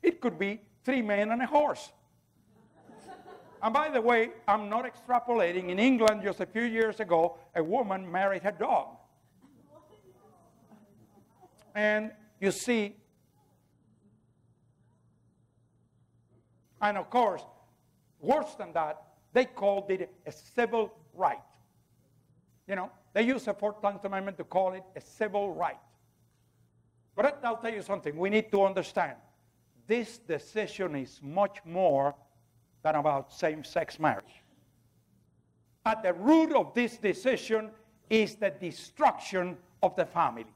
It 0.00 0.20
could 0.20 0.38
be 0.38 0.60
three 0.84 1.02
men 1.02 1.32
and 1.32 1.42
a 1.42 1.46
horse. 1.46 1.90
and 3.62 3.74
by 3.74 3.88
the 3.88 4.00
way, 4.00 4.30
I'm 4.46 4.68
not 4.68 4.84
extrapolating. 4.84 5.70
In 5.70 5.80
England, 5.80 6.22
just 6.22 6.38
a 6.38 6.46
few 6.46 6.62
years 6.62 7.00
ago, 7.00 7.36
a 7.56 7.64
woman 7.64 8.10
married 8.10 8.44
her 8.44 8.52
dog. 8.52 8.96
And 11.74 12.12
you 12.40 12.52
see, 12.52 12.94
and 16.84 16.98
of 16.98 17.08
course, 17.08 17.42
worse 18.20 18.54
than 18.56 18.72
that, 18.74 19.02
they 19.32 19.46
called 19.46 19.90
it 19.90 20.12
a 20.26 20.30
civil 20.30 20.94
right. 21.14 21.38
You 22.68 22.76
know, 22.76 22.90
they 23.14 23.22
use 23.22 23.44
the 23.44 23.54
14th 23.54 24.04
Amendment 24.04 24.36
to 24.36 24.44
call 24.44 24.74
it 24.74 24.84
a 24.94 25.00
civil 25.00 25.54
right. 25.54 25.78
But 27.16 27.40
I'll 27.42 27.56
tell 27.56 27.72
you 27.72 27.82
something, 27.82 28.16
we 28.16 28.28
need 28.28 28.52
to 28.52 28.64
understand 28.64 29.16
this 29.86 30.18
decision 30.18 30.94
is 30.94 31.20
much 31.22 31.58
more 31.64 32.14
than 32.82 32.96
about 32.96 33.32
same 33.32 33.64
sex 33.64 33.98
marriage. 33.98 34.42
At 35.86 36.02
the 36.02 36.12
root 36.12 36.52
of 36.52 36.74
this 36.74 36.98
decision 36.98 37.70
is 38.10 38.34
the 38.34 38.50
destruction 38.50 39.56
of 39.82 39.96
the 39.96 40.04
family 40.04 40.46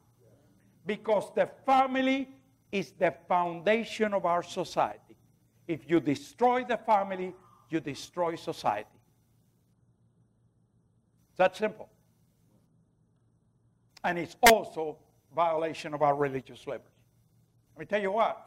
because 0.85 1.31
the 1.35 1.49
family 1.64 2.29
is 2.70 2.93
the 2.93 3.14
foundation 3.29 4.12
of 4.12 4.26
our 4.26 4.43
society. 4.43 5.07
If 5.69 5.89
you 5.89 6.01
destroy 6.01 6.64
the 6.64 6.79
family, 6.79 7.35
you 7.71 7.79
destroy 7.79 8.35
society. 8.35 8.89
That 11.37 11.57
simple. 11.57 11.89
And 14.03 14.19
it's 14.19 14.37
also 14.51 14.97
violation 15.37 15.95
of 15.95 16.03
our 16.03 16.16
religious 16.16 16.66
liberty. 16.66 16.91
Let 17.77 17.81
me 17.81 17.87
tell 17.87 18.03
you 18.03 18.11
what, 18.11 18.45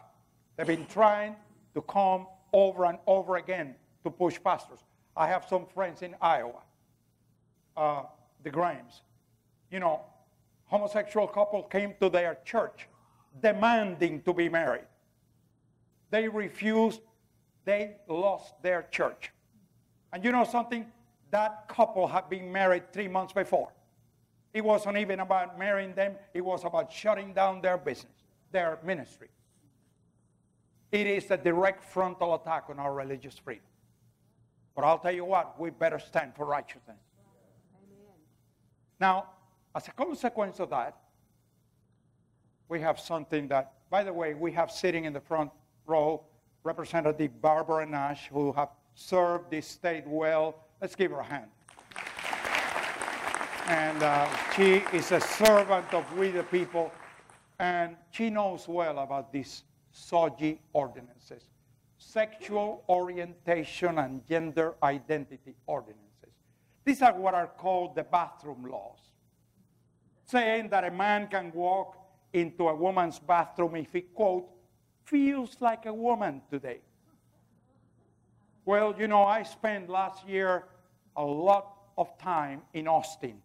they've 0.58 0.68
been 0.68 0.88
trying 0.88 1.36
to 1.74 1.82
come 1.84 2.28
over 2.52 2.86
and 2.86 2.98
over 3.08 3.38
again 3.38 3.76
to 4.04 4.10
push 4.10 4.38
pastors. 4.44 4.80
I 5.16 5.28
have 5.28 5.46
some 5.48 5.66
friends 5.68 6.02
in 6.02 6.16
Iowa, 6.22 6.62
uh, 7.78 8.04
the 8.44 8.50
Grahams. 8.50 9.02
You 9.70 9.80
know, 9.80 10.02
homosexual 10.66 11.28
couple 11.28 11.64
came 11.64 11.94
to 12.02 12.10
their 12.10 12.40
church 12.44 12.88
demanding 13.42 14.22
to 14.24 14.34
be 14.34 14.50
married. 14.50 14.86
They 16.10 16.28
refused, 16.28 17.00
they 17.66 17.98
lost 18.08 18.54
their 18.62 18.88
church. 18.92 19.32
And 20.14 20.24
you 20.24 20.32
know 20.32 20.44
something? 20.44 20.86
That 21.32 21.68
couple 21.68 22.08
had 22.08 22.30
been 22.30 22.52
married 22.52 22.92
three 22.92 23.08
months 23.08 23.34
before. 23.34 23.72
It 24.54 24.64
wasn't 24.64 24.98
even 24.98 25.22
about 25.22 25.58
marrying 25.58 25.94
them, 25.94 26.16
it 26.34 26.42
was 26.42 26.66
about 26.66 26.92
shutting 26.92 27.34
down 27.34 27.62
their 27.62 27.78
business, 27.78 28.12
their 28.52 28.80
ministry. 28.84 29.30
It 30.92 31.08
is 31.08 31.32
a 31.32 31.38
direct 31.38 31.86
frontal 31.86 32.36
attack 32.36 32.66
on 32.70 32.78
our 32.78 32.94
religious 32.94 33.38
freedom. 33.38 33.64
But 34.76 34.84
I'll 34.84 35.00
tell 35.00 35.14
you 35.14 35.24
what, 35.24 35.58
we 35.60 35.70
better 35.70 36.00
stand 36.00 36.36
for 36.36 36.46
righteousness. 36.46 36.98
Now, 39.00 39.28
as 39.74 39.88
a 39.88 39.92
consequence 39.92 40.60
of 40.60 40.70
that, 40.72 40.98
we 42.68 42.82
have 42.82 43.00
something 43.00 43.48
that, 43.48 43.74
by 43.90 44.04
the 44.04 44.14
way, 44.14 44.34
we 44.34 44.52
have 44.52 44.70
sitting 44.70 45.06
in 45.06 45.14
the 45.14 45.20
front 45.20 45.52
row 45.86 46.24
Representative 46.64 47.42
Barbara 47.42 47.86
Nash, 47.86 48.30
who 48.30 48.52
have 48.54 48.70
served 48.96 49.52
this 49.52 49.68
state 49.68 50.06
well. 50.08 50.56
Let's 50.80 50.96
give 50.96 51.12
her 51.12 51.20
a 51.20 51.24
hand. 51.24 51.50
And 53.68 54.04
uh, 54.04 54.28
she 54.56 54.84
is 54.96 55.12
a 55.12 55.22
servant 55.22 55.94
of 55.94 56.06
we 56.18 56.30
the 56.30 56.44
people, 56.44 56.92
and 57.60 57.96
she 58.12 58.30
knows 58.30 58.68
well 58.68 59.00
about 59.00 59.32
these 59.32 59.64
SOGI 59.94 60.58
ordinances 60.74 61.44
sexual 62.04 62.84
orientation 62.90 64.00
and 64.00 64.28
gender 64.28 64.74
identity 64.82 65.54
ordinances. 65.68 66.34
These 66.84 67.04
are 67.04 67.14
what 67.14 67.36
are 67.36 67.46
called 67.46 67.96
the 67.96 68.04
bathroom 68.04 68.66
laws 68.66 69.12
saying 70.32 70.70
that 70.70 70.86
a 70.86 70.92
man 70.92 71.28
can 71.28 71.52
walk 71.54 71.98
into 72.32 72.70
a 72.70 72.76
woman's 72.76 73.20
bathroom 73.20 73.76
if 73.76 73.92
he, 73.92 74.02
quote, 74.02 74.48
feels 75.06 75.58
like 75.60 75.86
a 75.86 75.94
woman 75.94 76.42
today. 76.50 76.80
Well, 78.66 78.96
you 78.98 79.08
know, 79.08 79.24
I 79.24 79.44
spent 79.44 79.90
last 79.90 80.28
year 80.28 80.66
a 81.16 81.24
lot 81.24 81.74
of 81.98 82.18
time 82.18 82.62
in 82.74 82.88
Austin 82.88 83.42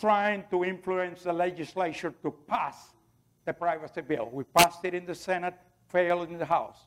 trying 0.00 0.44
to 0.50 0.64
influence 0.64 1.22
the 1.24 1.32
legislature 1.32 2.14
to 2.22 2.30
pass 2.46 2.94
the 3.44 3.52
privacy 3.52 4.00
bill. 4.00 4.28
We 4.32 4.44
passed 4.44 4.84
it 4.84 4.94
in 4.94 5.04
the 5.06 5.14
Senate, 5.14 5.54
failed 5.88 6.28
in 6.30 6.38
the 6.38 6.44
House. 6.44 6.78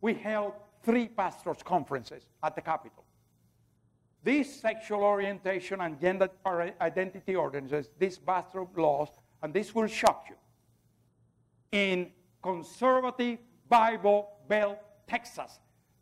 We 0.00 0.14
held 0.14 0.52
three 0.82 1.08
pastors' 1.08 1.62
conferences 1.64 2.22
at 2.42 2.54
the 2.54 2.60
Capitol. 2.60 3.04
These 4.22 4.60
sexual 4.60 5.02
orientation 5.02 5.80
and 5.80 6.00
gender 6.00 6.28
identity 6.80 7.34
ordinances, 7.34 7.88
these 7.98 8.18
bathroom 8.18 8.68
laws, 8.76 9.08
and 9.42 9.52
this 9.52 9.74
will 9.74 9.86
shock 9.86 10.26
you. 10.28 10.36
In 11.72 12.10
conservative 12.42 13.38
Bible 13.68 14.30
Belt, 14.48 14.78
Texas, 15.06 15.58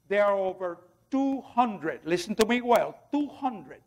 there 0.09 0.25
are 0.25 0.37
over 0.37 0.79
200, 1.11 2.01
listen 2.05 2.35
to 2.35 2.47
me 2.47 2.61
well, 2.61 2.99
200, 3.12 3.81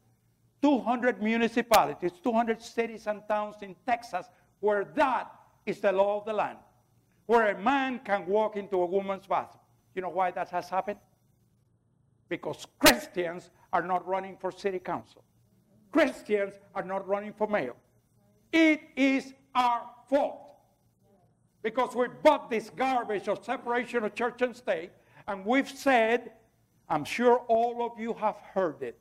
200 0.62 1.22
municipalities, 1.22 2.12
200 2.24 2.62
cities 2.62 3.08
and 3.08 3.22
towns 3.28 3.56
in 3.62 3.76
Texas 3.86 4.26
where 4.60 4.86
that 4.96 5.32
is 5.66 5.80
the 5.80 5.92
law 5.92 6.20
of 6.20 6.26
the 6.26 6.34
land, 6.34 6.58
where 7.26 7.52
a 7.52 7.62
man 7.62 8.00
can 8.04 8.26
walk 8.26 8.58
into 8.58 8.78
a 8.78 8.86
woman's 8.86 9.28
bathroom. 9.28 9.62
You 9.96 10.02
know 10.02 10.10
why 10.10 10.32
that 10.32 10.50
has 10.50 10.70
happened? 10.70 11.00
Because 12.28 12.66
Christians 12.80 13.50
are 13.74 13.82
not 13.82 14.08
running 14.08 14.38
for 14.38 14.52
city 14.52 14.80
council. 14.80 15.24
Christians 15.92 16.54
are 16.76 16.84
not 16.84 17.08
running 17.08 17.34
for 17.34 17.48
mayor. 17.48 17.76
It 18.52 18.82
is 18.96 19.34
our 19.56 19.84
fault. 20.10 20.49
Because 21.62 21.96
we 21.96 22.08
bought 22.24 22.50
this 22.50 22.70
garbage 22.70 23.28
of 23.28 23.44
separation 23.44 24.04
of 24.04 24.16
church 24.16 24.42
and 24.42 24.56
state, 24.56 24.92
and 25.28 25.46
we've 25.46 25.70
said, 25.70 26.32
I'm 26.88 27.04
sure 27.04 27.38
all 27.48 27.86
of 27.86 28.00
you 28.00 28.14
have 28.14 28.38
heard 28.54 28.82
it. 28.82 28.98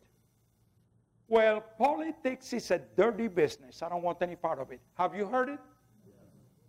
Well, 1.29 1.63
politics 1.79 2.53
is 2.53 2.71
a 2.71 2.79
dirty 2.97 3.29
business. 3.29 3.83
I 3.83 3.89
don't 3.89 4.03
want 4.03 4.21
any 4.23 4.35
part 4.35 4.59
of 4.59 4.73
it. 4.73 4.81
Have 4.95 5.15
you 5.15 5.27
heard 5.27 5.51
it? 5.51 5.59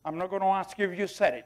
I'm 0.05 0.17
not 0.17 0.29
going 0.29 0.41
to 0.41 0.47
ask 0.47 0.77
you 0.77 0.89
if 0.89 0.99
you 0.99 1.07
said 1.07 1.33
it. 1.33 1.45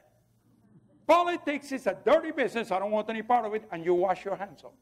Politics 1.06 1.72
is 1.72 1.86
a 1.86 1.96
dirty 2.04 2.32
business. 2.32 2.70
I 2.70 2.78
don't 2.78 2.90
want 2.90 3.08
any 3.10 3.22
part 3.22 3.44
of 3.46 3.54
it. 3.54 3.64
And 3.70 3.84
you 3.84 3.94
wash 3.94 4.24
your 4.24 4.36
hands 4.36 4.62
of 4.64 4.72
it. 4.72 4.78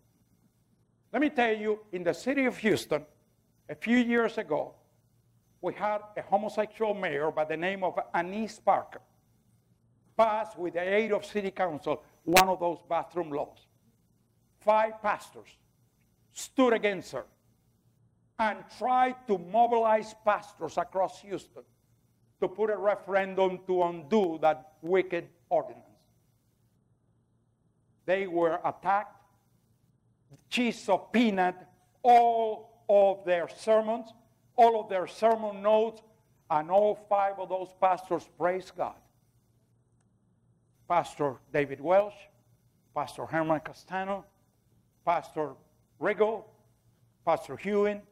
Let 1.12 1.20
me 1.20 1.30
tell 1.30 1.54
you, 1.54 1.80
in 1.92 2.02
the 2.02 2.14
city 2.14 2.46
of 2.46 2.56
Houston, 2.58 3.04
a 3.68 3.74
few 3.74 3.98
years 3.98 4.38
ago, 4.38 4.74
we 5.60 5.74
had 5.74 5.98
a 6.16 6.22
homosexual 6.22 6.94
mayor 6.94 7.30
by 7.30 7.44
the 7.44 7.56
name 7.56 7.84
of 7.84 7.98
Annise 8.14 8.58
Parker 8.58 9.00
pass, 10.22 10.56
with 10.56 10.74
the 10.74 10.80
aid 10.80 11.12
of 11.12 11.24
city 11.24 11.50
council, 11.50 12.02
one 12.24 12.48
of 12.48 12.60
those 12.60 12.78
bathroom 12.88 13.30
laws. 13.30 13.66
Five 14.60 15.02
pastors 15.02 15.48
stood 16.32 16.72
against 16.72 17.12
her 17.12 17.24
and 18.38 18.58
tried 18.78 19.16
to 19.26 19.38
mobilize 19.38 20.14
pastors 20.24 20.78
across 20.78 21.20
Houston 21.22 21.64
to 22.40 22.48
put 22.48 22.70
a 22.70 22.76
referendum 22.76 23.58
to 23.66 23.82
undo 23.82 24.38
that 24.40 24.74
wicked 24.82 25.28
ordinance. 25.48 25.86
They 28.04 28.26
were 28.26 28.60
attacked. 28.64 29.16
She 30.48 30.70
subpoenaed 30.72 31.54
all 32.02 32.84
of 32.88 33.24
their 33.24 33.48
sermons, 33.48 34.06
all 34.56 34.80
of 34.80 34.88
their 34.88 35.06
sermon 35.06 35.62
notes, 35.62 36.02
and 36.50 36.70
all 36.70 36.94
five 37.08 37.38
of 37.38 37.48
those 37.48 37.68
pastors 37.80 38.28
praised 38.38 38.72
God. 38.76 39.01
Pastor 40.93 41.40
David 41.55 41.80
Welch, 41.80 42.12
Pastor 42.95 43.24
Hernan 43.24 43.61
Castano, 43.61 44.26
Pastor 45.07 45.53
Riggle, 45.99 46.45
Pastor 47.24 47.57
Hewin, 47.57 48.03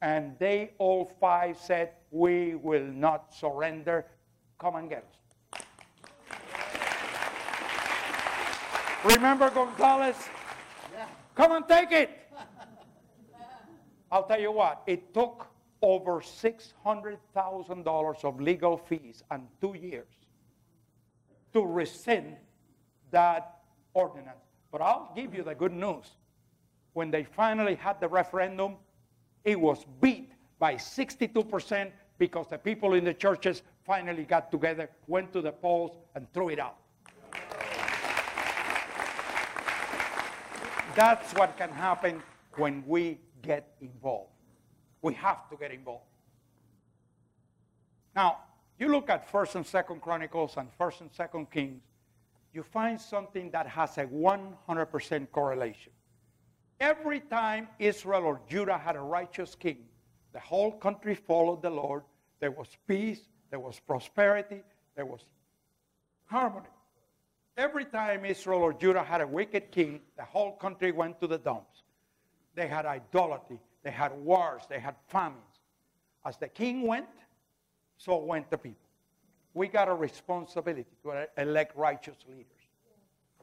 and 0.00 0.38
they 0.38 0.70
all 0.78 1.10
five 1.18 1.58
said, 1.58 1.90
We 2.12 2.54
will 2.54 2.84
not 2.84 3.34
surrender. 3.34 4.06
Come 4.60 4.76
and 4.76 4.88
get 4.88 5.12
us. 5.52 5.60
Remember 9.04 9.50
Gonzales? 9.50 10.28
Yeah. 10.94 11.08
Come 11.34 11.50
and 11.50 11.66
take 11.66 11.90
it. 11.90 12.10
I'll 14.12 14.22
tell 14.22 14.40
you 14.40 14.52
what, 14.52 14.84
it 14.86 15.12
took 15.12 15.48
over 15.82 16.20
$600,000 16.20 18.24
of 18.24 18.40
legal 18.40 18.76
fees 18.76 19.24
and 19.32 19.48
two 19.60 19.74
years 19.74 20.17
to 21.52 21.64
rescind 21.64 22.36
that 23.10 23.60
ordinance. 23.94 24.38
But 24.70 24.82
I'll 24.82 25.12
give 25.16 25.34
you 25.34 25.42
the 25.42 25.54
good 25.54 25.72
news. 25.72 26.06
When 26.92 27.10
they 27.10 27.24
finally 27.24 27.74
had 27.74 28.00
the 28.00 28.08
referendum, 28.08 28.76
it 29.44 29.58
was 29.58 29.84
beat 30.00 30.32
by 30.58 30.74
62% 30.74 31.90
because 32.18 32.48
the 32.48 32.58
people 32.58 32.94
in 32.94 33.04
the 33.04 33.14
churches 33.14 33.62
finally 33.84 34.24
got 34.24 34.50
together, 34.50 34.90
went 35.06 35.32
to 35.32 35.40
the 35.40 35.52
polls, 35.52 35.96
and 36.14 36.30
threw 36.32 36.50
it 36.50 36.58
out. 36.58 36.76
That's 40.94 41.32
what 41.34 41.56
can 41.56 41.70
happen 41.70 42.22
when 42.56 42.82
we 42.86 43.18
get 43.42 43.76
involved. 43.80 44.32
We 45.00 45.14
have 45.14 45.48
to 45.50 45.56
get 45.56 45.70
involved. 45.70 46.04
Now, 48.16 48.38
you 48.78 48.88
look 48.88 49.10
at 49.10 49.30
1st 49.30 49.54
and 49.56 49.64
2nd 49.64 50.00
Chronicles 50.00 50.56
and 50.56 50.68
1st 50.78 51.00
and 51.00 51.12
2nd 51.12 51.50
Kings, 51.50 51.82
you 52.52 52.62
find 52.62 53.00
something 53.00 53.50
that 53.50 53.66
has 53.66 53.98
a 53.98 54.06
100% 54.06 55.30
correlation. 55.32 55.92
Every 56.80 57.20
time 57.20 57.68
Israel 57.78 58.24
or 58.24 58.40
Judah 58.48 58.78
had 58.78 58.96
a 58.96 59.00
righteous 59.00 59.54
king, 59.54 59.78
the 60.32 60.40
whole 60.40 60.72
country 60.72 61.14
followed 61.14 61.62
the 61.62 61.70
Lord. 61.70 62.02
There 62.40 62.52
was 62.52 62.68
peace, 62.86 63.20
there 63.50 63.58
was 63.58 63.80
prosperity, 63.80 64.62
there 64.94 65.06
was 65.06 65.24
harmony. 66.26 66.68
Every 67.56 67.84
time 67.84 68.24
Israel 68.24 68.60
or 68.60 68.72
Judah 68.72 69.02
had 69.02 69.20
a 69.20 69.26
wicked 69.26 69.72
king, 69.72 70.00
the 70.16 70.24
whole 70.24 70.52
country 70.52 70.92
went 70.92 71.20
to 71.20 71.26
the 71.26 71.38
dumps. 71.38 71.82
They 72.54 72.68
had 72.68 72.86
idolatry, 72.86 73.58
they 73.82 73.90
had 73.90 74.12
wars, 74.12 74.62
they 74.68 74.78
had 74.78 74.94
famines. 75.08 75.42
As 76.24 76.36
the 76.36 76.48
king 76.48 76.82
went, 76.86 77.06
so 77.98 78.16
went 78.16 78.50
the 78.50 78.56
people. 78.56 78.88
We 79.54 79.68
got 79.68 79.88
a 79.88 79.94
responsibility 79.94 80.86
to 81.02 81.26
elect 81.36 81.76
righteous 81.76 82.16
leaders. 82.28 82.46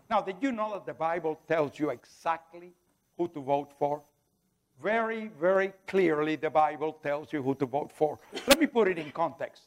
Now, 0.09 0.21
did 0.21 0.37
you 0.39 0.51
know 0.51 0.71
that 0.73 0.85
the 0.85 0.93
Bible 0.93 1.39
tells 1.47 1.77
you 1.77 1.89
exactly 1.89 2.73
who 3.17 3.27
to 3.29 3.41
vote 3.41 3.73
for? 3.77 4.01
Very, 4.81 5.31
very 5.39 5.73
clearly, 5.87 6.35
the 6.35 6.49
Bible 6.49 6.93
tells 6.93 7.31
you 7.33 7.41
who 7.41 7.55
to 7.55 7.65
vote 7.65 7.91
for. 7.91 8.19
Let 8.47 8.59
me 8.59 8.67
put 8.67 8.87
it 8.87 8.97
in 8.97 9.11
context. 9.11 9.63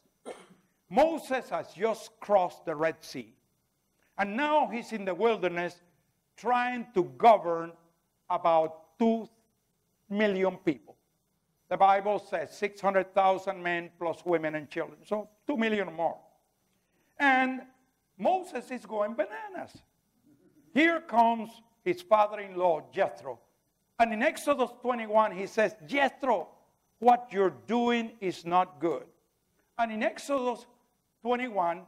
Moses 0.89 1.49
has 1.49 1.73
just 1.73 2.11
crossed 2.19 2.65
the 2.65 2.75
Red 2.75 3.03
Sea, 3.03 3.33
and 4.17 4.35
now 4.35 4.67
he's 4.67 4.91
in 4.91 5.05
the 5.05 5.13
wilderness 5.13 5.75
trying 6.35 6.87
to 6.93 7.03
govern 7.17 7.71
about 8.29 8.97
2 8.97 9.27
million 10.09 10.57
people. 10.57 10.95
The 11.69 11.77
Bible 11.77 12.19
says 12.19 12.55
600,000 12.57 13.61
men 13.61 13.91
plus 13.99 14.25
women 14.25 14.55
and 14.55 14.69
children, 14.69 14.97
so 15.05 15.29
2 15.47 15.55
million 15.55 15.93
more. 15.93 16.17
And 17.19 17.61
Moses 18.17 18.71
is 18.71 18.85
going 18.85 19.13
bananas. 19.13 19.77
Here 20.73 20.99
comes 21.01 21.49
his 21.83 22.01
father 22.01 22.39
in 22.39 22.55
law, 22.55 22.81
Jethro. 22.91 23.39
And 23.99 24.13
in 24.13 24.23
Exodus 24.23 24.71
21, 24.81 25.31
he 25.31 25.45
says, 25.45 25.75
Jethro, 25.85 26.47
what 26.99 27.27
you're 27.31 27.55
doing 27.67 28.13
is 28.19 28.45
not 28.45 28.79
good. 28.79 29.03
And 29.77 29.91
in 29.91 30.03
Exodus 30.03 30.65
21, 31.21 31.81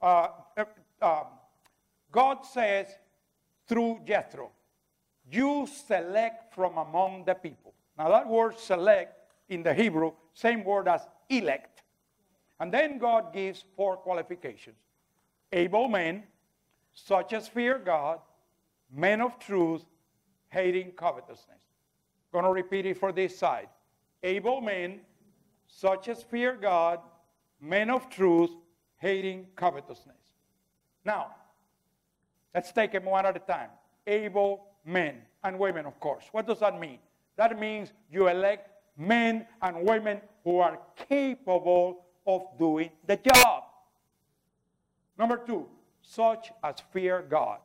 uh, 0.00 0.28
uh, 1.00 1.24
God 2.10 2.44
says 2.44 2.86
through 3.68 4.00
Jethro, 4.04 4.50
You 5.30 5.68
select 5.86 6.54
from 6.54 6.78
among 6.78 7.24
the 7.24 7.34
people. 7.34 7.65
Now, 7.98 8.10
that 8.10 8.28
word 8.28 8.58
select 8.58 9.14
in 9.48 9.62
the 9.62 9.72
Hebrew, 9.72 10.12
same 10.34 10.64
word 10.64 10.88
as 10.88 11.06
elect. 11.28 11.82
And 12.60 12.72
then 12.72 12.98
God 12.98 13.32
gives 13.32 13.64
four 13.76 13.96
qualifications 13.96 14.76
able 15.52 15.88
men, 15.88 16.24
such 16.92 17.32
as 17.32 17.46
fear 17.46 17.78
God, 17.78 18.18
men 18.92 19.20
of 19.20 19.38
truth, 19.38 19.84
hating 20.48 20.92
covetousness. 20.92 21.60
Going 22.32 22.44
to 22.44 22.50
repeat 22.50 22.84
it 22.84 22.98
for 22.98 23.12
this 23.12 23.38
side. 23.38 23.68
Able 24.22 24.60
men, 24.60 25.00
such 25.68 26.08
as 26.08 26.22
fear 26.22 26.56
God, 26.56 27.00
men 27.60 27.90
of 27.90 28.10
truth, 28.10 28.50
hating 28.98 29.46
covetousness. 29.54 30.16
Now, 31.04 31.28
let's 32.54 32.72
take 32.72 32.92
them 32.92 33.04
one 33.04 33.24
at 33.24 33.36
a 33.36 33.40
time. 33.40 33.70
Able 34.06 34.66
men 34.84 35.22
and 35.44 35.58
women, 35.58 35.86
of 35.86 35.98
course. 36.00 36.24
What 36.32 36.46
does 36.46 36.60
that 36.60 36.78
mean? 36.78 36.98
That 37.36 37.58
means 37.58 37.92
you 38.10 38.28
elect 38.28 38.70
men 38.96 39.46
and 39.62 39.86
women 39.86 40.20
who 40.44 40.58
are 40.58 40.78
capable 41.08 42.06
of 42.26 42.42
doing 42.58 42.90
the 43.06 43.16
job. 43.16 43.64
Number 45.18 45.36
two, 45.36 45.66
such 46.02 46.50
as 46.62 46.76
fear 46.92 47.22
God. 47.22 47.58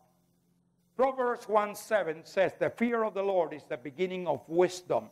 Proverbs 0.95 1.47
1 1.47 1.75
7 1.75 2.21
says, 2.25 2.53
The 2.59 2.69
fear 2.69 3.03
of 3.03 3.13
the 3.13 3.23
Lord 3.23 3.53
is 3.53 3.63
the 3.67 3.77
beginning 3.77 4.27
of 4.27 4.41
wisdom. 4.47 5.05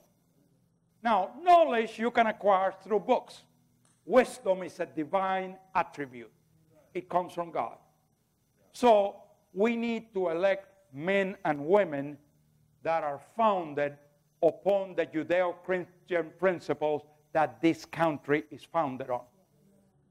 Now, 1.02 1.32
knowledge 1.42 1.98
you 1.98 2.12
can 2.12 2.28
acquire 2.28 2.74
through 2.84 3.00
books. 3.00 3.44
Wisdom 4.06 4.64
is 4.64 4.80
a 4.80 4.86
divine 4.86 5.58
attribute, 5.74 6.32
it 6.94 7.08
comes 7.08 7.34
from 7.34 7.52
God. 7.52 7.78
So, 8.74 9.16
we 9.54 9.76
need 9.76 10.14
to 10.14 10.30
elect 10.30 10.68
men 10.94 11.36
and 11.46 11.66
women 11.66 12.18
that 12.84 13.04
are 13.04 13.20
founded 13.36 13.98
upon 14.42 14.96
the 14.96 15.06
Judeo 15.06 15.56
Christian 15.64 16.32
principles 16.40 17.04
that 17.34 17.62
this 17.62 17.86
country 17.86 18.44
is 18.52 18.64
founded 18.64 19.10
on. 19.10 19.22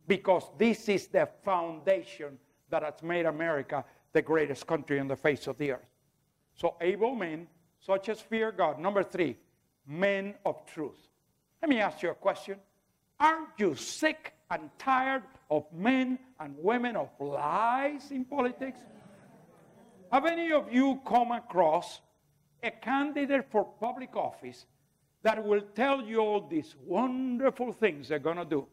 Because 0.07 0.45
this 0.59 0.89
is 0.89 1.09
the 1.09 1.29
foundation 1.45 2.39
that 2.71 2.83
has 2.83 3.03
made 3.03 3.27
America 3.27 3.85
the 4.13 4.23
greatest 4.23 4.67
country 4.67 4.99
on 5.01 5.09
the 5.09 5.17
face 5.17 5.47
of 5.47 5.59
the 5.59 5.73
earth. 5.73 5.87
So, 6.55 6.77
able 6.81 7.15
men, 7.15 7.47
such 7.81 8.09
as 8.09 8.21
fear 8.21 8.51
God. 8.51 8.79
Number 8.79 9.03
three, 9.03 9.37
men 9.87 10.35
of 10.45 10.65
truth. 10.67 11.09
Let 11.63 11.69
me 11.69 11.81
ask 11.81 12.03
you 12.03 12.11
a 12.11 12.15
question. 12.15 12.57
Aren't 13.21 13.51
you 13.59 13.75
sick 13.75 14.35
and 14.51 14.71
tired 14.79 15.23
of 15.51 15.65
men 15.73 16.19
and 16.41 16.55
women 16.59 16.97
of 16.97 17.11
lies 17.19 18.11
in 18.11 18.25
politics? 18.25 18.81
Have 20.13 20.25
any 20.25 20.53
of 20.53 20.73
you 20.73 21.01
come 21.07 21.33
across 21.33 22.01
a 22.63 22.71
candidate 22.71 23.47
for 23.51 23.65
public 23.65 24.17
office 24.17 24.67
that 25.23 25.43
will 25.45 25.63
tell 25.75 26.03
you 26.03 26.19
all 26.19 26.41
these 26.41 26.75
wonderful 26.85 27.73
things 27.73 28.09
they're 28.09 28.19
going 28.19 28.37
to 28.37 28.45
do, 28.45 28.67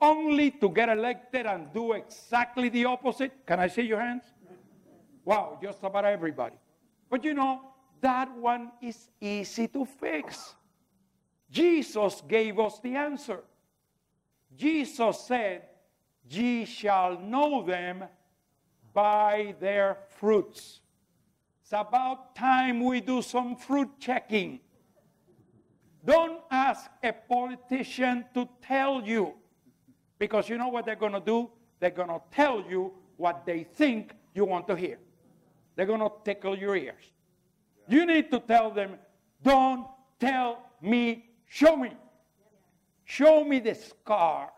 only 0.00 0.50
to 0.52 0.68
get 0.68 0.88
elected 0.88 1.46
and 1.46 1.72
do 1.72 1.92
exactly 1.92 2.68
the 2.68 2.84
opposite? 2.84 3.32
Can 3.46 3.60
I 3.60 3.68
see 3.68 3.82
your 3.82 4.00
hands? 4.00 4.24
Wow, 5.24 5.58
just 5.62 5.82
about 5.82 6.04
everybody. 6.04 6.56
But 7.10 7.24
you 7.24 7.34
know, 7.34 7.60
that 8.00 8.34
one 8.36 8.72
is 8.80 9.08
easy 9.20 9.68
to 9.68 9.84
fix. 9.84 10.54
Jesus 11.50 12.22
gave 12.26 12.58
us 12.58 12.78
the 12.80 12.94
answer. 12.94 13.40
Jesus 14.56 15.20
said, 15.20 15.62
Ye 16.28 16.64
shall 16.64 17.18
know 17.18 17.62
them 17.62 18.04
by 18.92 19.54
their 19.60 19.98
fruits. 20.08 20.80
It's 21.70 21.78
about 21.78 22.34
time 22.34 22.82
we 22.82 23.00
do 23.00 23.22
some 23.22 23.54
fruit 23.54 23.90
checking. 24.00 24.58
Don't 26.04 26.40
ask 26.50 26.90
a 27.00 27.12
politician 27.12 28.24
to 28.34 28.48
tell 28.60 29.00
you, 29.04 29.34
because 30.18 30.48
you 30.48 30.58
know 30.58 30.66
what 30.66 30.84
they're 30.84 30.96
going 30.96 31.12
to 31.12 31.20
do? 31.20 31.48
They're 31.78 31.90
going 31.90 32.08
to 32.08 32.20
tell 32.32 32.64
you 32.68 32.92
what 33.18 33.46
they 33.46 33.62
think 33.62 34.16
you 34.34 34.44
want 34.46 34.66
to 34.66 34.74
hear. 34.74 34.98
They're 35.76 35.86
going 35.86 36.00
to 36.00 36.10
tickle 36.24 36.58
your 36.58 36.74
ears. 36.74 37.04
You 37.88 38.04
need 38.04 38.32
to 38.32 38.40
tell 38.40 38.72
them, 38.72 38.96
don't 39.40 39.86
tell 40.18 40.64
me, 40.82 41.26
show 41.46 41.76
me. 41.76 41.92
Show 43.04 43.44
me 43.44 43.60
the 43.60 43.76
scars. 43.76 44.50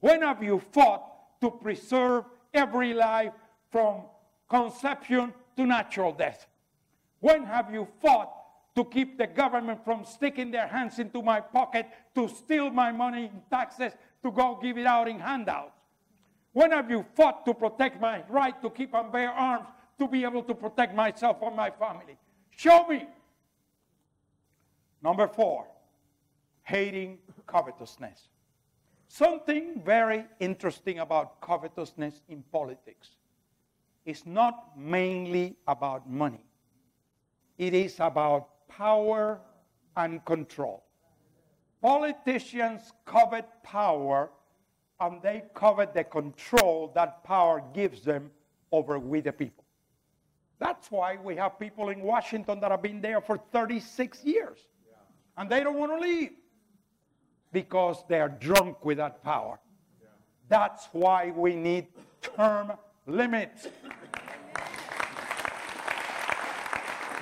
When 0.00 0.22
have 0.22 0.42
you 0.42 0.62
fought 0.72 1.38
to 1.42 1.50
preserve 1.50 2.24
every 2.54 2.94
life 2.94 3.34
from 3.70 4.04
conception 4.48 5.34
to 5.56 5.66
natural 5.66 6.12
death? 6.12 6.46
When 7.20 7.44
have 7.44 7.72
you 7.72 7.88
fought 8.00 8.30
to 8.74 8.84
keep 8.84 9.18
the 9.18 9.26
government 9.26 9.84
from 9.84 10.04
sticking 10.04 10.50
their 10.50 10.66
hands 10.66 10.98
into 10.98 11.22
my 11.22 11.40
pocket 11.40 11.86
to 12.14 12.28
steal 12.28 12.70
my 12.70 12.92
money 12.92 13.24
in 13.26 13.42
taxes 13.50 13.92
to 14.22 14.30
go 14.30 14.58
give 14.60 14.78
it 14.78 14.86
out 14.86 15.08
in 15.08 15.18
handouts? 15.18 15.72
When 16.52 16.70
have 16.70 16.90
you 16.90 17.04
fought 17.14 17.44
to 17.46 17.54
protect 17.54 18.00
my 18.00 18.22
right 18.28 18.60
to 18.62 18.70
keep 18.70 18.94
and 18.94 19.10
bear 19.10 19.30
arms 19.30 19.68
to 19.98 20.06
be 20.06 20.24
able 20.24 20.42
to 20.42 20.54
protect 20.54 20.94
myself 20.94 21.38
or 21.40 21.50
my 21.50 21.70
family? 21.70 22.16
Show 22.50 22.86
me. 22.86 23.08
Number 25.02 25.28
four, 25.28 25.66
hating 26.62 27.18
covetousness. 27.46 28.28
Something 29.08 29.82
very 29.84 30.24
interesting 30.40 30.98
about 30.98 31.40
covetousness 31.40 32.22
in 32.28 32.42
politics 32.50 33.10
is 34.04 34.26
not 34.26 34.78
mainly 34.78 35.56
about 35.66 36.08
money, 36.08 36.44
it 37.58 37.74
is 37.74 37.96
about 38.00 38.68
power 38.68 39.40
and 39.96 40.24
control. 40.24 40.84
Politicians 41.80 42.92
covet 43.04 43.46
power 43.62 44.30
and 45.00 45.20
they 45.22 45.42
covet 45.54 45.92
the 45.92 46.04
control 46.04 46.90
that 46.94 47.22
power 47.24 47.62
gives 47.74 48.02
them 48.02 48.30
over 48.72 48.98
we 48.98 49.20
the 49.20 49.32
people. 49.32 49.64
That's 50.58 50.90
why 50.90 51.16
we 51.16 51.36
have 51.36 51.58
people 51.58 51.90
in 51.90 52.00
Washington 52.00 52.60
that 52.60 52.70
have 52.70 52.82
been 52.82 53.00
there 53.00 53.20
for 53.20 53.36
36 53.52 54.24
years 54.24 54.58
and 55.36 55.50
they 55.50 55.62
don't 55.62 55.78
want 55.78 55.92
to 55.92 55.98
leave 55.98 56.30
because 57.52 58.04
they 58.08 58.20
are 58.20 58.28
drunk 58.28 58.84
with 58.84 58.98
that 58.98 59.22
power. 59.22 59.58
That's 60.48 60.88
why 60.92 61.30
we 61.30 61.54
need 61.54 61.86
term 62.22 62.72
limits. 63.06 63.68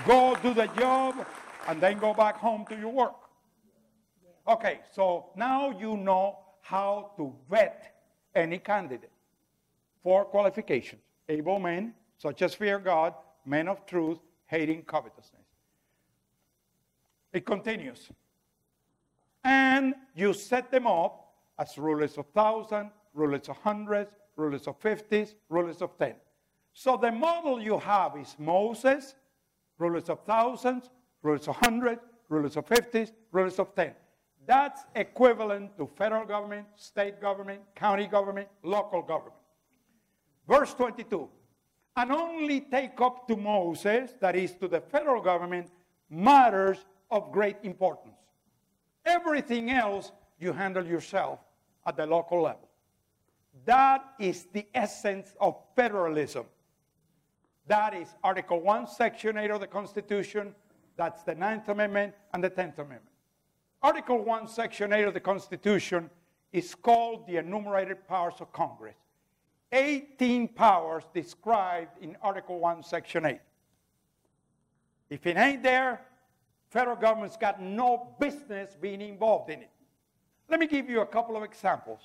go 0.06 0.36
do 0.42 0.52
the 0.52 0.66
job 0.78 1.26
and 1.68 1.80
then 1.80 1.98
go 1.98 2.12
back 2.12 2.36
home 2.36 2.64
to 2.68 2.76
your 2.76 2.92
work. 2.92 3.14
Okay, 4.48 4.80
so 4.92 5.26
now 5.36 5.70
you 5.78 5.96
know 5.96 6.38
how 6.60 7.12
to 7.16 7.32
vet 7.48 7.94
any 8.34 8.58
candidate. 8.58 9.10
for 10.02 10.24
qualifications 10.24 11.00
able 11.28 11.60
men, 11.60 11.94
such 12.18 12.42
as 12.42 12.54
fear 12.54 12.78
God, 12.78 13.14
men 13.46 13.68
of 13.68 13.86
truth, 13.86 14.18
hating 14.46 14.82
covetousness. 14.82 15.46
It 17.32 17.46
continues 17.46 18.10
and 19.44 19.94
you 20.14 20.32
set 20.32 20.70
them 20.70 20.86
up 20.86 21.34
as 21.58 21.76
rulers 21.78 22.18
of 22.18 22.26
thousand, 22.34 22.90
rulers 23.14 23.48
of 23.48 23.56
hundreds, 23.58 24.10
rulers 24.36 24.66
of 24.66 24.78
fifties, 24.78 25.34
rulers 25.48 25.82
of 25.82 25.96
ten. 25.98 26.14
So 26.72 26.96
the 26.96 27.12
model 27.12 27.60
you 27.60 27.78
have 27.78 28.16
is 28.16 28.34
Moses, 28.38 29.14
rulers 29.78 30.08
of 30.08 30.20
thousands, 30.24 30.90
rulers 31.22 31.48
of 31.48 31.56
hundreds, 31.56 32.00
rulers 32.28 32.56
of 32.56 32.66
fifties, 32.66 33.12
rulers 33.30 33.58
of 33.58 33.74
ten. 33.74 33.92
That's 34.46 34.82
equivalent 34.94 35.76
to 35.76 35.86
federal 35.96 36.24
government, 36.24 36.66
state 36.76 37.20
government, 37.20 37.60
county 37.74 38.06
government, 38.06 38.48
local 38.62 39.02
government. 39.02 39.36
Verse 40.48 40.74
22 40.74 41.28
and 41.96 42.10
only 42.10 42.60
take 42.60 43.00
up 43.00 43.26
to 43.28 43.36
Moses, 43.36 44.14
that 44.20 44.34
is 44.34 44.54
to 44.56 44.68
the 44.68 44.80
federal 44.80 45.20
government, 45.20 45.68
matters 46.08 46.78
of 47.10 47.30
great 47.32 47.56
importance. 47.62 48.14
Everything 49.04 49.70
else 49.70 50.12
you 50.38 50.52
handle 50.52 50.86
yourself 50.86 51.40
at 51.86 51.96
the 51.96 52.06
local 52.06 52.42
level. 52.42 52.68
That 53.64 54.04
is 54.18 54.46
the 54.52 54.66
essence 54.74 55.34
of 55.40 55.56
federalism. 55.76 56.46
That 57.66 57.94
is 57.94 58.08
Article 58.24 58.60
1, 58.60 58.88
Section 58.88 59.36
8 59.36 59.50
of 59.50 59.60
the 59.60 59.66
Constitution. 59.66 60.54
That's 60.96 61.22
the 61.22 61.34
Ninth 61.34 61.68
Amendment 61.68 62.14
and 62.34 62.42
the 62.42 62.50
Tenth 62.50 62.78
Amendment. 62.78 63.04
Article 63.82 64.18
1, 64.24 64.48
Section 64.48 64.92
8 64.92 65.04
of 65.04 65.14
the 65.14 65.20
Constitution 65.20 66.10
is 66.52 66.74
called 66.74 67.26
the 67.26 67.36
enumerated 67.36 68.06
powers 68.06 68.34
of 68.40 68.52
Congress. 68.52 68.96
18 69.72 70.48
powers 70.48 71.04
described 71.14 72.02
in 72.02 72.16
Article 72.20 72.58
1, 72.58 72.82
Section 72.82 73.24
8. 73.24 73.40
If 75.08 75.26
it 75.26 75.36
ain't 75.36 75.62
there, 75.62 76.02
federal 76.68 76.96
government's 76.96 77.36
got 77.36 77.60
no 77.60 78.14
business 78.18 78.76
being 78.80 79.00
involved 79.00 79.50
in 79.50 79.62
it. 79.62 79.70
Let 80.48 80.60
me 80.60 80.66
give 80.66 80.90
you 80.90 81.00
a 81.00 81.06
couple 81.06 81.36
of 81.36 81.42
examples. 81.42 82.00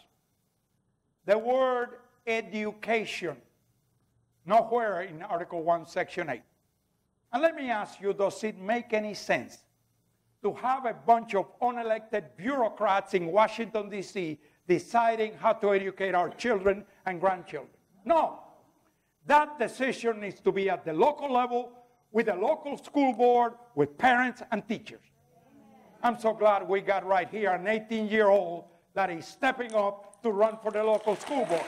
The 1.27 1.37
word 1.37 1.89
education, 2.25 3.35
nowhere 4.45 5.01
in 5.01 5.21
Article 5.21 5.61
1, 5.61 5.85
Section 5.85 6.29
8. 6.29 6.41
And 7.33 7.43
let 7.43 7.53
me 7.53 7.69
ask 7.69 7.99
you, 7.99 8.13
does 8.13 8.41
it 8.45 8.57
make 8.57 8.93
any 8.93 9.13
sense 9.13 9.57
to 10.41 10.53
have 10.53 10.85
a 10.85 10.93
bunch 10.93 11.35
of 11.35 11.47
unelected 11.59 12.37
bureaucrats 12.37 13.13
in 13.13 13.25
Washington, 13.25 13.89
D.C. 13.89 14.39
deciding 14.69 15.33
how 15.33 15.51
to 15.51 15.73
educate 15.73 16.15
our 16.15 16.29
children 16.29 16.85
and 17.05 17.19
grandchildren? 17.19 17.75
No. 18.05 18.39
That 19.25 19.59
decision 19.59 20.21
needs 20.21 20.39
to 20.39 20.53
be 20.53 20.69
at 20.69 20.85
the 20.85 20.93
local 20.93 21.29
level 21.29 21.73
with 22.13 22.29
a 22.29 22.35
local 22.35 22.77
school 22.77 23.11
board, 23.11 23.51
with 23.75 23.97
parents 23.97 24.41
and 24.49 24.65
teachers. 24.65 25.01
I'm 26.01 26.17
so 26.17 26.33
glad 26.33 26.65
we 26.69 26.79
got 26.79 27.05
right 27.05 27.29
here 27.29 27.51
an 27.51 27.67
18 27.67 28.07
year 28.07 28.29
old 28.29 28.63
that 28.97 29.11
is 29.11 29.27
stepping 29.27 29.75
up 29.75 30.23
to 30.23 30.31
run 30.31 30.57
for 30.63 30.71
the 30.71 30.83
local 30.83 31.15
school 31.15 31.45
board. 31.45 31.61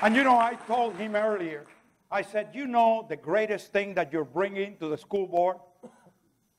And 0.00 0.14
you 0.14 0.22
know, 0.22 0.38
I 0.38 0.54
told 0.68 0.94
him 0.94 1.16
earlier, 1.16 1.66
I 2.08 2.22
said, 2.22 2.50
you 2.52 2.68
know, 2.68 3.04
the 3.08 3.16
greatest 3.16 3.72
thing 3.72 3.94
that 3.94 4.12
you're 4.12 4.24
bringing 4.24 4.76
to 4.76 4.86
the 4.86 4.96
school 4.96 5.26
board? 5.26 5.56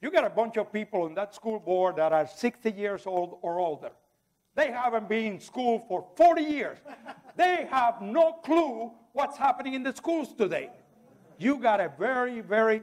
You 0.02 0.12
got 0.12 0.26
a 0.26 0.30
bunch 0.30 0.58
of 0.58 0.74
people 0.74 1.04
on 1.04 1.16
that 1.16 1.34
school 1.34 1.62
board 1.62 1.96
that 1.96 2.12
are 2.12 2.28
60 2.28 2.70
years 2.72 3.04
old 3.06 3.38
or 3.44 3.60
older. 3.60 3.92
They 4.56 4.72
haven't 4.72 5.08
been 5.08 5.36
in 5.36 5.40
school 5.40 5.86
for 5.88 6.06
40 6.18 6.42
years. 6.42 6.80
They 7.38 7.66
have 7.72 8.02
no 8.02 8.34
clue 8.34 8.92
what's 9.14 9.38
happening 9.38 9.74
in 9.74 9.84
the 9.84 9.96
schools 9.96 10.34
today. 10.34 10.70
You 11.38 11.58
got 11.58 11.80
a 11.80 11.92
very, 11.98 12.42
very 12.42 12.82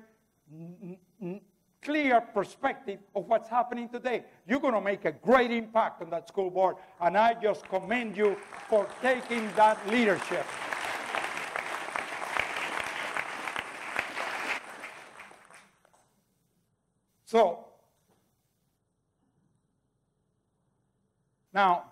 clear 1.82 2.20
perspective 2.20 3.00
of 3.14 3.26
what's 3.26 3.48
happening 3.48 3.88
today. 3.88 4.24
You're 4.46 4.61
going 4.61 4.74
to 4.74 4.80
make 4.80 5.05
a 5.05 5.12
great 5.12 5.50
impact 5.50 6.02
on 6.02 6.11
that 6.11 6.28
school 6.28 6.50
board, 6.50 6.76
and 7.00 7.16
I 7.16 7.34
just 7.34 7.68
commend 7.68 8.16
you 8.16 8.36
for 8.68 8.88
taking 9.02 9.50
that 9.57 9.78
leadership. 9.88 10.46
So, 17.24 17.64
Now, 21.55 21.84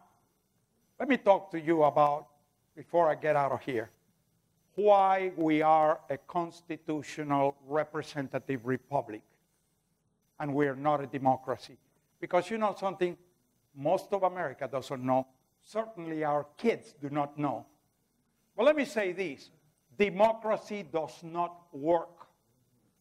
let 0.98 1.08
me 1.08 1.16
talk 1.16 1.52
to 1.52 1.60
you 1.60 1.84
about, 1.84 2.26
before 2.74 3.08
I 3.08 3.14
get 3.14 3.36
out 3.36 3.52
of 3.52 3.62
here, 3.62 3.90
why 4.74 5.32
we 5.36 5.62
are 5.62 6.00
a 6.08 6.16
constitutional 6.18 7.56
representative 7.66 8.66
republic 8.66 9.22
and 10.40 10.52
we're 10.52 10.74
not 10.74 11.02
a 11.02 11.06
democracy. 11.06 11.76
Because 12.20 12.50
you 12.50 12.58
know 12.58 12.74
something 12.78 13.16
most 13.74 14.12
of 14.12 14.22
America 14.22 14.68
doesn't 14.70 15.04
know, 15.04 15.26
certainly 15.62 16.24
our 16.24 16.46
kids 16.56 16.94
do 17.00 17.10
not 17.10 17.38
know. 17.38 17.66
But 18.56 18.64
let 18.64 18.76
me 18.76 18.84
say 18.84 19.12
this 19.12 19.50
democracy 19.98 20.84
does 20.90 21.22
not 21.22 21.54
work. 21.72 22.26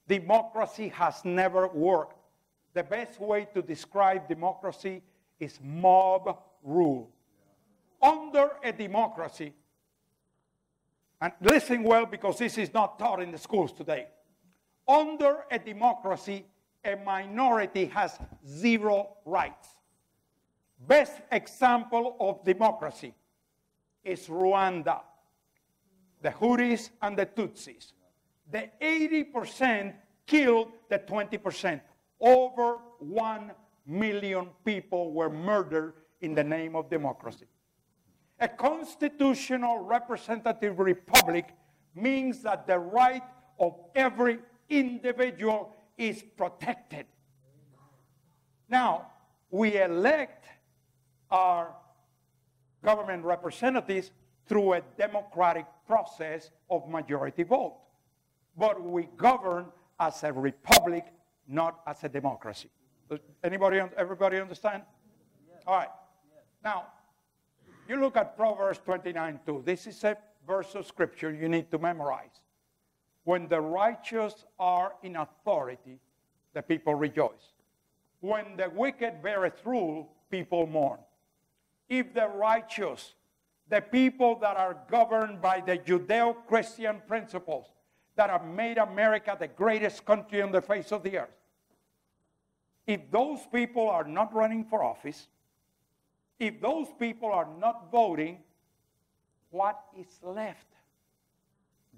Democracy 0.08 0.90
has 0.90 1.24
never 1.24 1.68
worked. 1.68 2.18
The 2.74 2.84
best 2.84 3.20
way 3.20 3.48
to 3.54 3.62
describe 3.62 4.28
democracy 4.28 5.02
is 5.40 5.60
mob 5.64 6.38
rule. 6.64 7.10
Under 8.02 8.52
a 8.64 8.72
democracy, 8.72 9.54
and 11.22 11.34
listen 11.42 11.84
well 11.84 12.06
because 12.06 12.40
this 12.40 12.58
is 12.58 12.74
not 12.74 12.98
taught 12.98 13.22
in 13.22 13.32
the 13.32 13.38
schools 13.38 13.72
today. 13.72 14.08
Under 14.88 15.46
a 15.52 15.60
democracy, 15.60 16.46
a 16.84 16.96
minority 16.96 17.86
has 17.86 18.18
zero 18.48 19.18
rights. 19.26 19.70
Best 20.88 21.22
example 21.32 22.16
of 22.20 22.44
democracy 22.44 23.14
is 24.04 24.28
Rwanda, 24.28 25.02
the 26.24 26.30
Hutus 26.30 26.90
and 27.04 27.16
the 27.16 27.28
Tutsis. 27.28 27.94
The 28.52 28.70
80% 28.82 29.94
killed 30.26 30.70
the 30.90 30.98
20%. 30.98 31.82
Over 32.20 32.78
1 33.00 33.52
million 33.86 34.50
people 34.66 35.14
were 35.14 35.30
murdered 35.30 35.94
in 36.22 36.34
the 36.34 36.44
name 36.44 36.76
of 36.76 36.90
democracy. 36.90 37.46
A 38.42 38.48
constitutional 38.48 39.80
representative 39.80 40.80
republic 40.80 41.54
means 41.94 42.42
that 42.42 42.66
the 42.66 42.80
right 42.80 43.22
of 43.60 43.80
every 43.96 44.40
individual 44.68 45.76
is 45.98 46.24
protected. 46.36 47.06
Now, 48.68 49.12
we 49.52 49.80
elect 49.80 50.46
our 51.30 51.76
government 52.84 53.24
representatives 53.24 54.10
through 54.48 54.74
a 54.74 54.82
democratic 54.98 55.66
process 55.86 56.50
of 56.70 56.90
majority 56.90 57.44
vote. 57.44 57.78
But 58.58 58.82
we 58.82 59.08
govern 59.18 59.68
as 60.00 60.24
a 60.24 60.34
republic, 60.34 61.06
not 61.48 61.82
as 61.86 62.04
a 62.04 62.10
democracy. 62.10 62.70
Does 63.08 63.20
anybody, 63.44 63.82
everybody 63.96 64.38
understand? 64.40 64.84
Yes. 65.48 65.62
All 65.68 65.76
right. 65.76 65.90
Yes. 66.34 66.44
Now, 66.64 66.88
you 67.92 68.00
look 68.00 68.16
at 68.16 68.38
Proverbs 68.38 68.80
29 68.86 69.42
2. 69.46 69.64
This 69.66 69.86
is 69.86 70.02
a 70.06 70.18
verse 70.48 70.76
of 70.76 70.88
scripture 70.88 71.34
you 71.34 71.50
need 71.50 71.70
to 71.72 71.78
memorize. 71.78 72.40
When 73.26 73.50
the 73.50 73.60
righteous 73.60 74.46
are 74.58 74.94
in 75.04 75.18
authority, 75.18 76.00
the 76.54 76.62
people 76.62 76.96
rejoice. 76.96 77.52
When 78.22 78.56
the 78.56 78.70
wicked 78.70 79.22
beareth 79.22 79.66
rule, 79.66 80.10
people 80.30 80.68
mourn. 80.68 81.00
If 81.90 82.14
the 82.14 82.30
righteous, 82.30 83.14
the 83.68 83.82
people 83.82 84.40
that 84.40 84.56
are 84.56 84.78
governed 84.90 85.42
by 85.42 85.60
the 85.60 85.78
Judeo 85.78 86.36
Christian 86.48 87.02
principles 87.06 87.66
that 88.16 88.30
have 88.30 88.46
made 88.46 88.78
America 88.78 89.36
the 89.38 89.50
greatest 89.50 90.06
country 90.06 90.42
on 90.42 90.54
the 90.54 90.62
face 90.62 90.94
of 90.94 91.04
the 91.04 91.18
earth, 91.18 91.38
if 92.88 93.12
those 93.12 93.40
people 93.52 93.90
are 93.90 94.06
not 94.06 94.34
running 94.34 94.64
for 94.64 94.82
office, 94.82 95.28
if 96.42 96.60
those 96.60 96.88
people 96.98 97.32
are 97.32 97.48
not 97.60 97.92
voting, 97.92 98.40
what 99.52 99.80
is 99.96 100.08
left? 100.24 100.66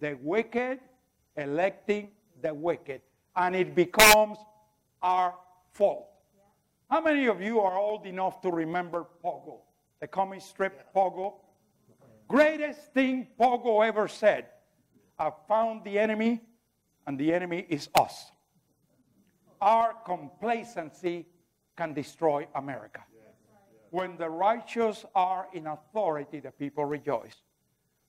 The 0.01 0.17
wicked 0.21 0.79
electing 1.37 2.09
the 2.41 2.53
wicked. 2.53 3.01
And 3.37 3.55
it 3.55 3.73
becomes 3.73 4.37
our 5.01 5.33
fault. 5.71 6.09
How 6.89 6.99
many 6.99 7.27
of 7.27 7.41
you 7.41 7.61
are 7.61 7.77
old 7.77 8.05
enough 8.05 8.41
to 8.41 8.51
remember 8.51 9.05
Pogo? 9.23 9.61
The 10.01 10.07
comic 10.07 10.41
strip 10.41 10.93
Pogo? 10.93 11.35
Greatest 12.27 12.93
thing 12.93 13.27
Pogo 13.39 13.87
ever 13.87 14.09
said. 14.09 14.47
I 15.17 15.31
found 15.47 15.85
the 15.85 15.97
enemy, 15.97 16.41
and 17.07 17.17
the 17.17 17.33
enemy 17.33 17.65
is 17.69 17.87
us. 17.95 18.31
Our 19.61 19.93
complacency 20.05 21.27
can 21.77 21.93
destroy 21.93 22.45
America. 22.55 23.03
When 23.93 24.17
the 24.17 24.27
righteous 24.27 25.05
are 25.13 25.47
in 25.53 25.67
authority, 25.67 26.39
the 26.39 26.49
people 26.49 26.83
rejoice. 26.83 27.35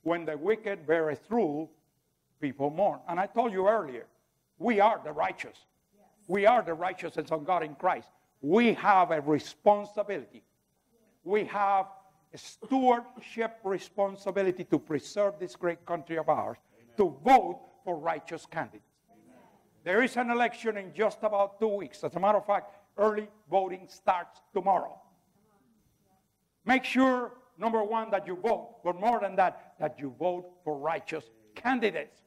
When 0.00 0.24
the 0.24 0.34
wicked 0.34 0.86
beareth 0.86 1.20
rule, 1.28 1.70
people 2.40 2.70
mourn. 2.70 3.00
And 3.06 3.20
I 3.20 3.26
told 3.26 3.52
you 3.52 3.68
earlier, 3.68 4.06
we 4.56 4.80
are 4.80 4.98
the 5.04 5.12
righteous. 5.12 5.58
Yes. 5.94 6.06
We 6.26 6.46
are 6.46 6.62
the 6.62 6.72
righteousness 6.72 7.30
of 7.30 7.44
God 7.44 7.62
in 7.62 7.74
Christ. 7.74 8.08
We 8.40 8.72
have 8.72 9.10
a 9.10 9.20
responsibility. 9.20 10.42
We 11.22 11.44
have 11.44 11.84
a 12.32 12.38
stewardship 12.38 13.58
responsibility 13.62 14.64
to 14.64 14.78
preserve 14.78 15.34
this 15.38 15.54
great 15.54 15.84
country 15.84 16.16
of 16.16 16.30
ours, 16.30 16.56
Amen. 16.80 16.96
to 16.96 17.18
vote 17.22 17.60
for 17.84 17.98
righteous 17.98 18.46
candidates. 18.46 18.88
Amen. 19.10 19.36
There 19.84 20.02
is 20.02 20.16
an 20.16 20.30
election 20.30 20.78
in 20.78 20.94
just 20.94 21.18
about 21.22 21.60
two 21.60 21.68
weeks. 21.68 22.02
As 22.04 22.14
a 22.14 22.20
matter 22.20 22.38
of 22.38 22.46
fact, 22.46 22.74
early 22.96 23.28
voting 23.50 23.86
starts 23.86 24.40
tomorrow. 24.54 24.98
Make 26.64 26.84
sure, 26.84 27.32
number 27.58 27.82
one, 27.82 28.10
that 28.10 28.26
you 28.26 28.36
vote, 28.36 28.76
but 28.84 28.98
more 28.98 29.20
than 29.20 29.36
that, 29.36 29.74
that 29.78 29.98
you 29.98 30.14
vote 30.18 30.50
for 30.64 30.78
righteous 30.78 31.24
candidates. 31.54 32.20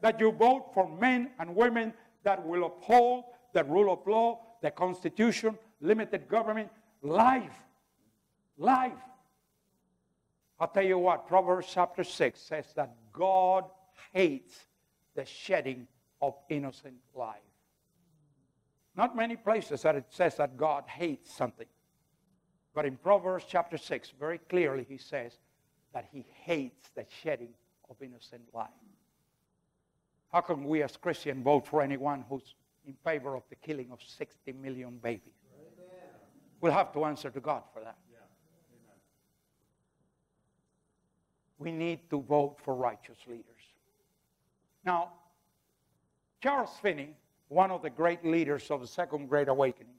That 0.00 0.18
you 0.18 0.32
vote 0.32 0.70
for 0.74 0.88
men 0.88 1.30
and 1.38 1.54
women 1.54 1.92
that 2.24 2.44
will 2.44 2.64
uphold 2.64 3.24
the 3.52 3.64
rule 3.64 3.92
of 3.92 4.06
law, 4.06 4.40
the 4.62 4.70
Constitution, 4.70 5.58
limited 5.80 6.28
government, 6.28 6.70
life. 7.02 7.52
Life. 8.56 8.92
I'll 10.58 10.68
tell 10.68 10.84
you 10.84 10.98
what, 10.98 11.26
Proverbs 11.26 11.66
chapter 11.72 12.04
6 12.04 12.40
says 12.40 12.66
that 12.76 12.94
God 13.12 13.64
hates 14.12 14.54
the 15.14 15.24
shedding 15.24 15.86
of 16.20 16.34
innocent 16.48 16.94
life. 17.14 17.40
Not 18.96 19.16
many 19.16 19.36
places 19.36 19.82
that 19.82 19.96
it 19.96 20.06
says 20.10 20.36
that 20.36 20.56
God 20.56 20.84
hates 20.86 21.34
something. 21.34 21.66
But 22.74 22.86
in 22.86 22.96
Proverbs 22.96 23.44
chapter 23.46 23.76
6, 23.76 24.12
very 24.18 24.38
clearly 24.38 24.86
he 24.88 24.96
says 24.96 25.32
that 25.92 26.06
he 26.10 26.24
hates 26.44 26.90
the 26.94 27.04
shedding 27.22 27.52
of 27.90 27.96
innocent 28.00 28.42
life. 28.54 28.70
How 30.32 30.40
can 30.40 30.64
we 30.64 30.82
as 30.82 30.96
Christians 30.96 31.44
vote 31.44 31.66
for 31.66 31.82
anyone 31.82 32.24
who's 32.28 32.54
in 32.86 32.94
favor 33.04 33.36
of 33.36 33.42
the 33.50 33.56
killing 33.56 33.90
of 33.92 34.00
60 34.02 34.52
million 34.52 34.98
babies? 35.02 35.34
We'll 36.60 36.72
have 36.72 36.92
to 36.94 37.04
answer 37.04 37.28
to 37.30 37.40
God 37.40 37.64
for 37.74 37.80
that. 37.80 37.96
We 41.58 41.70
need 41.70 42.08
to 42.10 42.20
vote 42.22 42.56
for 42.64 42.74
righteous 42.74 43.18
leaders. 43.28 43.44
Now, 44.84 45.10
Charles 46.40 46.70
Finney, 46.80 47.14
one 47.48 47.70
of 47.70 47.82
the 47.82 47.90
great 47.90 48.24
leaders 48.24 48.70
of 48.70 48.80
the 48.80 48.86
Second 48.86 49.28
Great 49.28 49.48
Awakening, 49.48 49.94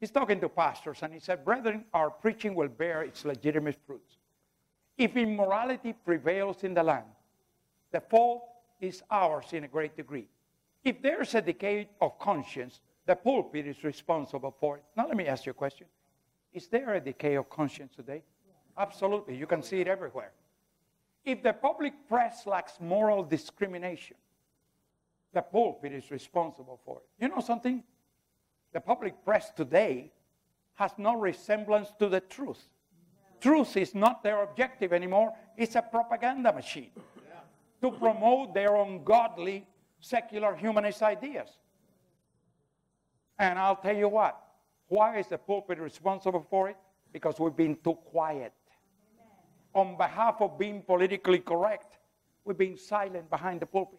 He's 0.00 0.10
talking 0.10 0.40
to 0.40 0.48
pastors 0.48 0.98
and 1.02 1.12
he 1.12 1.20
said, 1.20 1.44
Brethren, 1.44 1.84
our 1.92 2.10
preaching 2.10 2.54
will 2.54 2.68
bear 2.68 3.02
its 3.02 3.24
legitimate 3.24 3.76
fruits. 3.86 4.16
If 4.96 5.16
immorality 5.16 5.92
prevails 5.92 6.64
in 6.64 6.74
the 6.74 6.82
land, 6.82 7.06
the 7.90 8.00
fault 8.00 8.44
is 8.80 9.02
ours 9.10 9.52
in 9.52 9.64
a 9.64 9.68
great 9.68 9.96
degree. 9.96 10.28
If 10.84 11.02
there's 11.02 11.34
a 11.34 11.42
decay 11.42 11.88
of 12.00 12.18
conscience, 12.18 12.80
the 13.06 13.16
pulpit 13.16 13.66
is 13.66 13.82
responsible 13.82 14.54
for 14.60 14.76
it. 14.76 14.84
Now, 14.96 15.08
let 15.08 15.16
me 15.16 15.26
ask 15.26 15.46
you 15.46 15.50
a 15.50 15.54
question 15.54 15.86
Is 16.52 16.68
there 16.68 16.94
a 16.94 17.00
decay 17.00 17.34
of 17.34 17.48
conscience 17.48 17.94
today? 17.96 18.22
Absolutely. 18.76 19.36
You 19.36 19.46
can 19.46 19.62
see 19.62 19.80
it 19.80 19.88
everywhere. 19.88 20.32
If 21.24 21.42
the 21.42 21.52
public 21.52 21.92
press 22.08 22.46
lacks 22.46 22.74
moral 22.80 23.24
discrimination, 23.24 24.16
the 25.32 25.42
pulpit 25.42 25.92
is 25.92 26.10
responsible 26.10 26.80
for 26.84 26.98
it. 26.98 27.22
You 27.22 27.28
know 27.28 27.40
something? 27.40 27.82
The 28.78 28.82
public 28.82 29.24
press 29.24 29.50
today 29.56 30.12
has 30.74 30.92
no 30.98 31.16
resemblance 31.16 31.88
to 31.98 32.08
the 32.08 32.20
truth. 32.20 32.62
Truth 33.40 33.76
is 33.76 33.92
not 33.92 34.22
their 34.22 34.44
objective 34.44 34.92
anymore, 34.92 35.32
it's 35.56 35.74
a 35.74 35.82
propaganda 35.82 36.52
machine 36.52 36.92
to 37.82 37.90
promote 37.90 38.54
their 38.54 38.76
ungodly, 38.76 39.66
secular 39.98 40.54
humanist 40.54 41.02
ideas. 41.02 41.48
And 43.36 43.58
I'll 43.58 43.74
tell 43.74 43.96
you 43.96 44.08
what, 44.08 44.40
why 44.86 45.18
is 45.18 45.26
the 45.26 45.38
pulpit 45.38 45.80
responsible 45.80 46.46
for 46.48 46.68
it? 46.68 46.76
Because 47.12 47.40
we've 47.40 47.56
been 47.56 47.78
too 47.82 47.94
quiet. 47.94 48.52
On 49.74 49.96
behalf 49.96 50.36
of 50.40 50.56
being 50.56 50.82
politically 50.82 51.40
correct, 51.40 51.98
we've 52.44 52.56
been 52.56 52.76
silent 52.76 53.28
behind 53.28 53.58
the 53.58 53.66
pulpit. 53.66 53.98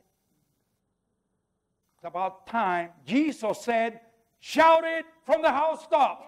It's 1.97 2.05
about 2.05 2.47
time. 2.47 2.91
Jesus 3.05 3.59
said, 3.59 3.99
Shout 4.39 4.83
it 4.85 5.05
from 5.25 5.41
the 5.41 5.51
housetops. 5.51 6.25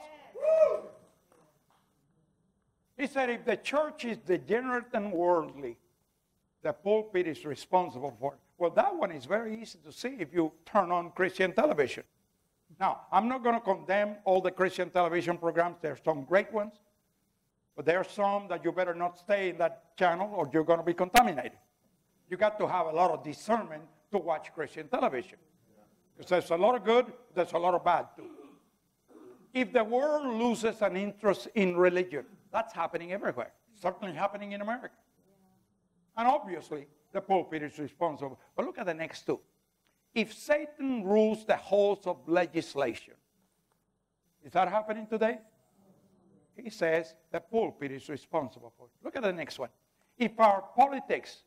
He 2.97 3.07
said, 3.07 3.30
if 3.30 3.45
the 3.45 3.57
church 3.57 4.05
is 4.05 4.18
degenerate 4.18 4.93
and 4.93 5.12
worldly, 5.12 5.78
the 6.62 6.74
pulpit 6.74 7.26
is 7.26 7.45
responsible 7.45 8.16
for 8.20 8.34
it. 8.34 8.39
Well, 8.57 8.70
that 8.72 8.95
one 8.95 9.12
is 9.12 9.26
very 9.26 9.59
easy 9.59 9.80
to 9.84 9.91
see 9.91 10.18
if 10.20 10.34
you 10.34 10.51
turn 10.66 10.91
on 10.91 11.12
Christian 11.12 11.51
television. 11.53 12.03
Now, 12.80 13.01
I'm 13.12 13.28
not 13.28 13.43
going 13.43 13.55
to 13.55 13.62
condemn 13.62 14.18
all 14.24 14.39
the 14.39 14.51
Christian 14.51 14.91
television 14.91 15.38
programs. 15.38 15.78
There 15.82 15.93
are 15.93 15.99
some 16.05 16.26
great 16.26 16.53
ones, 16.53 16.74
but 17.76 17.86
there 17.86 17.97
are 17.97 18.03
some 18.03 18.47
that 18.49 18.64
you 18.64 18.72
better 18.72 18.93
not 18.93 19.18
stay 19.18 19.49
in 19.49 19.57
that 19.57 19.97
channel 19.97 20.30
or 20.36 20.49
you're 20.53 20.64
going 20.64 20.80
to 20.80 20.86
be 20.86 20.93
contaminated. 20.93 21.57
You 22.30 22.38
got 22.38 22.59
to 22.59 22.68
have 22.68 22.86
a 22.86 22.91
lot 22.91 23.09
of 23.12 23.24
discernment 23.24 23.84
to 24.12 24.20
watch 24.20 24.53
Christian 24.53 24.88
television. 24.88 25.39
Because 26.16 26.30
there's 26.30 26.49
a 26.51 26.55
lot 26.55 26.76
of 26.76 26.84
good, 26.84 27.12
there's 27.34 27.53
a 27.53 27.57
lot 27.57 27.74
of 27.74 27.84
bad 27.84 28.07
too. 28.16 28.26
If 29.53 29.74
the 29.74 29.84
world 29.84 30.39
loses 30.41 30.82
an 30.82 30.95
interest 30.95 31.47
in 31.55 31.76
religion, 31.76 32.26
that's 32.51 32.74
happening 32.74 33.12
everywhere. 33.12 33.51
certainly 33.74 34.14
happening 34.14 34.51
in 34.51 34.62
America. 34.62 34.95
And 36.18 36.28
obviously, 36.28 36.88
the 37.12 37.22
pulpit 37.22 37.64
is 37.64 37.78
responsible. 37.80 38.39
But 38.55 38.66
look 38.66 38.78
at 38.78 38.86
the 38.86 38.93
next 38.93 39.26
two. 39.26 39.39
If 40.14 40.34
Satan 40.34 41.03
rules 41.03 41.45
the 41.45 41.55
halls 41.55 42.05
of 42.05 42.18
legislation, 42.28 43.14
is 44.43 44.51
that 44.53 44.70
happening 44.70 45.07
today? 45.07 45.39
He 46.55 46.70
says 46.70 47.16
the 47.32 47.39
pulpit 47.39 47.91
is 47.91 48.09
responsible 48.09 48.74
for 48.78 48.86
it. 48.86 48.91
Look 49.03 49.16
at 49.16 49.24
the 49.24 49.34
next 49.34 49.57
one. 49.57 49.70
If 50.18 50.39
our 50.39 50.64
politics 50.76 51.43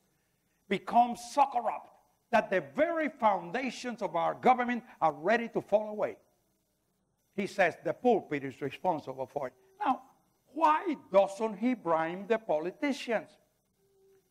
becomes 0.69 1.21
so 1.33 1.45
corrupt 1.53 1.91
that 2.35 2.51
the 2.51 2.65
very 2.75 3.09
foundations 3.09 4.03
of 4.03 4.17
our 4.17 4.35
government 4.35 4.83
are 5.01 5.13
ready 5.13 5.47
to 5.47 5.61
fall 5.61 5.91
away, 5.91 6.17
he 7.37 7.47
says 7.47 7.77
the 7.85 7.93
pulpit 7.93 8.43
is 8.43 8.61
responsible 8.61 9.31
for 9.33 9.47
it. 9.47 9.53
Now, 9.79 10.03
why 10.53 10.97
doesn't 11.13 11.59
he 11.59 11.75
blame 11.75 12.27
the 12.27 12.39
politicians? 12.39 13.31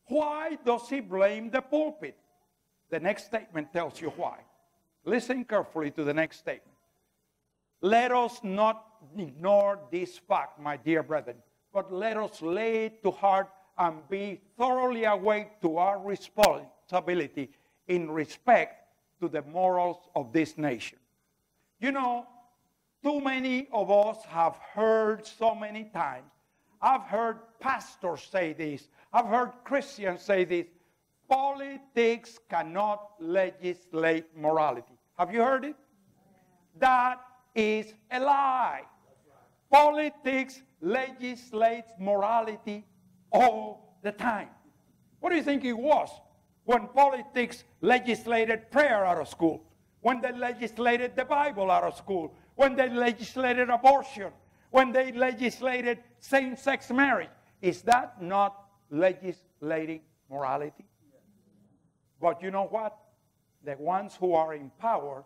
Why 0.08 0.58
does 0.66 0.86
he 0.90 1.00
blame 1.00 1.48
the 1.48 1.62
pulpit? 1.62 2.18
The 2.90 3.00
next 3.00 3.24
statement 3.24 3.72
tells 3.72 3.98
you 4.02 4.10
why. 4.18 4.40
Listen 5.06 5.42
carefully 5.42 5.90
to 5.92 6.04
the 6.04 6.12
next 6.12 6.40
statement. 6.40 6.76
Let 7.80 8.12
us 8.12 8.38
not 8.42 8.84
ignore 9.16 9.78
this 9.90 10.18
fact, 10.18 10.60
my 10.60 10.76
dear 10.76 11.02
brethren, 11.02 11.38
but 11.72 11.90
let 11.90 12.18
us 12.18 12.42
lay 12.42 12.84
it 12.84 13.02
to 13.02 13.10
heart 13.10 13.48
and 13.78 14.06
be 14.10 14.42
thoroughly 14.58 15.04
awake 15.04 15.62
to 15.62 15.78
our 15.78 15.98
responsibility 15.98 17.48
in 17.88 18.10
respect 18.10 18.88
to 19.20 19.28
the 19.28 19.42
morals 19.42 20.08
of 20.14 20.32
this 20.32 20.56
nation. 20.58 20.98
You 21.80 21.92
know, 21.92 22.26
too 23.02 23.20
many 23.20 23.68
of 23.72 23.90
us 23.90 24.24
have 24.26 24.56
heard 24.72 25.26
so 25.26 25.54
many 25.54 25.84
times. 25.84 26.30
I've 26.80 27.02
heard 27.02 27.38
pastors 27.60 28.22
say 28.30 28.52
this. 28.52 28.88
I've 29.12 29.26
heard 29.26 29.52
Christians 29.64 30.22
say 30.22 30.44
this. 30.44 30.66
Politics 31.28 32.38
cannot 32.50 33.12
legislate 33.18 34.26
morality. 34.36 34.98
Have 35.18 35.32
you 35.32 35.42
heard 35.42 35.64
it? 35.64 35.76
That 36.78 37.20
is 37.54 37.94
a 38.10 38.20
lie. 38.20 38.82
Politics 39.70 40.62
legislates 40.80 41.92
morality 41.98 42.84
all 43.32 43.98
the 44.02 44.12
time. 44.12 44.48
What 45.20 45.30
do 45.30 45.36
you 45.36 45.42
think 45.42 45.64
it 45.64 45.72
was 45.72 46.10
when 46.64 46.88
politics 46.88 47.64
legislated 47.80 48.70
prayer 48.70 49.04
out 49.04 49.20
of 49.20 49.28
school? 49.28 49.62
When 50.00 50.20
they 50.20 50.32
legislated 50.32 51.16
the 51.16 51.24
Bible 51.24 51.70
out 51.70 51.84
of 51.84 51.96
school? 51.96 52.34
when 52.56 52.76
they 52.76 52.88
legislated 52.88 53.68
abortion, 53.70 54.30
when 54.70 54.92
they 54.92 55.12
legislated 55.12 55.98
same 56.20 56.56
sex 56.56 56.90
marriage. 56.90 57.30
Is 57.62 57.82
that 57.82 58.20
not 58.20 58.66
legislating 58.90 60.00
morality? 60.30 60.84
But 62.20 62.42
you 62.42 62.50
know 62.50 62.66
what? 62.66 62.96
The 63.64 63.76
ones 63.78 64.16
who 64.18 64.34
are 64.34 64.54
in 64.54 64.70
power 64.78 65.24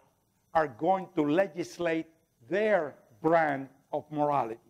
are 0.55 0.69
going 0.69 1.09
to 1.17 1.23
legislate 1.23 2.07
their 2.49 2.95
brand 3.21 3.69
of 3.93 4.05
morality. 4.11 4.61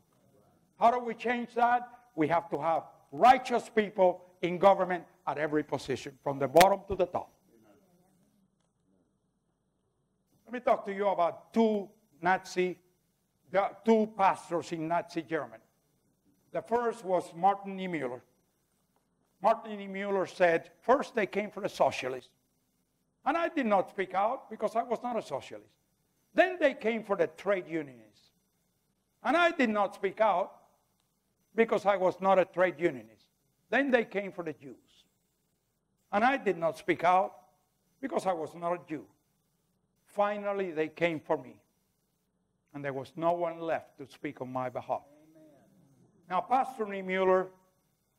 How 0.81 0.91
do 0.91 1.01
we 1.01 1.15
change 1.15 1.55
that? 1.55 1.89
We 2.15 2.29
have 2.29 2.49
to 2.51 2.61
have 2.61 2.85
righteous 3.13 3.69
people 3.75 4.25
in 4.43 4.59
government 4.59 5.05
at 5.29 5.37
every 5.39 5.63
position, 5.63 6.19
from 6.23 6.39
the 6.39 6.49
bottom 6.49 6.81
to 6.89 6.97
the 6.97 7.07
top. 7.07 7.31
Let 10.47 10.55
me 10.55 10.61
talk 10.61 10.87
to 10.87 10.93
you 10.95 11.07
about 11.09 11.53
two 11.53 11.89
Nazi, 12.23 12.79
two 13.85 14.11
pastors 14.17 14.73
in 14.73 14.89
Nazi 14.89 15.23
Germany. 15.23 15.63
The 16.53 16.63
first 16.63 17.05
was 17.05 17.31
Martin 17.37 17.77
Niemöller. 17.77 18.23
Martin 19.43 19.79
Niemöller 19.79 20.27
said, 20.27 20.71
first 20.81 21.15
they 21.15 21.27
came 21.27 21.51
for 21.51 21.61
the 21.61 21.69
socialists. 21.69 22.31
And 23.27 23.37
I 23.37 23.49
did 23.49 23.67
not 23.67 23.91
speak 23.91 24.15
out 24.15 24.49
because 24.49 24.75
I 24.75 24.83
was 24.83 25.01
not 25.03 25.19
a 25.19 25.23
socialist. 25.23 25.69
Then 26.35 26.57
they 26.59 26.73
came 26.73 27.05
for 27.05 27.17
the 27.17 27.27
trade 27.27 27.67
unionists. 27.69 28.31
And 29.23 29.37
I 29.37 29.51
did 29.51 29.69
not 29.69 29.95
speak 29.95 30.23
out 30.23 30.53
because 31.55 31.85
I 31.85 31.97
was 31.97 32.15
not 32.23 32.39
a 32.39 32.47
trade 32.47 32.77
unionist. 32.79 33.27
Then 33.69 33.91
they 33.91 34.05
came 34.05 34.33
for 34.33 34.43
the 34.43 34.55
Jews. 34.55 34.88
And 36.13 36.25
I 36.25 36.37
did 36.37 36.57
not 36.57 36.79
speak 36.79 37.05
out 37.05 37.33
because 38.01 38.27
I 38.27 38.33
was 38.33 38.55
not 38.55 38.73
a 38.73 38.81
Jew. 38.89 39.05
Finally, 40.07 40.71
they 40.73 40.89
came 40.89 41.21
for 41.21 41.37
me 41.37 41.61
and 42.75 42.85
there 42.85 42.93
was 42.93 43.13
no 43.17 43.33
one 43.33 43.61
left 43.61 43.99
to 43.99 44.07
speak 44.07 44.41
on 44.41 44.53
my 44.53 44.69
behalf. 44.69 45.03
Amen. 45.37 45.45
Now, 46.29 46.41
Pastor 46.41 46.85
Niemöller 46.85 47.49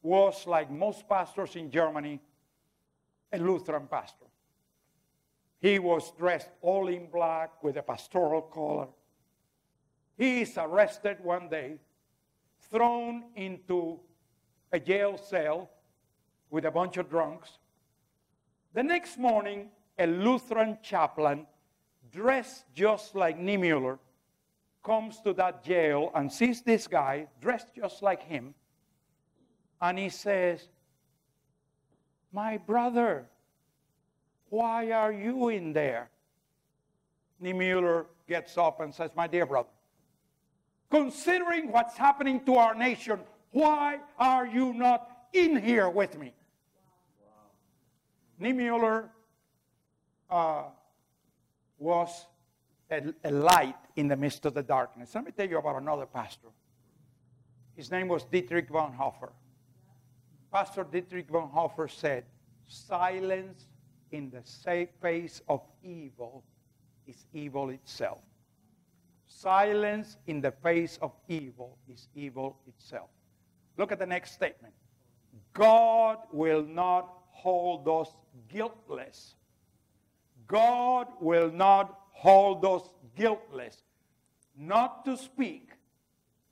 was, 0.01 0.47
like 0.47 0.71
most 0.71 1.07
pastors 1.07 1.55
in 1.55 1.69
Germany, 1.71 2.19
a 3.31 3.37
Lutheran 3.37 3.87
pastor. 3.87 4.25
He 5.59 5.77
was 5.77 6.11
dressed 6.17 6.49
all 6.61 6.87
in 6.87 7.07
black 7.11 7.61
with 7.63 7.77
a 7.77 7.81
pastoral 7.81 8.41
collar. 8.41 8.87
He 10.17 10.41
is 10.41 10.57
arrested 10.57 11.17
one 11.21 11.49
day, 11.49 11.79
thrown 12.71 13.25
into 13.35 13.99
a 14.71 14.79
jail 14.79 15.17
cell 15.17 15.69
with 16.49 16.65
a 16.65 16.71
bunch 16.71 16.97
of 16.97 17.09
drunks. 17.09 17.57
The 18.73 18.83
next 18.83 19.17
morning, 19.17 19.69
a 19.97 20.05
Lutheran 20.05 20.77
chaplain, 20.83 21.47
dressed 22.11 22.65
just 22.73 23.15
like 23.15 23.39
Niemöller, 23.39 23.97
comes 24.83 25.19
to 25.21 25.33
that 25.33 25.63
jail 25.63 26.11
and 26.15 26.31
sees 26.31 26.61
this 26.61 26.87
guy 26.87 27.27
dressed 27.41 27.75
just 27.75 28.01
like 28.03 28.21
him, 28.21 28.53
and 29.81 29.97
he 29.97 30.09
says, 30.09 30.67
My 32.31 32.57
brother, 32.57 33.25
why 34.49 34.91
are 34.91 35.11
you 35.11 35.49
in 35.49 35.73
there? 35.73 36.09
Niemöller 37.41 38.05
gets 38.27 38.57
up 38.57 38.81
and 38.81 38.93
says, 38.93 39.11
My 39.15 39.27
dear 39.27 39.45
brother, 39.45 39.69
considering 40.91 41.71
what's 41.71 41.97
happening 41.97 42.43
to 42.45 42.55
our 42.55 42.75
nation, 42.75 43.19
why 43.51 43.99
are 44.19 44.45
you 44.45 44.73
not 44.73 45.09
in 45.33 45.61
here 45.61 45.89
with 45.89 46.17
me? 46.19 46.33
Niemöller 48.39 49.09
uh, 50.29 50.63
was 51.77 52.25
a, 52.91 53.13
a 53.23 53.31
light 53.31 53.75
in 53.95 54.07
the 54.07 54.15
midst 54.15 54.45
of 54.45 54.53
the 54.53 54.63
darkness. 54.63 55.13
Let 55.13 55.25
me 55.25 55.31
tell 55.31 55.47
you 55.47 55.57
about 55.57 55.81
another 55.81 56.05
pastor. 56.05 56.47
His 57.75 57.91
name 57.91 58.07
was 58.07 58.23
Dietrich 58.25 58.69
Bonhoeffer. 58.69 59.31
Pastor 60.51 60.83
Dietrich 60.83 61.27
Bonhoeffer 61.29 61.89
said, 61.89 62.25
Silence 62.67 63.67
in 64.11 64.29
the 64.29 64.41
face 65.01 65.41
of 65.47 65.61
evil 65.83 66.43
is 67.07 67.25
evil 67.33 67.69
itself. 67.69 68.19
Silence 69.27 70.17
in 70.27 70.41
the 70.41 70.51
face 70.51 70.97
of 71.01 71.11
evil 71.27 71.77
is 71.87 72.07
evil 72.15 72.57
itself. 72.67 73.09
Look 73.77 73.91
at 73.91 73.99
the 73.99 74.05
next 74.05 74.33
statement. 74.33 74.73
God 75.53 76.17
will 76.31 76.63
not 76.63 77.18
hold 77.41 77.87
us 77.87 78.09
guiltless. 78.51 79.35
God 80.47 81.07
will 81.19 81.51
not 81.51 81.99
hold 82.11 82.65
us 82.65 82.83
guiltless. 83.15 83.83
Not 84.57 85.05
to 85.05 85.15
speak 85.15 85.69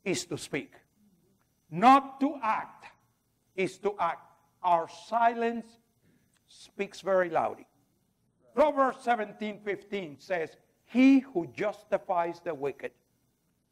is 0.06 0.26
to 0.26 0.38
speak. 0.38 0.74
Not 1.70 2.20
to 2.22 2.40
act 2.42 2.86
is 3.56 3.78
to 3.80 3.96
act. 4.00 4.22
Our 4.64 4.88
silence 5.08 5.66
speaks 6.48 7.02
very 7.02 7.30
loudly. 7.30 7.68
Proverbs 8.56 9.04
17 9.04 9.60
15 9.64 10.16
says, 10.20 10.52
He 10.86 11.20
who 11.20 11.48
justifies 11.48 12.40
the 12.44 12.54
wicked, 12.54 12.92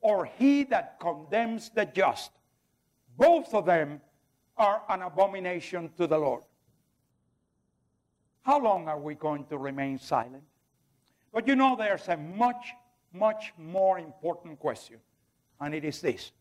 or 0.02 0.26
he 0.26 0.64
that 0.66 1.00
condemns 1.00 1.70
the 1.70 1.86
just, 1.86 2.32
both 3.18 3.54
of 3.54 3.66
them 3.66 4.02
are 4.58 4.82
an 4.90 5.02
abomination 5.02 5.90
to 5.98 6.08
the 6.08 6.18
Lord. 6.18 6.44
How 8.46 8.60
long 8.60 8.88
are 8.88 9.00
we 9.00 9.16
going 9.16 9.46
to 9.48 9.58
remain 9.58 9.98
silent? 9.98 10.44
But 11.34 11.48
you 11.48 11.56
know, 11.56 11.76
there's 11.76 12.08
a 12.08 12.16
much, 12.16 12.74
much 13.12 13.52
more 13.58 13.98
important 13.98 14.60
question, 14.60 14.98
and 15.60 15.74
it 15.74 15.84
is 15.84 16.00
this 16.00 16.32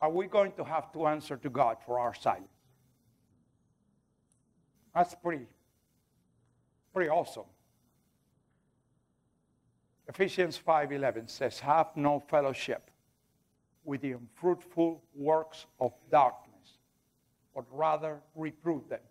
Are 0.00 0.10
we 0.10 0.26
going 0.26 0.52
to 0.52 0.64
have 0.64 0.90
to 0.94 1.06
answer 1.06 1.36
to 1.36 1.50
God 1.50 1.76
for 1.84 1.98
our 1.98 2.14
silence? 2.14 2.48
That's 4.94 5.14
pretty, 5.16 5.46
pretty 6.94 7.10
awesome. 7.10 7.44
Ephesians 10.08 10.56
5:11 10.56 11.28
says, 11.28 11.60
"Have 11.60 11.94
no 11.94 12.20
fellowship 12.20 12.90
with 13.84 14.00
the 14.00 14.12
unfruitful 14.12 15.02
works 15.14 15.66
of 15.78 15.92
darkness, 16.10 16.78
but 17.54 17.66
rather 17.70 18.22
reprove 18.34 18.88
them." 18.88 19.07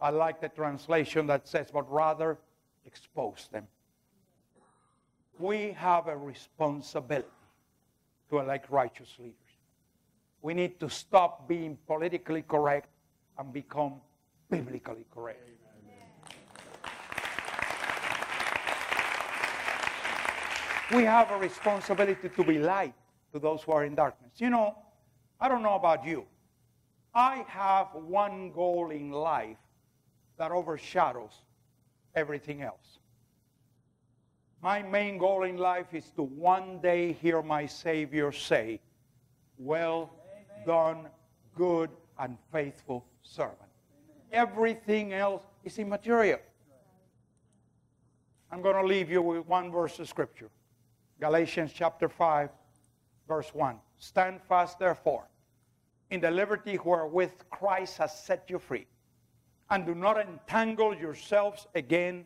I 0.00 0.10
like 0.10 0.40
the 0.40 0.48
translation 0.48 1.26
that 1.26 1.48
says, 1.48 1.70
"But 1.70 1.90
rather 1.90 2.38
expose 2.84 3.48
them." 3.50 3.66
we 5.38 5.72
have 5.72 6.08
a 6.08 6.16
responsibility 6.16 7.28
to 8.28 8.38
elect 8.38 8.70
righteous 8.70 9.14
leaders. 9.18 9.34
We 10.42 10.54
need 10.54 10.78
to 10.80 10.88
stop 10.88 11.48
being 11.48 11.78
politically 11.86 12.42
correct 12.42 12.88
and 13.38 13.52
become 13.52 14.00
biblically 14.50 15.06
correct. 15.12 15.44
We 20.94 21.04
have 21.04 21.30
a 21.30 21.36
responsibility 21.36 22.30
to 22.30 22.44
be 22.44 22.58
light 22.58 22.94
to 23.32 23.38
those 23.38 23.62
who 23.62 23.72
are 23.72 23.84
in 23.84 23.94
darkness. 23.94 24.32
You 24.38 24.48
know, 24.50 24.74
I 25.38 25.48
don't 25.48 25.62
know 25.62 25.74
about 25.74 26.04
you. 26.04 26.24
I 27.14 27.44
have 27.48 27.88
one 27.92 28.52
goal 28.52 28.90
in 28.90 29.10
life 29.10 29.58
that 30.38 30.52
overshadows 30.52 31.42
everything 32.14 32.62
else. 32.62 32.98
My 34.62 34.82
main 34.82 35.18
goal 35.18 35.44
in 35.44 35.56
life 35.56 35.94
is 35.94 36.10
to 36.16 36.22
one 36.22 36.80
day 36.80 37.12
hear 37.12 37.42
my 37.42 37.66
Savior 37.66 38.32
say, 38.32 38.80
Well 39.56 40.10
done, 40.66 41.06
good 41.54 41.90
and 42.18 42.36
faithful 42.52 43.04
servant. 43.22 43.58
Everything 44.32 45.12
else 45.12 45.42
is 45.64 45.78
immaterial. 45.78 46.40
I'm 48.50 48.62
going 48.62 48.76
to 48.76 48.86
leave 48.86 49.10
you 49.10 49.22
with 49.22 49.46
one 49.46 49.70
verse 49.70 49.98
of 49.98 50.08
scripture 50.08 50.50
Galatians 51.20 51.72
chapter 51.74 52.08
5, 52.08 52.50
verse 53.26 53.52
1. 53.52 53.76
Stand 53.98 54.40
fast, 54.48 54.78
therefore, 54.78 55.28
in 56.10 56.20
the 56.20 56.30
liberty 56.30 56.76
wherewith 56.76 57.32
Christ 57.50 57.98
has 57.98 58.16
set 58.16 58.44
you 58.48 58.58
free, 58.58 58.86
and 59.70 59.84
do 59.84 59.94
not 59.94 60.18
entangle 60.18 60.94
yourselves 60.94 61.66
again 61.74 62.24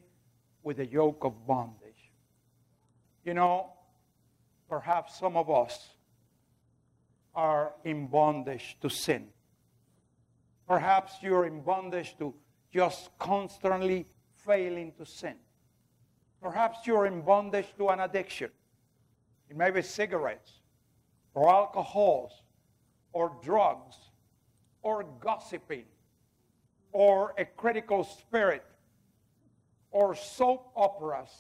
with 0.62 0.77
the 0.77 0.86
yoke 0.86 1.24
of 1.24 1.47
bondage. 1.47 2.12
You 3.24 3.35
know, 3.35 3.73
perhaps 4.69 5.19
some 5.19 5.36
of 5.36 5.51
us 5.51 5.94
are 7.35 7.73
in 7.85 8.06
bondage 8.06 8.77
to 8.81 8.89
sin. 8.89 9.28
Perhaps 10.69 11.14
you're 11.23 11.47
in 11.47 11.62
bondage 11.62 12.16
to 12.19 12.35
just 12.73 13.10
constantly 13.19 14.06
failing 14.35 14.93
to 14.98 15.05
sin. 15.05 15.35
Perhaps 16.40 16.86
you're 16.86 17.06
in 17.06 17.23
bondage 17.23 17.66
to 17.78 17.89
an 17.89 18.01
addiction. 18.01 18.51
It 19.48 19.56
may 19.56 19.70
be 19.70 19.82
cigarettes, 19.82 20.60
or 21.35 21.48
alcohols, 21.48 22.32
or 23.12 23.36
drugs, 23.43 23.97
or 24.82 25.05
gossiping, 25.20 25.85
or 26.93 27.35
a 27.39 27.44
critical 27.44 28.05
spirit, 28.05 28.64
or 29.90 30.14
soap 30.14 30.70
operas. 30.77 31.31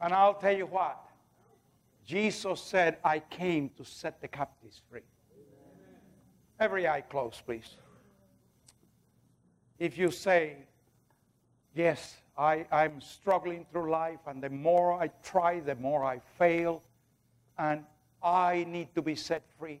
and 0.00 0.12
I'll 0.12 0.34
tell 0.34 0.56
you 0.56 0.66
what, 0.66 0.98
Jesus 2.06 2.60
said, 2.60 2.98
I 3.04 3.18
came 3.18 3.70
to 3.76 3.84
set 3.84 4.20
the 4.20 4.28
captives 4.28 4.80
free. 4.90 5.02
Every 6.58 6.86
eye 6.86 7.00
closed, 7.00 7.44
please. 7.46 7.76
If 9.78 9.96
you 9.96 10.10
say, 10.10 10.56
Yes, 11.74 12.16
I, 12.36 12.66
I'm 12.72 13.00
struggling 13.00 13.64
through 13.70 13.90
life, 13.90 14.18
and 14.26 14.42
the 14.42 14.50
more 14.50 14.92
I 14.92 15.08
try, 15.22 15.60
the 15.60 15.76
more 15.76 16.04
I 16.04 16.20
fail, 16.38 16.82
and 17.58 17.84
I 18.22 18.64
need 18.68 18.94
to 18.94 19.02
be 19.02 19.14
set 19.14 19.42
free. 19.58 19.80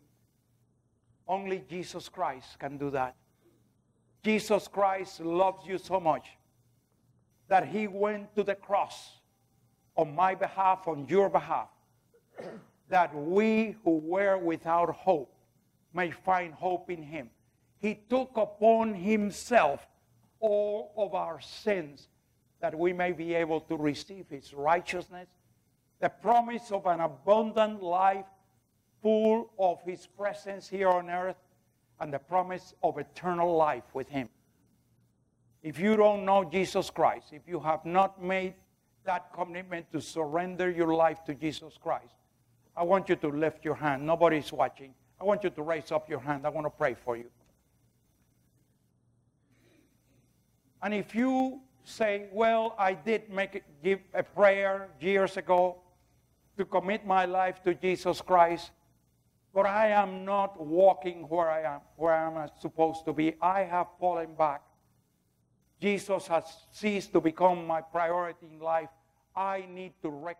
Only 1.30 1.62
Jesus 1.70 2.08
Christ 2.08 2.58
can 2.58 2.76
do 2.76 2.90
that. 2.90 3.14
Jesus 4.24 4.66
Christ 4.66 5.20
loves 5.20 5.64
you 5.64 5.78
so 5.78 6.00
much 6.00 6.26
that 7.46 7.68
he 7.68 7.86
went 7.86 8.34
to 8.34 8.42
the 8.42 8.56
cross 8.56 9.20
on 9.94 10.12
my 10.12 10.34
behalf, 10.34 10.88
on 10.88 11.06
your 11.08 11.30
behalf, 11.30 11.68
that 12.88 13.14
we 13.14 13.76
who 13.84 13.98
were 13.98 14.38
without 14.38 14.90
hope 14.90 15.32
may 15.94 16.10
find 16.10 16.52
hope 16.52 16.90
in 16.90 17.00
him. 17.00 17.30
He 17.78 18.00
took 18.08 18.32
upon 18.34 18.92
himself 18.92 19.86
all 20.40 20.92
of 20.96 21.14
our 21.14 21.40
sins 21.40 22.08
that 22.60 22.76
we 22.76 22.92
may 22.92 23.12
be 23.12 23.34
able 23.34 23.60
to 23.60 23.76
receive 23.76 24.26
his 24.28 24.52
righteousness, 24.52 25.28
the 26.00 26.08
promise 26.08 26.72
of 26.72 26.86
an 26.86 26.98
abundant 26.98 27.80
life 27.80 28.26
full 29.02 29.50
of 29.58 29.80
his 29.82 30.06
presence 30.06 30.68
here 30.68 30.88
on 30.88 31.10
earth, 31.10 31.36
and 32.00 32.12
the 32.12 32.18
promise 32.18 32.74
of 32.82 32.98
eternal 32.98 33.56
life 33.56 33.84
with 33.92 34.08
him. 34.08 34.28
If 35.62 35.78
you 35.78 35.96
don't 35.96 36.24
know 36.24 36.44
Jesus 36.44 36.88
Christ, 36.88 37.26
if 37.32 37.42
you 37.46 37.60
have 37.60 37.84
not 37.84 38.22
made 38.22 38.54
that 39.04 39.32
commitment 39.34 39.90
to 39.92 40.00
surrender 40.00 40.70
your 40.70 40.94
life 40.94 41.22
to 41.24 41.34
Jesus 41.34 41.74
Christ, 41.80 42.14
I 42.76 42.82
want 42.82 43.08
you 43.08 43.16
to 43.16 43.28
lift 43.28 43.64
your 43.64 43.74
hand. 43.74 44.06
Nobody's 44.06 44.52
watching. 44.52 44.94
I 45.20 45.24
want 45.24 45.44
you 45.44 45.50
to 45.50 45.62
raise 45.62 45.92
up 45.92 46.08
your 46.08 46.20
hand. 46.20 46.46
I 46.46 46.48
want 46.48 46.64
to 46.66 46.70
pray 46.70 46.94
for 46.94 47.16
you. 47.16 47.26
And 50.82 50.94
if 50.94 51.14
you 51.14 51.60
say, 51.84 52.28
Well, 52.32 52.74
I 52.78 52.94
did 52.94 53.28
make 53.28 53.62
give 53.82 54.00
a 54.14 54.22
prayer 54.22 54.88
years 54.98 55.36
ago 55.36 55.76
to 56.56 56.64
commit 56.64 57.06
my 57.06 57.26
life 57.26 57.62
to 57.64 57.74
Jesus 57.74 58.22
Christ, 58.22 58.70
but 59.54 59.66
I 59.66 59.88
am 59.88 60.24
not 60.24 60.64
walking 60.64 61.28
where 61.28 61.50
I 61.50 61.62
am, 61.62 61.80
where 61.96 62.14
I 62.14 62.26
am 62.26 62.48
supposed 62.60 63.04
to 63.06 63.12
be. 63.12 63.34
I 63.40 63.62
have 63.64 63.88
fallen 63.98 64.34
back. 64.34 64.62
Jesus 65.80 66.26
has 66.26 66.44
ceased 66.70 67.12
to 67.12 67.20
become 67.20 67.66
my 67.66 67.80
priority 67.80 68.46
in 68.46 68.60
life. 68.60 68.90
I 69.34 69.64
need 69.72 69.94
to 70.02 70.10
recognize 70.10 70.36